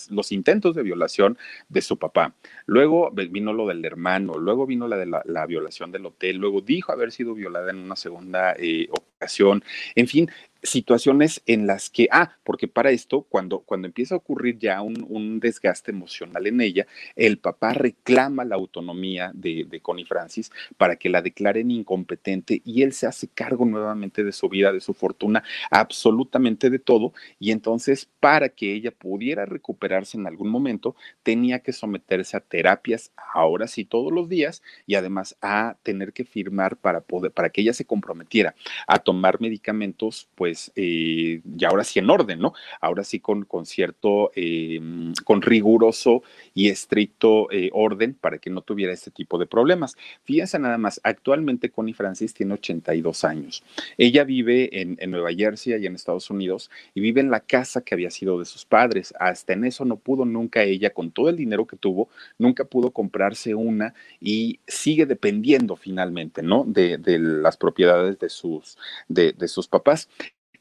los 0.10 0.32
intentos 0.32 0.76
de 0.76 0.84
violación 0.84 1.38
de 1.68 1.82
su 1.82 1.98
papá. 1.98 2.36
Luego 2.66 3.12
vino 3.12 3.54
lo 3.54 3.68
del 3.68 3.84
hermano, 3.86 4.38
luego 4.38 4.66
vino 4.66 4.88
la 4.88 4.98
de 4.98 5.06
la, 5.06 5.46
violación 5.46 5.92
del 5.92 6.06
hotel, 6.06 6.38
luego 6.38 6.62
dijo 6.62 6.92
haber 6.92 7.12
sido 7.12 7.34
violada 7.34 7.72
en 7.72 7.78
una 7.78 7.96
segunda 7.96 8.54
eh, 8.58 8.88
ocasión. 8.92 9.64
En 9.96 10.08
fin, 10.08 10.30
situaciones 10.64 11.42
en 11.46 11.68
las 11.68 11.90
que, 11.90 12.08
ah, 12.12 12.38
porque 12.44 12.68
para 12.68 12.92
esto, 12.92 13.26
cuando, 13.30 13.60
cuando 13.60 13.88
empieza 13.88 14.16
a 14.16 14.18
ocurrir 14.18 14.58
ya 14.58 14.82
un, 14.82 15.06
un 15.08 15.40
desgaste 15.40 15.92
emocional 15.92 16.48
en 16.48 16.62
ella, 16.62 16.88
el 17.16 17.38
papá 17.38 17.74
reclama 17.74 18.46
la 18.46 18.56
autonomía 18.56 19.32
de, 19.34 19.66
de, 19.70 19.80
Connie 19.80 20.06
Francis 20.06 20.52
para 20.78 20.96
que 20.98 21.10
la 21.10 21.22
declaren 21.22 21.72
incompetente 21.72 22.62
y 22.66 22.82
él 22.84 22.94
se 22.94 23.08
hace 23.08 23.28
cargo 23.28 23.66
nuevamente 23.66 24.24
de 24.24 24.32
su 24.32 24.50
vida, 24.50 24.74
de 24.74 24.82
su 24.82 24.94
fortuna, 24.94 25.44
absolutamente 25.72 26.70
de 26.70 26.80
todo. 26.80 27.14
Y 27.40 27.52
entonces, 27.52 28.10
para 28.20 28.50
que 28.50 28.74
ella 28.74 28.92
pudiera 28.92 29.46
recuperarse 29.46 30.18
en 30.18 30.28
algún 30.28 30.50
momento, 30.50 30.96
tenía 31.24 31.60
que 31.60 31.74
someterse 31.74 32.38
a 32.38 32.42
terapias, 32.42 33.12
ahora 33.34 33.68
sí 33.68 33.86
todos 33.86 34.12
los 34.12 34.28
días, 34.30 34.62
y 34.86 34.96
además 34.96 35.38
a 35.42 35.78
tener 35.84 36.14
que 36.14 36.26
firmar 36.26 36.78
para 36.78 37.02
poder, 37.02 37.32
para 37.32 37.50
que 37.50 37.62
ella 37.62 37.74
se 37.74 37.86
comprometiera 37.86 38.56
a 38.88 39.00
tomar 39.00 39.40
medicamentos, 39.40 40.28
pues 40.36 40.49
pues 40.50 40.72
eh, 40.76 41.42
ya 41.44 41.68
ahora 41.68 41.84
sí 41.84 42.00
en 42.00 42.10
orden, 42.10 42.40
¿no? 42.40 42.54
Ahora 42.82 43.04
sí 43.04 43.20
con, 43.20 43.46
con 43.46 43.68
cierto, 43.68 44.32
eh, 44.36 44.82
con 45.24 45.44
riguroso 45.44 46.24
y 46.56 46.70
estricto 46.70 47.52
eh, 47.52 47.70
orden 47.72 48.16
para 48.16 48.40
que 48.40 48.50
no 48.50 48.62
tuviera 48.62 48.92
este 48.92 49.12
tipo 49.12 49.38
de 49.38 49.46
problemas. 49.46 49.96
Fíjense 50.24 50.58
nada 50.58 50.80
más, 50.80 51.00
actualmente 51.04 51.70
Connie 51.70 51.94
Francis 51.94 52.34
tiene 52.34 52.56
82 52.56 53.24
años. 53.26 53.64
Ella 53.96 54.24
vive 54.24 54.82
en, 54.82 54.98
Nueva 55.12 55.30
Jersey 55.32 55.76
y 55.80 55.86
en 55.86 55.94
Estados 55.94 56.32
Unidos 56.32 56.72
y 56.96 57.02
vive 57.02 57.22
en 57.22 57.30
la 57.30 57.42
casa 57.42 57.82
que 57.82 57.94
había 57.94 58.10
sido 58.10 58.40
de 58.40 58.46
sus 58.46 58.66
padres. 58.66 59.14
Hasta 59.20 59.54
en 59.54 59.66
eso 59.66 59.86
no 59.86 59.98
pudo 59.98 60.26
nunca 60.26 60.64
ella, 60.64 60.90
con 60.90 61.12
todo 61.12 61.30
el 61.30 61.36
dinero 61.36 61.68
que 61.68 61.78
tuvo, 61.78 62.10
nunca 62.40 62.66
pudo 62.66 62.90
comprarse 62.90 63.54
una 63.54 63.94
y 64.20 64.62
sigue 64.66 65.06
dependiendo 65.06 65.76
finalmente, 65.76 66.42
¿no? 66.42 66.64
De, 66.66 66.98
las 67.20 67.56
propiedades 67.58 68.18
de 68.18 68.30
sus, 68.30 68.80
de 69.08 69.48
sus 69.48 69.68
papás. 69.68 70.10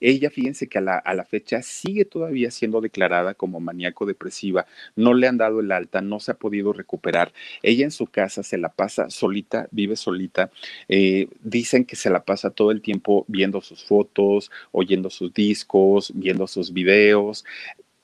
Ella, 0.01 0.31
fíjense 0.31 0.69
que 0.69 0.79
a 0.79 0.81
la, 0.81 1.25
fecha 1.29 1.63
sigue 1.63 2.05
todavía 2.05 2.51
siendo 2.51 2.81
declarada 2.81 3.35
como 3.35 3.61
maníaco 3.61 4.07
depresiva, 4.07 4.67
no 4.97 5.15
le 5.15 5.27
han 5.27 5.37
dado 5.37 5.61
el 5.61 5.73
alta, 5.73 6.01
no 6.01 6.21
se 6.21 6.33
ha 6.33 6.35
podido 6.35 6.73
recuperar. 6.73 7.33
Ella 7.63 7.85
en 7.85 7.91
su 7.91 8.07
casa 8.07 8.43
se 8.43 8.59
la 8.59 8.71
pasa 8.71 9.11
solita, 9.11 9.69
vive 9.71 9.97
solita. 9.97 10.51
Eh, 10.89 11.29
dicen 11.43 11.85
que 11.85 11.97
se 11.97 12.11
la 12.11 12.25
pasa 12.25 12.51
todo 12.51 12.71
el 12.71 12.83
tiempo 12.83 13.25
viendo 13.29 13.61
sus 13.61 13.85
fotos, 13.85 14.51
oyendo 14.73 15.11
sus 15.11 15.33
discos, 15.35 16.13
viendo 16.15 16.47
sus 16.47 16.73
videos 16.73 17.45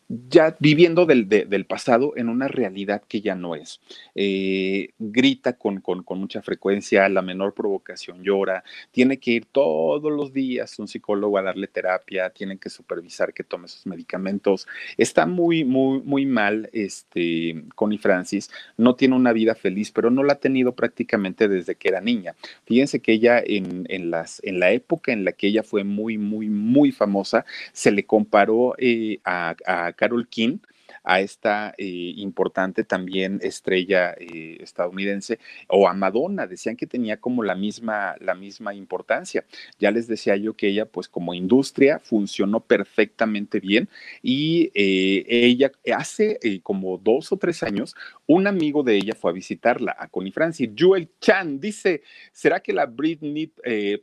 ya 0.09 0.55
viviendo 0.61 1.07
del, 1.07 1.29
del, 1.29 1.65
pasado 1.65 2.13
en 2.17 2.29
una 2.29 2.49
realidad 2.49 3.03
que 3.09 3.21
ya 3.21 3.35
no 3.35 3.55
es. 3.55 3.81
Eh, 4.15 4.91
grita 4.99 5.55
con, 5.55 5.81
con, 5.81 6.05
mucha 6.19 6.43
frecuencia, 6.43 7.09
la 7.09 7.23
menor 7.23 7.55
provocación 7.55 8.23
llora, 8.23 8.65
tiene 8.91 9.19
que 9.19 9.33
ir 9.33 9.47
todos 9.47 10.13
los 10.13 10.33
días 10.33 10.79
un 10.79 10.89
psicólogo 10.89 11.39
a 11.39 11.43
darle 11.43 11.69
terapia, 11.69 12.31
tiene 12.31 12.59
que 12.59 12.69
supervisar 12.69 13.33
que 13.33 13.45
tome 13.45 13.69
sus 13.69 13.87
medicamentos. 13.87 14.67
Está 14.99 15.27
muy, 15.27 15.65
muy, 15.65 16.03
muy 16.03 16.27
mal 16.27 16.69
este, 16.73 17.65
Connie 17.75 17.99
Francis, 17.99 18.51
no 18.77 18.97
tiene 18.97 19.17
una 19.17 19.33
vida 19.33 19.55
feliz, 19.55 19.91
pero 19.91 20.11
no 20.11 20.23
la 20.23 20.35
ha 20.35 20.39
tenido 20.39 20.75
prácticamente 20.75 21.49
desde 21.49 21.77
que 21.77 21.89
era 21.89 22.01
niña. 22.01 22.35
Fíjense 22.67 23.01
que 23.01 23.13
ella 23.13 23.43
en, 23.45 23.87
en, 23.89 24.11
las, 24.11 24.41
en 24.45 24.61
la 24.61 24.71
época 24.73 25.13
en 25.13 25.25
la 25.25 25.33
que 25.33 25.47
ella 25.47 25.63
fue 25.63 25.83
muy, 25.83 26.19
muy, 26.19 26.49
muy 26.49 26.93
famosa, 26.93 27.47
se 27.73 27.91
le 27.91 28.05
comparó 28.05 28.75
eh, 28.79 29.19
a, 29.25 29.57
a 29.67 29.94
Carol 29.95 30.29
King, 30.29 30.59
a 31.05 31.21
esta 31.21 31.75
eh, 31.77 32.15
importante 32.17 32.83
también 32.85 33.39
estrella 33.43 34.15
eh, 34.19 34.59
estadounidense 34.61 35.39
o 35.69 35.89
a 35.89 35.95
Madonna, 35.95 36.47
decían 36.47 36.77
que 36.77 36.87
tenía 36.87 37.19
como 37.19 37.43
la 37.43 37.55
misma, 37.55 38.17
la 38.21 38.35
misma 38.35 38.75
importancia. 38.75 39.45
Ya 39.79 39.91
les 39.91 40.07
decía 40.09 40.37
yo 40.37 40.55
que 40.55 40.69
ella 40.69 40.87
pues 40.87 41.09
como 41.09 41.35
industria 41.35 41.99
funcionó 41.99 42.61
perfectamente 42.61 43.61
bien 43.61 43.89
y 44.23 44.71
eh, 44.75 45.25
ella 45.29 45.73
hace 45.95 46.39
como 46.63 46.99
dos 46.99 47.33
o 47.33 47.37
tres 47.37 47.63
años 47.63 47.95
un 48.27 48.47
amigo 48.47 48.83
de 48.83 48.97
ella 48.97 49.15
fue 49.15 49.31
a 49.31 49.35
visitarla, 49.35 49.95
a 49.99 50.09
Connie 50.09 50.33
Francis. 50.33 50.71
Joel 50.79 51.11
Chan 51.21 51.61
dice, 51.61 52.03
¿será 52.33 52.61
que 52.61 52.73
la 52.73 52.87
Britney 52.87 53.53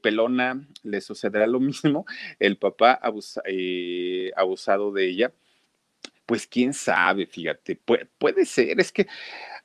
pelona 0.01 0.67
le 0.83 1.01
sucederá 1.01 1.47
lo 1.47 1.59
mismo? 1.59 2.05
El 2.39 2.57
papá 2.57 2.99
abusado 4.35 4.91
de 4.91 5.07
ella 5.07 5.33
pues 6.31 6.47
quién 6.47 6.73
sabe, 6.73 7.25
fíjate, 7.25 7.77
puede, 8.17 8.45
ser, 8.45 8.79
es 8.79 8.93
que 8.93 9.05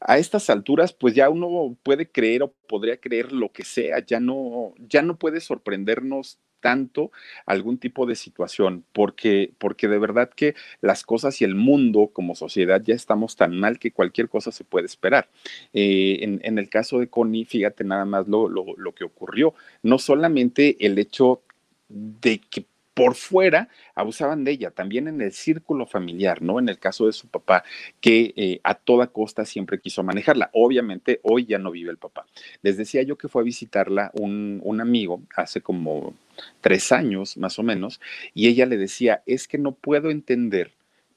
a 0.01 0.19
estas 0.19 0.51
alturas, 0.51 0.93
pues 0.93 1.15
ya 1.15 1.31
uno 1.31 1.77
puede 1.85 2.11
creer 2.11 2.43
o 2.43 2.53
podría 2.67 2.97
creer 2.97 3.31
lo 3.31 3.53
que 3.53 3.65
sea, 3.65 4.05
ya 4.05 4.19
no, 4.19 4.75
ya 4.81 5.01
no 5.01 5.17
puede 5.17 5.41
sorprendernos 5.41 6.41
tanto 6.59 7.13
algún 7.47 7.79
tipo 7.79 8.05
de 8.05 8.17
situación, 8.17 8.85
porque, 8.93 9.53
porque 9.59 9.87
de 9.87 9.99
verdad 10.01 10.29
que 10.29 10.57
las 10.81 11.05
cosas 11.05 11.41
y 11.41 11.45
el 11.45 11.55
mundo 11.55 12.11
como 12.13 12.35
sociedad 12.35 12.83
ya 12.85 12.97
estamos 12.97 13.37
tan 13.37 13.57
mal 13.57 13.79
que 13.79 13.93
cualquier 13.93 14.29
cosa 14.29 14.51
se 14.51 14.65
puede 14.65 14.87
esperar. 14.87 15.29
Eh, 15.73 16.19
en, 16.43 16.59
el 16.59 16.69
caso 16.69 16.99
de 16.99 17.09
Connie, 17.09 17.45
fíjate 17.45 17.85
nada 17.85 18.07
más 18.07 18.27
lo, 18.27 18.49
lo, 18.49 18.75
lo 18.77 18.93
que 18.93 19.05
ocurrió, 19.05 19.55
no 19.85 20.01
solamente 20.01 20.85
el 20.85 20.99
hecho 20.99 21.43
de 21.89 22.41
que 22.41 22.67
por 22.97 23.15
fuera 23.15 23.69
abusaban 23.95 24.43
de 24.43 24.53
ella, 24.53 24.71
también 24.71 25.07
en 25.07 25.21
el 25.21 25.33
círculo 25.33 25.85
familiar, 25.85 26.41
¿no? 26.41 26.59
En 26.59 26.71
el 26.71 26.79
caso 26.79 27.05
de 27.05 27.13
su 27.13 27.29
papá, 27.29 27.63
que 28.01 28.33
eh, 28.37 28.59
a 28.65 28.75
toda 28.75 29.09
costa 29.09 29.45
siempre 29.45 29.79
quiso 29.79 30.03
manejarla. 30.03 30.49
Obviamente, 30.55 31.21
hoy 31.23 31.45
ya 31.45 31.59
no 31.59 31.71
vive 31.71 31.91
el 31.91 31.99
papá. 31.99 32.25
Les 32.63 32.79
decía 32.79 33.03
yo 33.03 33.19
que 33.19 33.29
fue 33.29 33.43
a 33.43 33.45
visitarla 33.45 34.13
un, 34.15 34.63
un 34.65 34.81
amigo 34.81 35.21
hace 35.37 35.61
como 35.61 36.15
tres 36.63 36.91
años, 36.91 37.37
más 37.37 37.59
o 37.59 37.63
menos, 37.63 38.01
y 38.33 38.49
ella 38.49 38.65
le 38.65 38.79
decía, 38.79 39.23
es 39.27 39.47
que 39.47 39.59
no 39.59 39.73
puedo 39.73 40.09
entender 40.09 40.73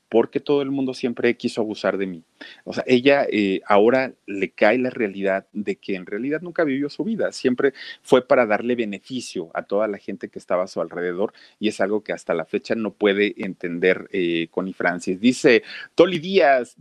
porque 0.09 0.39
todo 0.39 0.63
el 0.63 0.71
mundo 0.71 0.93
siempre 0.95 1.37
quiso 1.37 1.61
abusar 1.61 1.97
de 1.97 2.07
mí. 2.07 2.23
O 2.63 2.73
sea, 2.73 2.83
ella 2.87 3.25
eh, 3.31 3.61
ahora 3.67 4.13
le 4.25 4.49
cae 4.51 4.79
la 4.79 4.89
realidad 4.89 5.47
de 5.53 5.75
que 5.75 5.95
en 5.95 6.07
realidad 6.07 6.41
nunca 6.41 6.63
vivió 6.63 6.89
su 6.89 7.03
vida, 7.03 7.31
siempre 7.31 7.73
fue 8.01 8.27
para 8.27 8.47
darle 8.47 8.75
beneficio 8.75 9.51
a 9.53 9.63
toda 9.63 9.87
la 9.87 9.99
gente 9.99 10.29
que 10.29 10.39
estaba 10.39 10.63
a 10.63 10.67
su 10.67 10.81
alrededor 10.81 11.33
y 11.59 11.67
es 11.67 11.79
algo 11.79 12.03
que 12.03 12.11
hasta 12.11 12.33
la 12.33 12.45
fecha 12.45 12.73
no 12.73 12.91
puede 12.91 13.35
entender 13.37 14.09
eh, 14.11 14.47
Connie 14.49 14.73
Francis. 14.73 15.19
Dice 15.19 15.63
Toli 15.93 16.17
Díaz, 16.17 16.75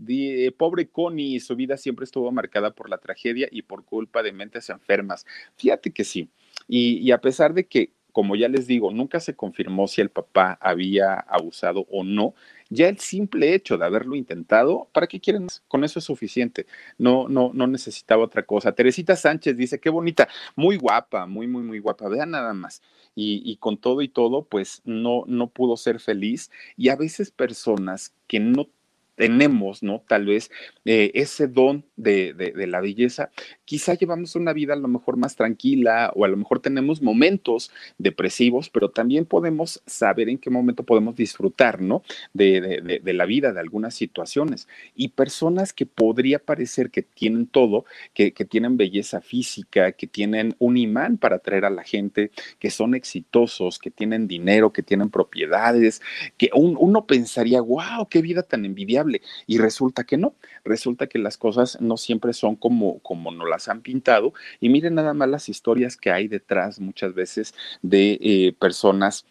pobre 0.56 0.88
Connie, 0.88 1.38
su 1.40 1.54
vida 1.54 1.76
siempre 1.76 2.04
estuvo 2.04 2.32
marcada 2.32 2.70
por 2.70 2.88
la 2.88 2.98
tragedia 2.98 3.48
y 3.50 3.62
por 3.62 3.84
culpa 3.84 4.22
de 4.22 4.32
mentes 4.32 4.70
enfermas. 4.70 5.26
Fíjate 5.56 5.92
que 5.92 6.04
sí. 6.04 6.30
y 6.66 7.10
a 7.10 7.20
pesar 7.20 7.52
de 7.52 7.66
que 7.66 7.92
como 8.18 8.34
ya 8.34 8.48
les 8.48 8.66
digo, 8.66 8.90
nunca 8.90 9.20
se 9.20 9.36
confirmó 9.36 9.86
si 9.86 10.00
el 10.00 10.10
papá 10.10 10.58
había 10.60 11.14
abusado 11.14 11.86
o 11.88 12.02
no. 12.02 12.34
Ya 12.70 12.88
el 12.88 12.98
simple 12.98 13.54
hecho 13.54 13.78
de 13.78 13.86
haberlo 13.86 14.14
intentado, 14.14 14.88
¿para 14.92 15.06
qué 15.06 15.20
quieren 15.20 15.44
más? 15.44 15.62
Con 15.68 15.84
eso 15.84 15.98
es 15.98 16.04
suficiente. 16.04 16.66
No, 16.98 17.28
no, 17.28 17.50
no 17.54 17.66
necesitaba 17.66 18.24
otra 18.24 18.44
cosa. 18.44 18.72
Teresita 18.72 19.16
Sánchez 19.16 19.56
dice, 19.56 19.80
qué 19.80 19.88
bonita, 19.90 20.28
muy 20.54 20.76
guapa, 20.76 21.26
muy, 21.26 21.46
muy, 21.46 21.62
muy 21.62 21.78
guapa. 21.78 22.08
Vean 22.08 22.32
nada 22.32 22.52
más. 22.52 22.82
Y, 23.14 23.56
con 23.56 23.78
todo 23.78 24.02
y 24.02 24.08
todo, 24.08 24.44
pues 24.44 24.82
no, 24.84 25.24
no 25.26 25.48
pudo 25.48 25.76
ser 25.76 25.98
feliz. 25.98 26.50
Y 26.76 26.90
a 26.90 26.96
veces 26.96 27.30
personas 27.32 28.14
que 28.28 28.38
no 28.38 28.68
tenemos, 29.16 29.82
¿no? 29.82 30.04
Tal 30.06 30.26
vez 30.26 30.50
eh, 30.84 31.10
ese 31.14 31.48
don 31.48 31.84
de, 31.96 32.32
de, 32.34 32.66
la 32.68 32.80
belleza 32.80 33.30
quizá 33.68 33.92
llevamos 33.92 34.34
una 34.34 34.54
vida 34.54 34.72
a 34.72 34.76
lo 34.76 34.88
mejor 34.88 35.18
más 35.18 35.36
tranquila 35.36 36.10
o 36.14 36.24
a 36.24 36.28
lo 36.28 36.38
mejor 36.38 36.58
tenemos 36.58 37.02
momentos 37.02 37.70
depresivos, 37.98 38.70
pero 38.70 38.88
también 38.88 39.26
podemos 39.26 39.82
saber 39.84 40.30
en 40.30 40.38
qué 40.38 40.48
momento 40.48 40.84
podemos 40.84 41.14
disfrutar, 41.14 41.82
¿no? 41.82 42.02
De, 42.32 43.02
la 43.04 43.26
vida, 43.26 43.52
de 43.52 43.60
algunas 43.60 43.94
situaciones. 43.94 44.68
Y 44.96 45.08
personas 45.08 45.74
que 45.74 45.84
podría 45.84 46.38
parecer 46.38 46.90
que 46.90 47.02
tienen 47.02 47.46
todo, 47.46 47.84
que, 48.14 48.30
tienen 48.30 48.78
belleza 48.78 49.20
física, 49.20 49.92
que 49.92 50.06
tienen 50.06 50.56
un 50.58 50.78
imán 50.78 51.18
para 51.18 51.36
atraer 51.36 51.66
a 51.66 51.70
la 51.70 51.84
gente, 51.84 52.30
que 52.58 52.70
son 52.70 52.94
exitosos, 52.94 53.78
que 53.78 53.90
tienen 53.90 54.28
dinero, 54.28 54.72
que 54.72 54.82
tienen 54.82 55.10
propiedades, 55.10 56.00
que 56.38 56.48
uno 56.54 57.04
pensaría, 57.04 57.60
wow, 57.60 58.08
qué 58.08 58.22
vida 58.22 58.42
tan 58.42 58.64
envidiable. 58.64 59.20
Y 59.46 59.58
resulta 59.58 60.04
que 60.04 60.16
no, 60.16 60.36
resulta 60.64 61.06
que 61.06 61.18
las 61.18 61.36
cosas 61.36 61.78
no 61.82 61.98
siempre 61.98 62.32
son 62.32 62.56
como, 62.56 63.00
como 63.00 63.30
nos 63.30 63.46
las 63.46 63.57
han 63.66 63.80
pintado. 63.80 64.32
Y 64.60 64.68
miren 64.68 64.94
nada 64.94 65.14
más 65.14 65.28
las 65.28 65.48
historias 65.48 65.96
que 65.96 66.12
hay 66.12 66.28
detrás 66.28 66.78
muchas 66.78 67.14
veces 67.14 67.54
de 67.82 68.18
eh, 68.20 68.54
personas 68.60 69.24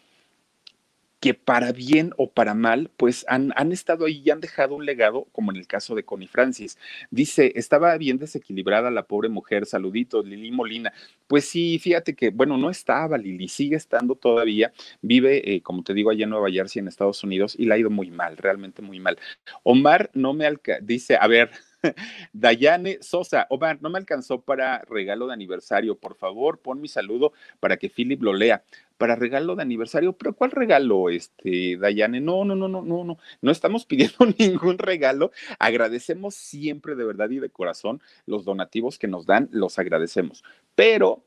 que 1.20 1.34
para 1.34 1.72
bien 1.72 2.12
o 2.16 2.30
para 2.30 2.54
mal, 2.54 2.90
pues 2.96 3.24
han, 3.28 3.52
han, 3.56 3.72
estado 3.72 4.06
ahí 4.06 4.22
y 4.24 4.30
han 4.30 4.40
dejado 4.40 4.76
un 4.76 4.86
legado, 4.86 5.26
como 5.32 5.50
en 5.50 5.56
el 5.56 5.66
caso 5.66 5.94
de 5.94 6.04
Connie 6.04 6.28
Francis. 6.28 6.78
Dice, 7.10 7.52
estaba 7.56 7.96
bien 7.98 8.18
desequilibrada 8.18 8.90
la 8.90 9.02
pobre 9.04 9.28
mujer, 9.28 9.66
saluditos, 9.66 10.24
Lili 10.24 10.52
Molina. 10.52 10.92
Pues 11.26 11.46
sí, 11.46 11.78
fíjate 11.80 12.14
que, 12.14 12.30
bueno, 12.30 12.56
no 12.56 12.70
estaba, 12.70 13.18
Lili 13.18 13.48
sigue 13.48 13.76
estando 13.76 14.14
todavía, 14.14 14.72
vive, 15.02 15.54
eh, 15.54 15.62
como 15.62 15.82
te 15.82 15.92
digo, 15.94 16.10
allá 16.10 16.24
en 16.24 16.30
Nueva 16.30 16.50
Jersey, 16.50 16.80
en 16.80 16.88
Estados 16.88 17.22
Unidos, 17.24 17.56
y 17.58 17.66
la 17.66 17.74
ha 17.74 17.78
ido 17.78 17.90
muy 17.90 18.10
mal, 18.10 18.36
realmente 18.36 18.80
muy 18.82 19.00
mal. 19.00 19.18
Omar 19.64 20.10
no 20.14 20.34
me 20.34 20.46
alca 20.46 20.78
dice, 20.80 21.16
a 21.20 21.26
ver, 21.26 21.50
Dayane 22.32 22.98
Sosa, 23.00 23.46
Omar, 23.50 23.78
no 23.80 23.90
me 23.90 23.98
alcanzó 23.98 24.40
para 24.40 24.80
regalo 24.82 25.26
de 25.26 25.34
aniversario. 25.34 25.98
Por 25.98 26.16
favor, 26.16 26.58
pon 26.60 26.80
mi 26.80 26.88
saludo 26.88 27.32
para 27.60 27.76
que 27.76 27.88
Philip 27.88 28.22
lo 28.22 28.32
lea. 28.32 28.62
Para 28.96 29.14
regalo 29.14 29.54
de 29.54 29.62
aniversario, 29.62 30.12
pero 30.14 30.34
¿cuál 30.34 30.50
regalo, 30.50 31.08
este, 31.08 31.76
Dayane? 31.76 32.20
No, 32.20 32.44
no, 32.44 32.56
no, 32.56 32.66
no, 32.66 32.82
no, 32.82 33.04
no. 33.04 33.18
No 33.40 33.50
estamos 33.50 33.84
pidiendo 33.86 34.26
ningún 34.38 34.78
regalo. 34.78 35.30
Agradecemos 35.58 36.34
siempre 36.34 36.96
de 36.96 37.04
verdad 37.04 37.30
y 37.30 37.38
de 37.38 37.50
corazón 37.50 38.00
los 38.26 38.44
donativos 38.44 38.98
que 38.98 39.06
nos 39.06 39.26
dan, 39.26 39.48
los 39.52 39.78
agradecemos. 39.78 40.42
Pero 40.74 41.24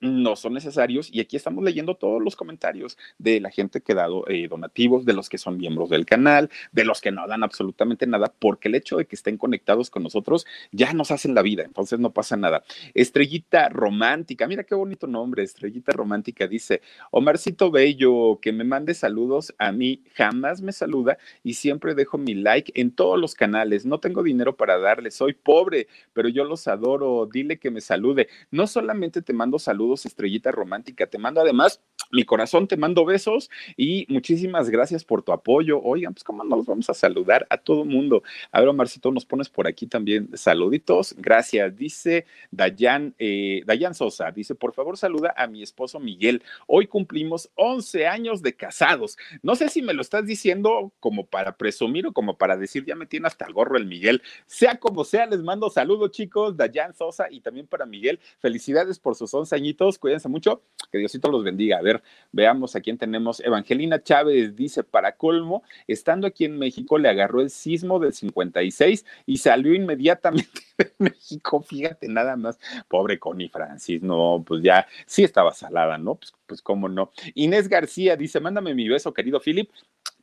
no 0.00 0.36
son 0.36 0.54
necesarios 0.54 1.08
y 1.12 1.20
aquí 1.20 1.36
estamos 1.36 1.64
leyendo 1.64 1.94
todos 1.94 2.22
los 2.22 2.36
comentarios 2.36 2.98
de 3.18 3.40
la 3.40 3.50
gente 3.50 3.80
que 3.80 3.92
ha 3.92 3.96
dado 3.96 4.24
eh, 4.28 4.48
donativos, 4.48 5.04
de 5.04 5.12
los 5.12 5.28
que 5.28 5.38
son 5.38 5.56
miembros 5.56 5.90
del 5.90 6.06
canal, 6.06 6.50
de 6.72 6.84
los 6.84 7.00
que 7.00 7.10
no 7.10 7.26
dan 7.26 7.42
absolutamente 7.42 8.06
nada, 8.06 8.32
porque 8.38 8.68
el 8.68 8.74
hecho 8.74 8.96
de 8.96 9.06
que 9.06 9.16
estén 9.16 9.38
conectados 9.38 9.90
con 9.90 10.02
nosotros 10.02 10.46
ya 10.72 10.92
nos 10.92 11.10
hacen 11.10 11.34
la 11.34 11.42
vida, 11.42 11.62
entonces 11.62 11.98
no 11.98 12.12
pasa 12.12 12.36
nada. 12.36 12.64
Estrellita 12.94 13.68
Romántica, 13.68 14.46
mira 14.46 14.64
qué 14.64 14.74
bonito 14.74 15.06
nombre, 15.06 15.42
Estrellita 15.42 15.92
Romántica 15.92 16.46
dice, 16.46 16.82
Omarcito 17.10 17.70
Bello, 17.70 18.38
que 18.40 18.52
me 18.52 18.64
mande 18.64 18.94
saludos 18.94 19.54
a 19.58 19.72
mí, 19.72 20.02
jamás 20.14 20.60
me 20.60 20.72
saluda 20.72 21.18
y 21.42 21.54
siempre 21.54 21.94
dejo 21.94 22.18
mi 22.18 22.34
like 22.34 22.72
en 22.74 22.90
todos 22.90 23.18
los 23.18 23.34
canales, 23.34 23.86
no 23.86 24.00
tengo 24.00 24.22
dinero 24.22 24.56
para 24.56 24.78
darle, 24.78 25.10
soy 25.10 25.32
pobre, 25.32 25.88
pero 26.12 26.28
yo 26.28 26.44
los 26.44 26.68
adoro, 26.68 27.28
dile 27.30 27.58
que 27.58 27.70
me 27.70 27.80
salude. 27.80 28.28
No 28.50 28.66
solamente 28.66 29.22
te 29.22 29.32
mando 29.32 29.58
saludos, 29.58 29.83
estrellita 29.92 30.50
romántica. 30.50 31.06
Te 31.06 31.18
mando 31.18 31.40
además 31.40 31.80
mi 32.10 32.24
corazón, 32.24 32.68
te 32.68 32.76
mando 32.76 33.04
besos 33.04 33.50
y 33.76 34.06
muchísimas 34.08 34.70
gracias 34.70 35.04
por 35.04 35.22
tu 35.22 35.32
apoyo. 35.32 35.80
Oigan, 35.82 36.14
pues 36.14 36.24
cómo 36.24 36.44
nos 36.44 36.66
vamos 36.66 36.88
a 36.88 36.94
saludar 36.94 37.46
a 37.50 37.58
todo 37.58 37.84
mundo. 37.84 38.22
A 38.52 38.60
ver, 38.60 38.72
Marcito, 38.72 39.10
nos 39.10 39.24
pones 39.24 39.48
por 39.48 39.66
aquí 39.66 39.86
también 39.86 40.30
saluditos. 40.34 41.14
Gracias. 41.18 41.76
Dice 41.76 42.26
Dayan, 42.50 43.14
eh, 43.18 43.62
Dayan 43.66 43.94
Sosa, 43.94 44.30
dice, 44.30 44.54
por 44.54 44.72
favor 44.72 44.96
saluda 44.96 45.34
a 45.36 45.46
mi 45.46 45.62
esposo 45.62 45.98
Miguel. 45.98 46.42
Hoy 46.66 46.86
cumplimos 46.86 47.50
11 47.56 48.06
años 48.06 48.42
de 48.42 48.54
casados. 48.54 49.16
No 49.42 49.56
sé 49.56 49.68
si 49.68 49.82
me 49.82 49.94
lo 49.94 50.02
estás 50.02 50.26
diciendo 50.26 50.92
como 51.00 51.26
para 51.26 51.56
presumir 51.56 52.06
o 52.06 52.12
como 52.12 52.38
para 52.38 52.56
decir, 52.56 52.84
ya 52.84 52.94
me 52.94 53.06
tiene 53.06 53.26
hasta 53.26 53.46
el 53.46 53.52
gorro 53.52 53.76
el 53.76 53.86
Miguel. 53.86 54.22
Sea 54.46 54.78
como 54.78 55.04
sea, 55.04 55.26
les 55.26 55.40
mando 55.40 55.68
saludos 55.70 56.12
chicos, 56.12 56.56
Dayan 56.56 56.94
Sosa 56.94 57.26
y 57.30 57.40
también 57.40 57.66
para 57.66 57.86
Miguel. 57.86 58.20
Felicidades 58.38 58.98
por 58.98 59.16
sus 59.16 59.34
11 59.34 59.54
añitos 59.54 59.73
cuídense 59.98 60.28
mucho, 60.28 60.62
que 60.90 60.98
Diosito 60.98 61.30
los 61.30 61.44
bendiga. 61.44 61.78
A 61.78 61.82
ver, 61.82 62.02
veamos 62.32 62.76
a 62.76 62.80
quién 62.80 62.98
tenemos. 62.98 63.40
Evangelina 63.40 64.02
Chávez 64.02 64.56
dice, 64.56 64.84
para 64.84 65.16
colmo, 65.16 65.62
estando 65.86 66.26
aquí 66.26 66.44
en 66.44 66.58
México, 66.58 66.98
le 66.98 67.08
agarró 67.08 67.40
el 67.40 67.50
sismo 67.50 67.98
del 67.98 68.12
56 68.12 69.04
y 69.26 69.38
salió 69.38 69.74
inmediatamente 69.74 70.60
de 70.78 70.92
México, 70.98 71.60
fíjate 71.62 72.08
nada 72.08 72.36
más. 72.36 72.58
Pobre 72.88 73.18
Connie 73.18 73.48
Francis, 73.48 74.02
no, 74.02 74.42
pues 74.46 74.62
ya 74.62 74.86
sí 75.06 75.24
estaba 75.24 75.52
salada, 75.52 75.98
¿no? 75.98 76.16
Pues, 76.16 76.32
pues 76.46 76.62
cómo 76.62 76.88
no. 76.88 77.10
Inés 77.34 77.68
García 77.68 78.16
dice, 78.16 78.40
mándame 78.40 78.74
mi 78.74 78.88
beso, 78.88 79.12
querido 79.12 79.40
Philip. 79.40 79.70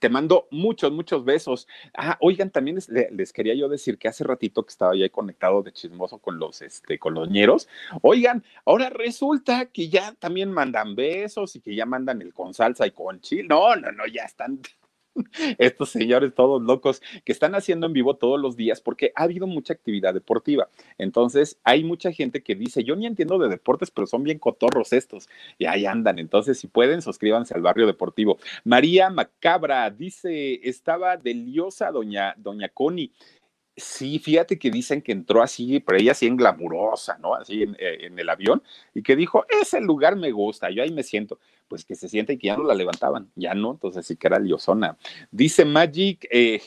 Te 0.02 0.10
mando 0.10 0.48
muchos, 0.50 0.92
muchos 0.92 1.24
besos. 1.24 1.68
Ah, 1.96 2.18
oigan, 2.22 2.50
también 2.50 2.80
les, 2.88 3.32
quería 3.32 3.54
yo 3.54 3.70
decir 3.70 4.00
que 4.00 4.08
hace 4.08 4.24
ratito 4.24 4.64
que 4.64 4.72
estaba 4.72 4.96
ya 4.96 5.08
conectado 5.10 5.62
de 5.62 5.72
chismoso 5.72 6.18
con 6.18 6.40
los, 6.40 6.64
este, 6.64 6.98
con 6.98 7.14
los. 7.14 7.30
Oigan, 8.02 8.44
ahora 8.66 8.90
resulta 8.90 9.68
que 9.68 9.90
ya 9.90 10.16
también 10.18 10.52
mandan 10.52 10.96
besos 10.96 11.56
y 11.56 11.62
que 11.62 11.76
ya 11.76 11.86
mandan 11.86 12.20
el 12.24 12.34
con 12.34 12.56
salsa 12.56 12.88
y 12.88 12.92
con 12.92 13.22
chile. 13.22 13.44
No, 13.48 13.76
no, 13.76 13.92
no, 13.92 14.08
ya 14.08 14.24
están 14.24 14.60
estos 15.58 15.90
señores 15.90 16.34
todos 16.36 16.62
locos 16.62 17.02
que 17.24 17.32
están 17.32 17.56
haciendo 17.56 17.88
en 17.88 17.94
vivo 17.94 18.16
todos 18.16 18.40
los 18.40 18.56
días 18.56 18.82
porque 18.82 19.12
ha 19.16 19.24
habido 19.24 19.48
mucha 19.48 19.74
actividad 19.74 20.14
deportiva. 20.14 20.70
Entonces, 20.98 21.60
hay 21.64 21.84
mucha 21.84 22.12
gente 22.12 22.44
que 22.44 22.56
dice, 22.56 22.84
yo 22.84 22.96
ni 22.96 23.06
entiendo 23.06 23.38
de 23.38 23.50
deportes, 23.50 23.92
pero 23.92 24.08
son 24.08 24.24
bien 24.24 24.40
cotorros 24.40 24.94
estos. 24.94 25.30
Y 25.58 25.66
ahí 25.66 25.86
andan. 25.86 26.20
Entonces, 26.20 26.60
si 26.60 26.68
pueden, 26.68 27.02
suscríbanse 27.02 27.54
al 27.54 27.62
barrio 27.62 27.88
deportivo. 27.88 28.38
María 28.64 29.10
Macabra 29.10 29.90
dice, 29.90 30.68
estaba 30.68 31.18
deliosa 31.18 31.92
doña, 31.92 32.36
doña 32.38 32.70
Connie. 32.70 33.12
Sí, 33.82 34.20
fíjate 34.20 34.60
que 34.60 34.70
dicen 34.70 35.02
que 35.02 35.12
entró 35.12 35.42
así, 35.42 35.80
pero 35.80 35.98
ella 35.98 36.12
así 36.12 36.28
en 36.28 36.38
glamurosa, 36.38 37.18
¿no? 37.18 37.34
Así 37.36 37.64
en, 37.64 37.76
eh, 37.80 38.06
en, 38.06 38.20
el 38.20 38.30
avión, 38.30 38.62
y 38.94 39.02
que 39.02 39.16
dijo, 39.16 39.46
ese 39.62 39.82
lugar 39.82 40.16
me 40.16 40.32
gusta, 40.32 40.70
yo 40.70 40.84
ahí 40.84 40.92
me 40.92 41.04
siento 41.04 41.40
pues 41.72 41.86
que 41.86 41.96
se 41.96 42.10
siente 42.10 42.38
que 42.38 42.48
ya 42.48 42.58
no 42.58 42.66
la 42.66 42.74
levantaban, 42.74 43.32
ya 43.34 43.54
no, 43.54 43.72
entonces 43.72 44.06
sí 44.06 44.18
que 44.18 44.28
era 44.28 44.40
liosona. 44.40 44.98
Dice 45.32 45.64
Magic 45.64 46.28
eh, 46.30 46.62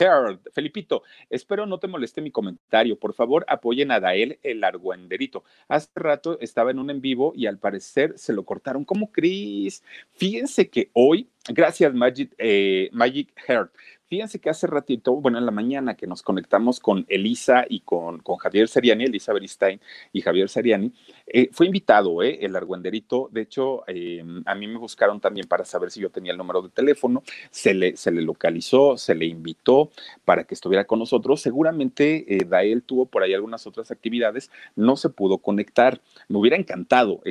Felipito, 0.50 1.02
espero 1.28 1.66
no 1.66 1.78
te 1.78 1.88
moleste 1.88 2.22
mi 2.22 2.30
comentario, 2.30 2.98
por 2.98 3.12
favor 3.12 3.44
apoyen 3.46 3.90
a 3.90 4.00
Dael 4.00 4.38
el 4.42 4.64
argüenderito. 4.64 5.44
Hace 5.68 5.90
rato 5.94 6.38
estaba 6.40 6.70
en 6.70 6.78
un 6.78 6.88
en 6.88 7.02
vivo 7.02 7.34
y 7.36 7.44
al 7.44 7.58
parecer 7.58 8.14
se 8.16 8.32
lo 8.32 8.46
cortaron 8.46 8.86
como 8.86 9.12
Chris. 9.12 9.84
Fíjense 10.14 10.70
que 10.70 10.88
hoy, 10.94 11.28
gracias 11.50 11.92
Magic, 11.92 12.34
eh, 12.38 12.88
Magic 12.90 13.30
Heart, 13.46 13.72
Fíjense 14.06 14.38
que 14.38 14.50
hace 14.50 14.66
ratito, 14.66 15.14
bueno, 15.16 15.38
en 15.38 15.46
la 15.46 15.50
mañana 15.50 15.96
que 15.96 16.06
nos 16.06 16.22
conectamos 16.22 16.78
con 16.78 17.06
Elisa 17.08 17.64
y 17.66 17.80
con, 17.80 18.18
con 18.18 18.36
Javier 18.36 18.68
Seriani, 18.68 19.04
Elisa 19.04 19.32
Beristain 19.32 19.80
y 20.12 20.20
Javier 20.20 20.50
Seriani, 20.50 20.92
eh, 21.26 21.48
fue 21.52 21.66
invitado 21.66 22.22
eh, 22.22 22.40
el 22.42 22.54
argüenderito. 22.54 23.30
De 23.32 23.40
hecho, 23.40 23.82
em, 23.86 24.42
a 24.44 24.54
mí 24.54 24.66
me 24.66 24.76
buscaron 24.76 25.20
también 25.20 25.48
para 25.48 25.64
saber 25.64 25.90
si 25.90 26.00
yo 26.00 26.10
tenía 26.10 26.32
el 26.32 26.38
número 26.38 26.60
de 26.60 26.68
teléfono. 26.68 27.22
Se 27.50 27.72
le, 27.72 27.96
se 27.96 28.10
le 28.10 28.20
localizó, 28.20 28.98
se 28.98 29.14
le 29.14 29.24
invitó 29.24 29.90
para 30.26 30.44
que 30.44 30.52
estuviera 30.54 30.84
con 30.84 30.98
nosotros. 30.98 31.40
Seguramente 31.40 32.36
eh, 32.36 32.44
Dael 32.46 32.82
tuvo 32.82 33.06
por 33.06 33.22
ahí 33.22 33.32
algunas 33.32 33.66
otras 33.66 33.90
actividades, 33.90 34.50
no 34.76 34.96
se 34.96 35.08
pudo 35.08 35.38
conectar. 35.38 36.02
Me 36.28 36.36
hubiera 36.36 36.58
encantado 36.58 37.22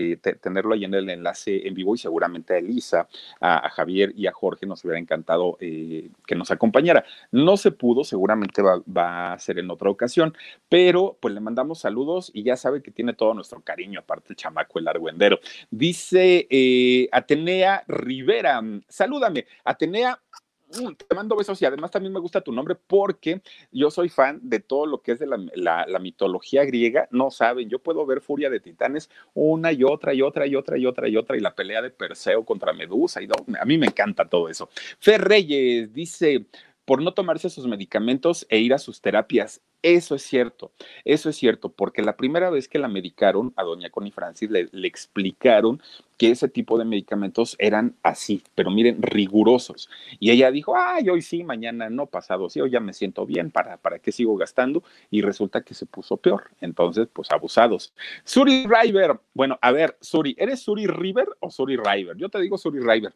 tenerlo 0.41 0.73
ahí 0.73 0.85
en 0.85 0.95
el 0.95 1.09
enlace 1.09 1.67
en 1.67 1.75
vivo 1.75 1.93
y 1.93 1.99
seguramente 1.99 2.55
a 2.55 2.57
Elisa, 2.57 3.07
a, 3.39 3.67
a 3.67 3.69
Javier 3.69 4.11
y 4.17 4.25
a 4.25 4.31
Jorge 4.31 4.65
nos 4.65 4.83
hubiera 4.83 4.99
encantado 4.99 5.57
que 5.59 6.35
nos 6.35 6.49
acompañaran 6.49 6.62
acompañara. 6.63 7.03
No 7.31 7.57
se 7.57 7.71
pudo, 7.71 8.05
seguramente 8.05 8.61
va, 8.61 9.33
a 9.33 9.39
ser 9.39 9.59
en 9.59 9.69
otra 9.69 9.89
ocasión, 9.89 10.33
pero 10.69 11.17
pues 11.19 11.33
le 11.33 11.41
mandamos 11.41 11.79
saludos 11.79 12.31
y 12.33 12.43
ya 12.43 12.55
sabe 12.55 12.81
que 12.81 12.91
tiene 12.91 13.13
todo 13.13 13.33
nuestro 13.33 13.61
cariño, 13.61 13.99
aparte 13.99 14.27
el 14.29 14.37
chamaco, 14.37 14.79
el 14.79 14.87
argüendero. 14.87 15.39
Dice 15.69 16.47
eh, 16.49 17.09
Atenea 17.11 17.83
Rivera, 17.87 18.61
salúdame, 18.87 19.45
Atenea 19.65 20.13
mm, 20.13 20.42
te 20.73 21.15
mando 21.15 21.35
besos 21.35 21.61
y 21.61 21.65
además 21.65 21.91
también 21.91 22.13
me 22.13 22.19
gusta 22.19 22.41
tu 22.41 22.51
nombre 22.51 22.75
porque 22.75 23.41
yo 23.71 23.91
soy 23.91 24.09
fan 24.09 24.39
de 24.43 24.59
todo 24.59 24.85
lo 24.85 25.01
que 25.01 25.13
es 25.13 25.19
de 25.19 25.27
la, 25.27 25.85
la, 25.87 25.99
mitología 25.99 26.65
griega. 26.65 27.07
No 27.11 27.31
saben, 27.31 27.69
yo 27.69 27.79
puedo 27.79 28.05
ver 28.05 28.21
Furia 28.21 28.49
de 28.49 28.59
Titanes 28.59 29.09
una 29.33 29.71
y 29.71 29.83
otra 29.83 30.13
y 30.13 30.21
otra 30.21 30.47
y 30.47 30.55
otra 30.55 30.77
y 30.77 30.85
otra 30.85 31.07
y 31.07 31.17
otra 31.17 31.37
y 31.37 31.39
la 31.39 31.55
pelea 31.55 31.81
de 31.81 31.89
Perseo 31.89 32.43
contra 32.43 32.73
Medusa 32.73 33.21
y 33.21 33.27
a 33.59 33.65
mí 33.65 33.77
me 33.77 33.87
encanta 33.87 34.27
todo 34.27 34.49
eso. 34.49 34.69
Fer 34.99 35.21
Reyes 35.21 35.93
dice, 35.93 36.45
por 36.85 37.01
no 37.01 37.13
tomarse 37.13 37.49
sus 37.49 37.67
medicamentos 37.67 38.45
e 38.49 38.59
ir 38.59 38.73
a 38.73 38.79
sus 38.79 39.01
terapias. 39.01 39.61
Eso 39.83 40.15
es 40.15 40.23
cierto, 40.23 40.71
eso 41.03 41.29
es 41.29 41.35
cierto, 41.35 41.67
porque 41.67 42.01
la 42.01 42.15
primera 42.15 42.49
vez 42.49 42.69
que 42.69 42.79
la 42.79 42.87
medicaron 42.87 43.51
a 43.57 43.63
doña 43.63 43.89
Connie 43.89 44.11
Francis 44.11 44.49
le, 44.49 44.69
explicaron 44.87 45.81
que 46.17 46.31
ese 46.31 46.47
tipo 46.47 46.77
de 46.77 46.85
medicamentos 46.85 47.57
eran 47.59 47.93
así, 48.01 48.41
pero 48.55 48.71
miren, 48.71 49.01
rigurosos. 49.01 49.89
Y 50.21 50.31
ella 50.31 50.51
dijo, 50.51 50.73
ay, 50.77 51.09
hoy 51.09 51.21
sí, 51.21 51.43
mañana 51.43 51.89
no, 51.89 52.05
pasado 52.05 52.49
sí, 52.49 52.61
hoy 52.61 52.71
ya 52.71 52.79
me 52.79 52.93
siento 52.93 53.25
bien, 53.25 53.51
¿para, 53.51 53.75
para 53.75 53.99
qué 53.99 54.13
sigo 54.13 54.37
gastando? 54.37 54.83
Y 55.11 55.21
resulta 55.21 55.63
que 55.63 55.73
se 55.73 55.85
puso 55.85 56.15
peor. 56.15 56.51
Entonces, 56.61 57.09
pues 57.11 57.29
abusados. 57.31 57.93
Suri 58.23 58.65
River, 58.65 59.19
bueno, 59.33 59.59
a 59.61 59.73
ver, 59.73 59.97
Suri, 59.99 60.33
¿eres 60.39 60.61
Suri 60.61 60.87
River 60.87 61.27
o 61.41 61.51
Suri 61.51 61.75
River? 61.75 62.15
Yo 62.15 62.29
te 62.29 62.39
digo 62.39 62.57
Suri 62.57 62.79
River. 62.79 63.13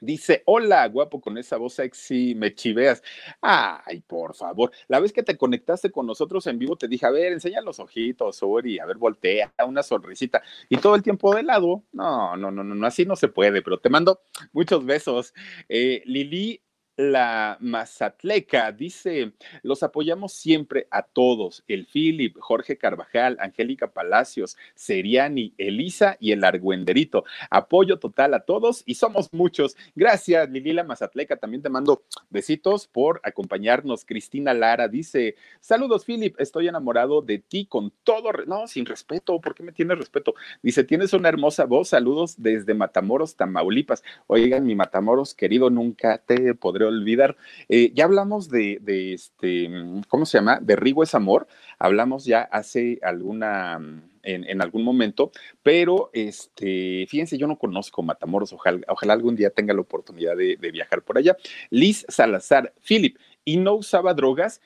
Dice, 0.00 0.42
hola, 0.46 0.88
guapo, 0.88 1.20
con 1.20 1.36
esa 1.36 1.58
voz 1.58 1.74
sexy, 1.74 2.34
me 2.34 2.54
chiveas. 2.54 3.02
Ay, 3.40 4.00
por 4.00 4.34
favor. 4.34 4.70
La 4.88 4.98
vez 4.98 5.12
que 5.12 5.22
te 5.22 5.36
conectaste 5.36 5.90
con 5.90 6.06
nosotros 6.06 6.46
en 6.46 6.58
vivo, 6.58 6.76
te 6.76 6.88
dije, 6.88 7.04
a 7.06 7.10
ver, 7.10 7.32
enseña 7.32 7.60
los 7.60 7.78
ojitos, 7.80 8.42
Uri, 8.42 8.78
a 8.78 8.86
ver, 8.86 8.96
voltea, 8.96 9.52
una 9.66 9.82
sonrisita. 9.82 10.42
Y 10.68 10.78
todo 10.78 10.94
el 10.94 11.02
tiempo 11.02 11.34
de 11.34 11.42
lado, 11.42 11.84
no, 11.92 12.36
no, 12.36 12.50
no, 12.50 12.64
no, 12.64 12.86
así 12.86 13.04
no 13.04 13.14
se 13.14 13.28
puede, 13.28 13.62
pero 13.62 13.78
te 13.78 13.90
mando 13.90 14.22
muchos 14.52 14.84
besos. 14.86 15.34
Eh, 15.68 16.02
Lili 16.06 16.62
la 17.00 17.56
Mazatleca 17.60 18.72
dice, 18.72 19.32
los 19.62 19.82
apoyamos 19.82 20.34
siempre 20.34 20.86
a 20.90 21.02
todos, 21.02 21.64
el 21.66 21.86
Philip, 21.86 22.36
Jorge 22.38 22.76
Carvajal, 22.76 23.38
Angélica 23.40 23.90
Palacios, 23.90 24.58
Seriani, 24.74 25.54
Elisa 25.56 26.18
y 26.20 26.32
el 26.32 26.44
Argüenderito. 26.44 27.24
Apoyo 27.48 27.98
total 27.98 28.34
a 28.34 28.40
todos 28.40 28.82
y 28.84 28.96
somos 28.96 29.32
muchos. 29.32 29.78
Gracias, 29.94 30.50
Lilila 30.50 30.84
Mazatleca. 30.84 31.36
También 31.36 31.62
te 31.62 31.70
mando 31.70 32.02
besitos 32.28 32.86
por 32.86 33.22
acompañarnos. 33.24 34.04
Cristina 34.04 34.52
Lara 34.52 34.86
dice, 34.86 35.36
saludos, 35.60 36.04
Philip, 36.04 36.38
estoy 36.38 36.68
enamorado 36.68 37.22
de 37.22 37.38
ti 37.38 37.64
con 37.64 37.94
todo, 38.04 38.30
no, 38.46 38.66
sin 38.66 38.84
respeto, 38.84 39.40
¿por 39.40 39.54
qué 39.54 39.62
me 39.62 39.72
tienes 39.72 39.96
respeto? 39.96 40.34
Dice, 40.62 40.84
tienes 40.84 41.14
una 41.14 41.30
hermosa 41.30 41.64
voz, 41.64 41.88
saludos 41.88 42.34
desde 42.36 42.74
Matamoros, 42.74 43.36
Tamaulipas. 43.36 44.02
Oigan, 44.26 44.66
mi 44.66 44.74
Matamoros 44.74 45.34
querido, 45.34 45.70
nunca 45.70 46.18
te 46.18 46.54
podré 46.54 46.89
olvidar. 46.90 47.36
Eh, 47.68 47.92
ya 47.94 48.04
hablamos 48.04 48.48
de, 48.48 48.80
este, 49.14 49.70
¿cómo 50.08 50.26
se 50.26 50.38
llama? 50.38 50.60
De 50.60 50.76
Rigo 50.76 51.02
es 51.02 51.14
amor. 51.14 51.46
Hablamos 51.78 52.24
ya 52.24 52.42
hace 52.42 52.98
alguna, 53.02 53.80
en, 54.22 54.62
algún 54.62 54.84
momento, 54.84 55.30
pero 55.62 56.10
este, 56.12 57.06
fíjense, 57.08 57.38
yo 57.38 57.46
no 57.46 57.58
conozco 57.58 58.02
Matamoros, 58.02 58.52
ojalá, 58.52 58.80
ojalá 58.88 59.12
algún 59.12 59.36
día 59.36 59.50
tenga 59.50 59.74
la 59.74 59.80
oportunidad 59.80 60.36
de, 60.36 60.56
viajar 60.56 61.02
por 61.02 61.18
allá. 61.18 61.36
Liz 61.70 62.04
Salazar, 62.08 62.72
Philip, 62.86 63.16
y 63.44 63.56
no 63.56 63.74
usaba 63.74 64.14
drogas. 64.14 64.60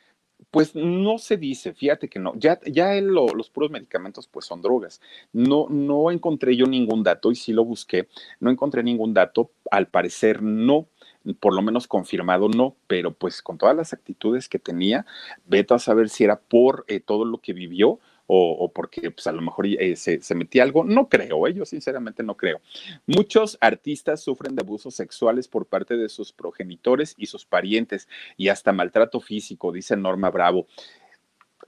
Pues 0.51 0.75
no 0.75 1.19
se 1.19 1.37
dice, 1.37 1.73
fíjate 1.73 2.09
que 2.09 2.19
no, 2.19 2.35
ya, 2.37 2.61
ya 2.67 3.01
los 3.01 3.51
puros 3.51 3.71
medicamentos 3.71 4.29
pues 4.29 4.45
son 4.45 4.61
drogas. 4.61 5.01
No, 5.33 5.69
no 5.71 6.11
encontré 6.11 6.55
yo 6.55 6.67
ningún 6.67 7.03
dato 7.03 7.33
y 7.33 7.37
sí 7.37 7.53
lo 7.53 7.65
busqué, 7.65 8.09
no 8.41 8.51
encontré 8.51 8.83
ningún 8.83 9.15
dato, 9.15 9.53
al 9.71 9.89
parecer 9.89 10.43
no, 10.43 10.89
por 11.41 11.55
lo 11.55 11.63
menos 11.63 11.87
confirmado 11.87 12.49
no, 12.49 12.77
pero 12.87 13.13
pues 13.13 13.43
con 13.43 13.59
todas 13.59 13.77
las 13.77 13.93
actitudes 13.93 14.49
que 14.49 14.59
tenía, 14.59 15.07
veto 15.47 15.75
a 15.75 15.79
saber 15.79 16.09
si 16.09 16.25
era 16.25 16.41
por 16.41 16.85
eh, 16.89 17.01
todo 17.01 17.25
lo 17.25 17.39
que 17.39 17.53
vivió 17.53 18.01
o, 18.27 18.73
porque 18.75 19.11
pues, 19.11 19.27
a 19.27 19.33
lo 19.33 19.43
mejor 19.43 19.67
eh, 19.67 19.97
se, 19.97 20.35
metía 20.35 20.63
algo. 20.63 20.85
No 20.85 21.09
creo, 21.09 21.47
¿eh? 21.47 21.55
yo 21.55 21.65
sinceramente 21.65 22.23
no 22.23 22.37
creo. 22.37 22.61
Muchos 23.07 23.59
artistas 23.61 24.23
sufren 24.23 24.55
de 24.55 24.63
abusos 24.63 24.95
sexuales 24.95 25.49
por 25.49 25.67
parte 25.67 25.97
de 25.97 26.09
sus 26.09 26.33
progenitores 26.33 27.15
y 27.19 27.27
sus 27.27 27.45
parientes 27.45 28.09
y 28.37 28.49
hasta 28.49 28.73
maltrato 28.73 29.21
físico, 29.21 29.73
dice 29.73 29.97
Norma 29.97 30.31
Bravo. 30.31 30.67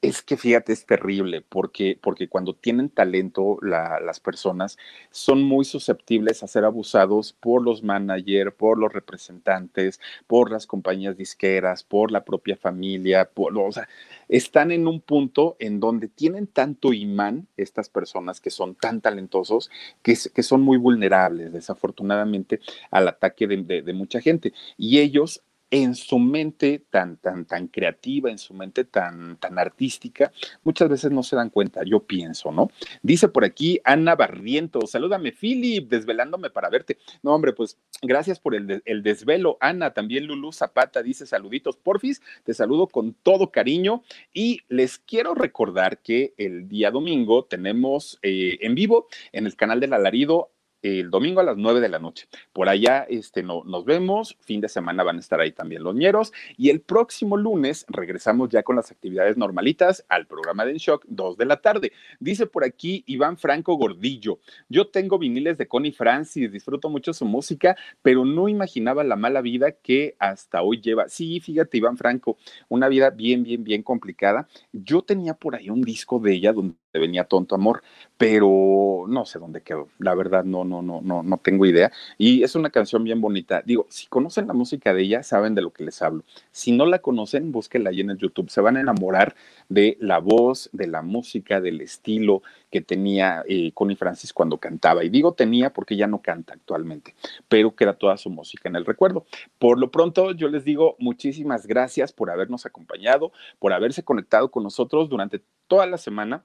Es 0.03 0.23
que 0.23 0.37
fíjate, 0.37 0.73
es 0.73 0.85
terrible, 0.85 1.43
porque, 1.43 1.99
porque 2.01 2.29
cuando 2.29 2.55
tienen 2.55 2.91
talento 2.91 3.59
las 3.63 4.21
personas 4.21 4.77
son 5.11 5.43
muy 5.43 5.65
susceptibles 5.65 6.43
a 6.43 6.47
ser 6.47 6.65
abusados 6.65 7.33
por 7.33 7.63
los 7.63 7.83
managers, 7.83 8.55
por 8.55 8.79
los 8.79 8.93
representantes, 8.93 10.01
por 10.27 10.51
las 10.51 10.67
compañías 10.67 11.17
disqueras, 11.17 11.83
por 11.83 12.13
la 12.13 12.25
propia 12.25 12.57
familia, 12.57 13.31
o 13.37 13.73
sea, 13.73 13.89
están 14.29 14.71
en 14.71 14.87
un 14.87 15.01
punto 15.01 15.57
en 15.59 15.81
donde 15.81 16.09
tienen 16.09 16.47
tanto 16.47 16.93
imán 16.93 17.47
estas 17.57 17.89
personas 17.89 18.41
que 18.41 18.51
son 18.51 18.75
tan 18.75 19.01
talentosos 19.01 19.71
que, 20.03 20.17
que 20.35 20.43
son 20.43 20.63
muy 20.63 20.79
vulnerables, 20.79 21.53
desafortunadamente, 21.53 22.61
al 22.91 23.09
ataque 23.09 23.47
de, 23.47 23.83
de 23.83 23.93
mucha 23.93 24.21
gente. 24.21 24.53
Y 24.77 24.99
ellos 24.99 25.43
en 25.71 25.95
su 25.95 26.19
mente 26.19 26.85
tan, 26.91 27.17
tan, 27.17 27.45
tan 27.45 27.69
creativa, 27.69 28.31
en 28.31 28.39
su 28.39 28.55
mente 28.55 28.85
tan, 28.85 29.37
tan 29.39 29.59
artística, 29.59 30.33
muchas 30.63 30.89
veces 30.89 31.11
no 31.11 31.23
se 31.23 31.37
dan 31.37 31.51
cuenta, 31.51 31.83
yo 31.85 32.01
pienso, 32.01 32.53
¿no? 32.53 32.71
Dice 33.03 33.29
por 33.29 33.45
aquí 33.45 33.81
Ana 33.85 34.15
Barriento, 34.15 34.87
salúdame, 34.87 35.33
Philip, 35.33 35.89
desvelándome 35.89 36.51
para 36.51 36.71
verte. 36.71 36.99
No, 37.23 37.35
hombre, 37.35 37.53
pues 37.53 37.79
gracias 38.03 38.39
por 38.39 38.55
el, 38.55 38.83
el 38.85 39.03
desvelo. 39.03 39.59
Ana, 39.61 39.93
también 39.93 40.27
Lulu 40.27 40.53
Zapata 40.53 41.03
dice 41.03 41.27
saluditos, 41.27 41.77
porfis, 41.77 42.23
te 42.45 42.55
saludo 42.55 42.87
con 42.87 43.15
todo 43.15 43.51
cariño 43.51 44.03
y 44.33 44.61
les 44.69 44.99
quiero 44.99 45.35
recordar 45.35 45.99
que 45.99 46.35
el 46.37 46.69
día 46.69 46.91
domingo 46.91 47.45
tenemos 47.45 48.19
eh, 48.23 48.59
en 48.61 48.75
vivo 48.75 49.09
en 49.33 49.47
el 49.47 49.57
canal 49.57 49.81
del 49.81 49.93
Alarido 49.93 50.51
el 50.87 51.11
domingo 51.11 51.41
a 51.41 51.45
las 51.45 51.57
9 51.57 51.81
de 51.81 51.89
la 51.89 51.99
noche. 51.99 52.29
Por 52.53 52.69
allá 52.69 53.07
este, 53.09 53.43
no, 53.43 53.65
nos 53.65 53.85
vemos, 53.85 54.37
fin 54.41 54.61
de 54.61 54.69
semana 54.69 55.03
van 55.03 55.17
a 55.17 55.21
estar 55.21 55.41
ahí 55.41 55.53
también 55.53 55.83
los 55.83 55.95
ñeros 55.95 56.33
y 56.57 56.71
el 56.71 56.81
próximo 56.81 57.37
lunes 57.37 57.85
regresamos 57.89 58.49
ya 58.51 58.63
con 58.63 58.77
las 58.77 58.91
actividades 58.91 59.37
normalitas 59.37 60.05
al 60.09 60.27
programa 60.27 60.65
de 60.65 60.73
En 60.73 60.77
Shock, 60.77 61.05
2 61.09 61.37
de 61.37 61.45
la 61.45 61.61
tarde. 61.61 61.93
Dice 62.21 62.47
por 62.47 62.65
aquí 62.65 63.03
Iván 63.07 63.37
Franco 63.37 63.75
Gordillo, 63.75 64.39
yo 64.69 64.89
tengo 64.89 65.19
viniles 65.19 65.59
de 65.59 65.67
Connie 65.67 65.93
Francis, 65.93 66.53
disfruto 66.53 66.89
mucho 66.89 67.13
su 67.13 67.25
música, 67.25 67.77
pero 68.03 68.25
no 68.25 68.49
imaginaba 68.49 69.05
la 69.05 69.17
mala 69.17 69.41
vida 69.41 69.73
que 69.73 70.15
hasta 70.19 70.63
hoy 70.63 70.81
lleva. 70.81 71.09
Sí, 71.09 71.41
fíjate 71.41 71.79
Iván 71.79 71.97
Franco, 71.97 72.37
una 72.69 72.89
vida 72.89 73.11
bien, 73.11 73.43
bien, 73.43 73.65
bien 73.65 73.83
complicada. 73.83 74.49
Yo 74.73 75.03
tenía 75.03 75.35
por 75.35 75.57
ahí 75.57 75.71
un 75.71 75.83
disco 75.83 76.19
de 76.21 76.35
ella 76.35 76.53
donde 76.53 76.77
venía 76.99 77.25
Tonto 77.25 77.55
Amor, 77.55 77.83
pero 78.19 79.05
no 79.09 79.25
sé 79.27 79.39
dónde 79.39 79.63
quedó. 79.63 79.89
La 79.99 80.15
verdad, 80.15 80.45
no, 80.45 80.65
no, 80.65 80.83
no, 80.83 81.01
no, 81.03 81.23
no 81.23 81.37
tengo 81.39 81.67
idea. 81.67 81.93
Y 82.19 82.43
es 82.43 82.55
una 82.55 82.71
canción 82.71 83.05
bien 83.05 83.21
bonita. 83.21 83.63
Digo, 83.65 83.87
si 83.89 84.07
conocen 84.07 84.47
la 84.47 84.55
música 84.55 84.95
de 84.95 85.03
ella, 85.03 85.23
saben 85.23 85.55
de 85.55 85.63
lo 85.63 85.73
que 85.73 85.85
les 85.85 86.01
hablo. 86.03 86.25
Si 86.51 86.73
no 86.73 86.87
la 86.87 87.01
conocen, 87.01 87.53
búsquenla 87.53 87.91
ahí 87.91 88.01
en 88.01 88.11
el 88.11 88.19
YouTube. 88.19 88.51
Se 88.51 88.61
van 88.61 88.77
a 88.77 88.81
enamorar 88.81 89.35
de 89.69 89.97
la 90.01 90.19
voz, 90.19 90.71
de 90.73 90.87
la 90.87 91.03
música, 91.03 91.61
del 91.61 91.81
estilo 91.81 92.43
que 92.71 92.81
tenía 92.81 93.43
eh, 93.49 93.71
Connie 93.73 93.97
Francis 93.97 94.33
cuando 94.33 94.59
cantaba. 94.59 95.05
Y 95.05 95.09
digo 95.09 95.33
tenía 95.35 95.73
porque 95.73 95.97
ya 95.97 96.07
no 96.07 96.21
canta 96.23 96.55
actualmente, 96.55 97.15
pero 97.49 97.75
queda 97.75 97.95
toda 97.95 98.17
su 98.17 98.31
música 98.31 98.69
en 98.69 98.77
el 98.77 98.85
recuerdo. 98.85 99.27
Por 99.59 99.79
lo 99.79 99.91
pronto, 99.91 100.33
yo 100.33 100.49
les 100.49 100.65
digo 100.65 100.97
muchísimas 100.99 101.67
gracias 101.67 102.13
por 102.13 102.31
habernos 102.31 102.67
acompañado, 102.67 103.33
por 103.59 103.73
haberse 103.73 104.03
conectado 104.03 104.51
con 104.51 104.63
nosotros 104.63 105.09
durante 105.09 105.43
toda 105.69 105.87
la 105.87 105.99
semana 105.99 106.45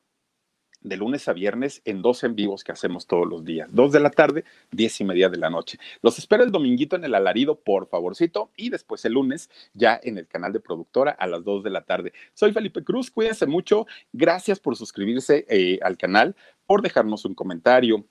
de 0.82 0.98
lunes 0.98 1.28
a 1.28 1.34
viernes 1.34 1.82
en 1.86 2.02
dos 2.02 2.24
en 2.24 2.36
vivos 2.36 2.64
que 2.64 2.72
hacemos 2.72 3.08
todos 3.08 3.28
los 3.28 3.46
días. 3.46 3.70
Dos 3.74 3.92
de 3.92 4.00
la 4.00 4.10
tarde, 4.10 4.44
diez 4.72 5.00
y 5.00 5.04
media 5.04 5.30
de 5.30 5.38
la 5.38 5.50
noche. 5.50 5.78
Los 6.02 6.18
espero 6.20 6.44
el 6.44 6.52
dominguito 6.52 6.96
en 6.96 7.04
el 7.04 7.16
alarido, 7.16 7.60
por 7.60 7.88
favorcito, 7.88 8.52
y 8.56 8.70
después 8.70 9.06
el 9.06 9.14
lunes 9.14 9.50
ya 9.74 10.00
en 10.02 10.18
el 10.18 10.28
canal 10.28 10.54
de 10.54 10.60
productora 10.60 11.12
a 11.12 11.28
las 11.28 11.44
dos 11.44 11.64
de 11.64 11.70
la 11.70 11.84
tarde. 11.84 12.14
Soy 12.34 12.52
Felipe 12.52 12.84
Cruz, 12.84 13.12
cuídense 13.12 13.46
mucho. 13.46 13.86
Gracias 14.12 14.60
por 14.60 14.76
suscribirse 14.76 15.46
eh, 15.50 15.80
al 15.82 15.98
canal, 15.98 16.36
por 16.66 16.82
dejarnos 16.82 17.26
un 17.26 17.36
comentario, 17.36 18.06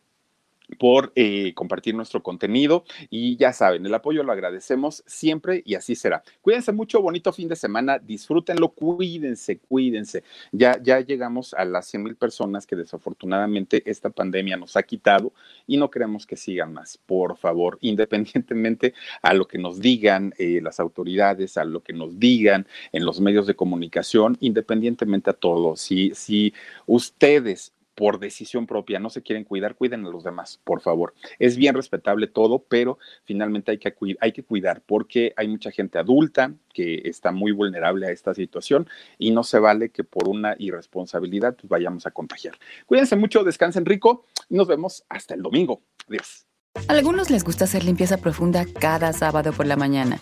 por 0.79 1.13
eh, 1.15 1.53
compartir 1.55 1.95
nuestro 1.95 2.23
contenido 2.23 2.85
y 3.11 3.37
ya 3.37 3.53
saben, 3.53 3.85
el 3.87 3.95
apoyo 3.95 4.23
lo 4.23 4.33
agradecemos 4.33 5.03
siempre 5.07 5.63
y 5.65 5.75
así 5.75 5.95
será. 5.95 6.23
Cuídense 6.41 6.73
mucho, 6.73 7.03
bonito 7.03 7.33
fin 7.33 7.49
de 7.49 7.57
semana, 7.57 7.99
disfrútenlo, 7.99 8.71
cuídense, 8.71 9.59
cuídense. 9.59 10.25
Ya, 10.53 10.81
ya 10.83 11.01
llegamos 11.01 11.55
a 11.55 11.65
las 11.65 11.87
100 11.87 12.03
mil 12.03 12.17
personas 12.17 12.67
que 12.67 12.77
desafortunadamente 12.77 13.83
esta 13.87 14.11
pandemia 14.11 14.57
nos 14.57 14.77
ha 14.77 14.83
quitado 14.83 15.33
y 15.67 15.77
no 15.77 15.91
queremos 15.91 16.27
que 16.27 16.37
sigan 16.37 16.73
más, 16.73 16.99
por 16.99 17.37
favor, 17.37 17.79
independientemente 17.83 18.95
a 19.23 19.35
lo 19.35 19.47
que 19.47 19.59
nos 19.59 19.81
digan 19.81 20.35
eh, 20.39 20.61
las 20.63 20.81
autoridades, 20.81 21.57
a 21.57 21.65
lo 21.65 21.83
que 21.83 21.93
nos 21.93 22.19
digan 22.19 22.67
en 22.93 23.05
los 23.05 23.21
medios 23.21 23.47
de 23.47 23.55
comunicación, 23.55 24.37
independientemente 24.41 25.31
a 25.31 25.35
todo, 25.35 25.77
si, 25.77 26.13
si 26.15 26.55
ustedes 26.87 27.73
por 28.01 28.19
decisión 28.19 28.67
propia, 28.67 28.99
no 28.99 29.11
se 29.11 29.21
quieren 29.21 29.45
cuidar, 29.45 29.75
cuiden 29.75 30.07
a 30.07 30.09
los 30.09 30.25
demás, 30.25 30.59
por 30.65 30.81
favor. 30.81 31.13
Es 31.39 31.59
bien 31.59 31.75
respetable 31.75 32.29
todo, 32.29 32.65
pero 32.67 32.99
finalmente 33.25 33.73
hay 33.73 33.77
que, 33.77 33.95
hay 34.23 34.33
que 34.33 34.43
cuidar 34.43 34.81
porque 34.87 35.35
hay 35.37 35.49
mucha 35.49 35.71
gente 35.71 35.99
adulta 35.99 36.55
que 36.73 37.03
está 37.05 37.31
muy 37.31 37.53
vulnerable 37.53 38.07
a 38.07 38.11
esta 38.11 38.33
situación 38.33 38.89
y 39.19 39.33
no 39.33 39.45
se 39.45 39.59
vale 39.59 39.91
que 39.91 40.03
por 40.03 40.31
una 40.31 40.57
irresponsabilidad 40.59 41.57
pues, 41.57 41.69
vayamos 41.69 42.07
a 42.07 42.11
contagiar. 42.11 42.55
Cuídense 42.87 43.17
mucho, 43.17 43.45
descansen 43.45 43.85
rico 43.85 44.25
y 44.49 44.55
nos 44.55 44.67
vemos 44.67 45.05
hasta 45.11 45.35
el 45.35 45.43
domingo. 45.43 45.83
Adiós. 46.09 46.47
A 46.89 46.95
algunos 46.95 47.29
les 47.29 47.45
gusta 47.45 47.65
hacer 47.65 47.85
limpieza 47.85 48.17
profunda 48.17 48.65
cada 48.65 49.13
sábado 49.13 49.53
por 49.53 49.67
la 49.67 49.77
mañana. 49.77 50.21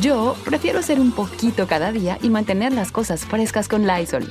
Yo 0.00 0.36
prefiero 0.44 0.78
hacer 0.78 1.00
un 1.00 1.10
poquito 1.10 1.66
cada 1.66 1.90
día 1.90 2.16
y 2.22 2.30
mantener 2.30 2.72
las 2.72 2.92
cosas 2.92 3.26
frescas 3.26 3.66
con 3.66 3.88
Lysol. 3.88 4.30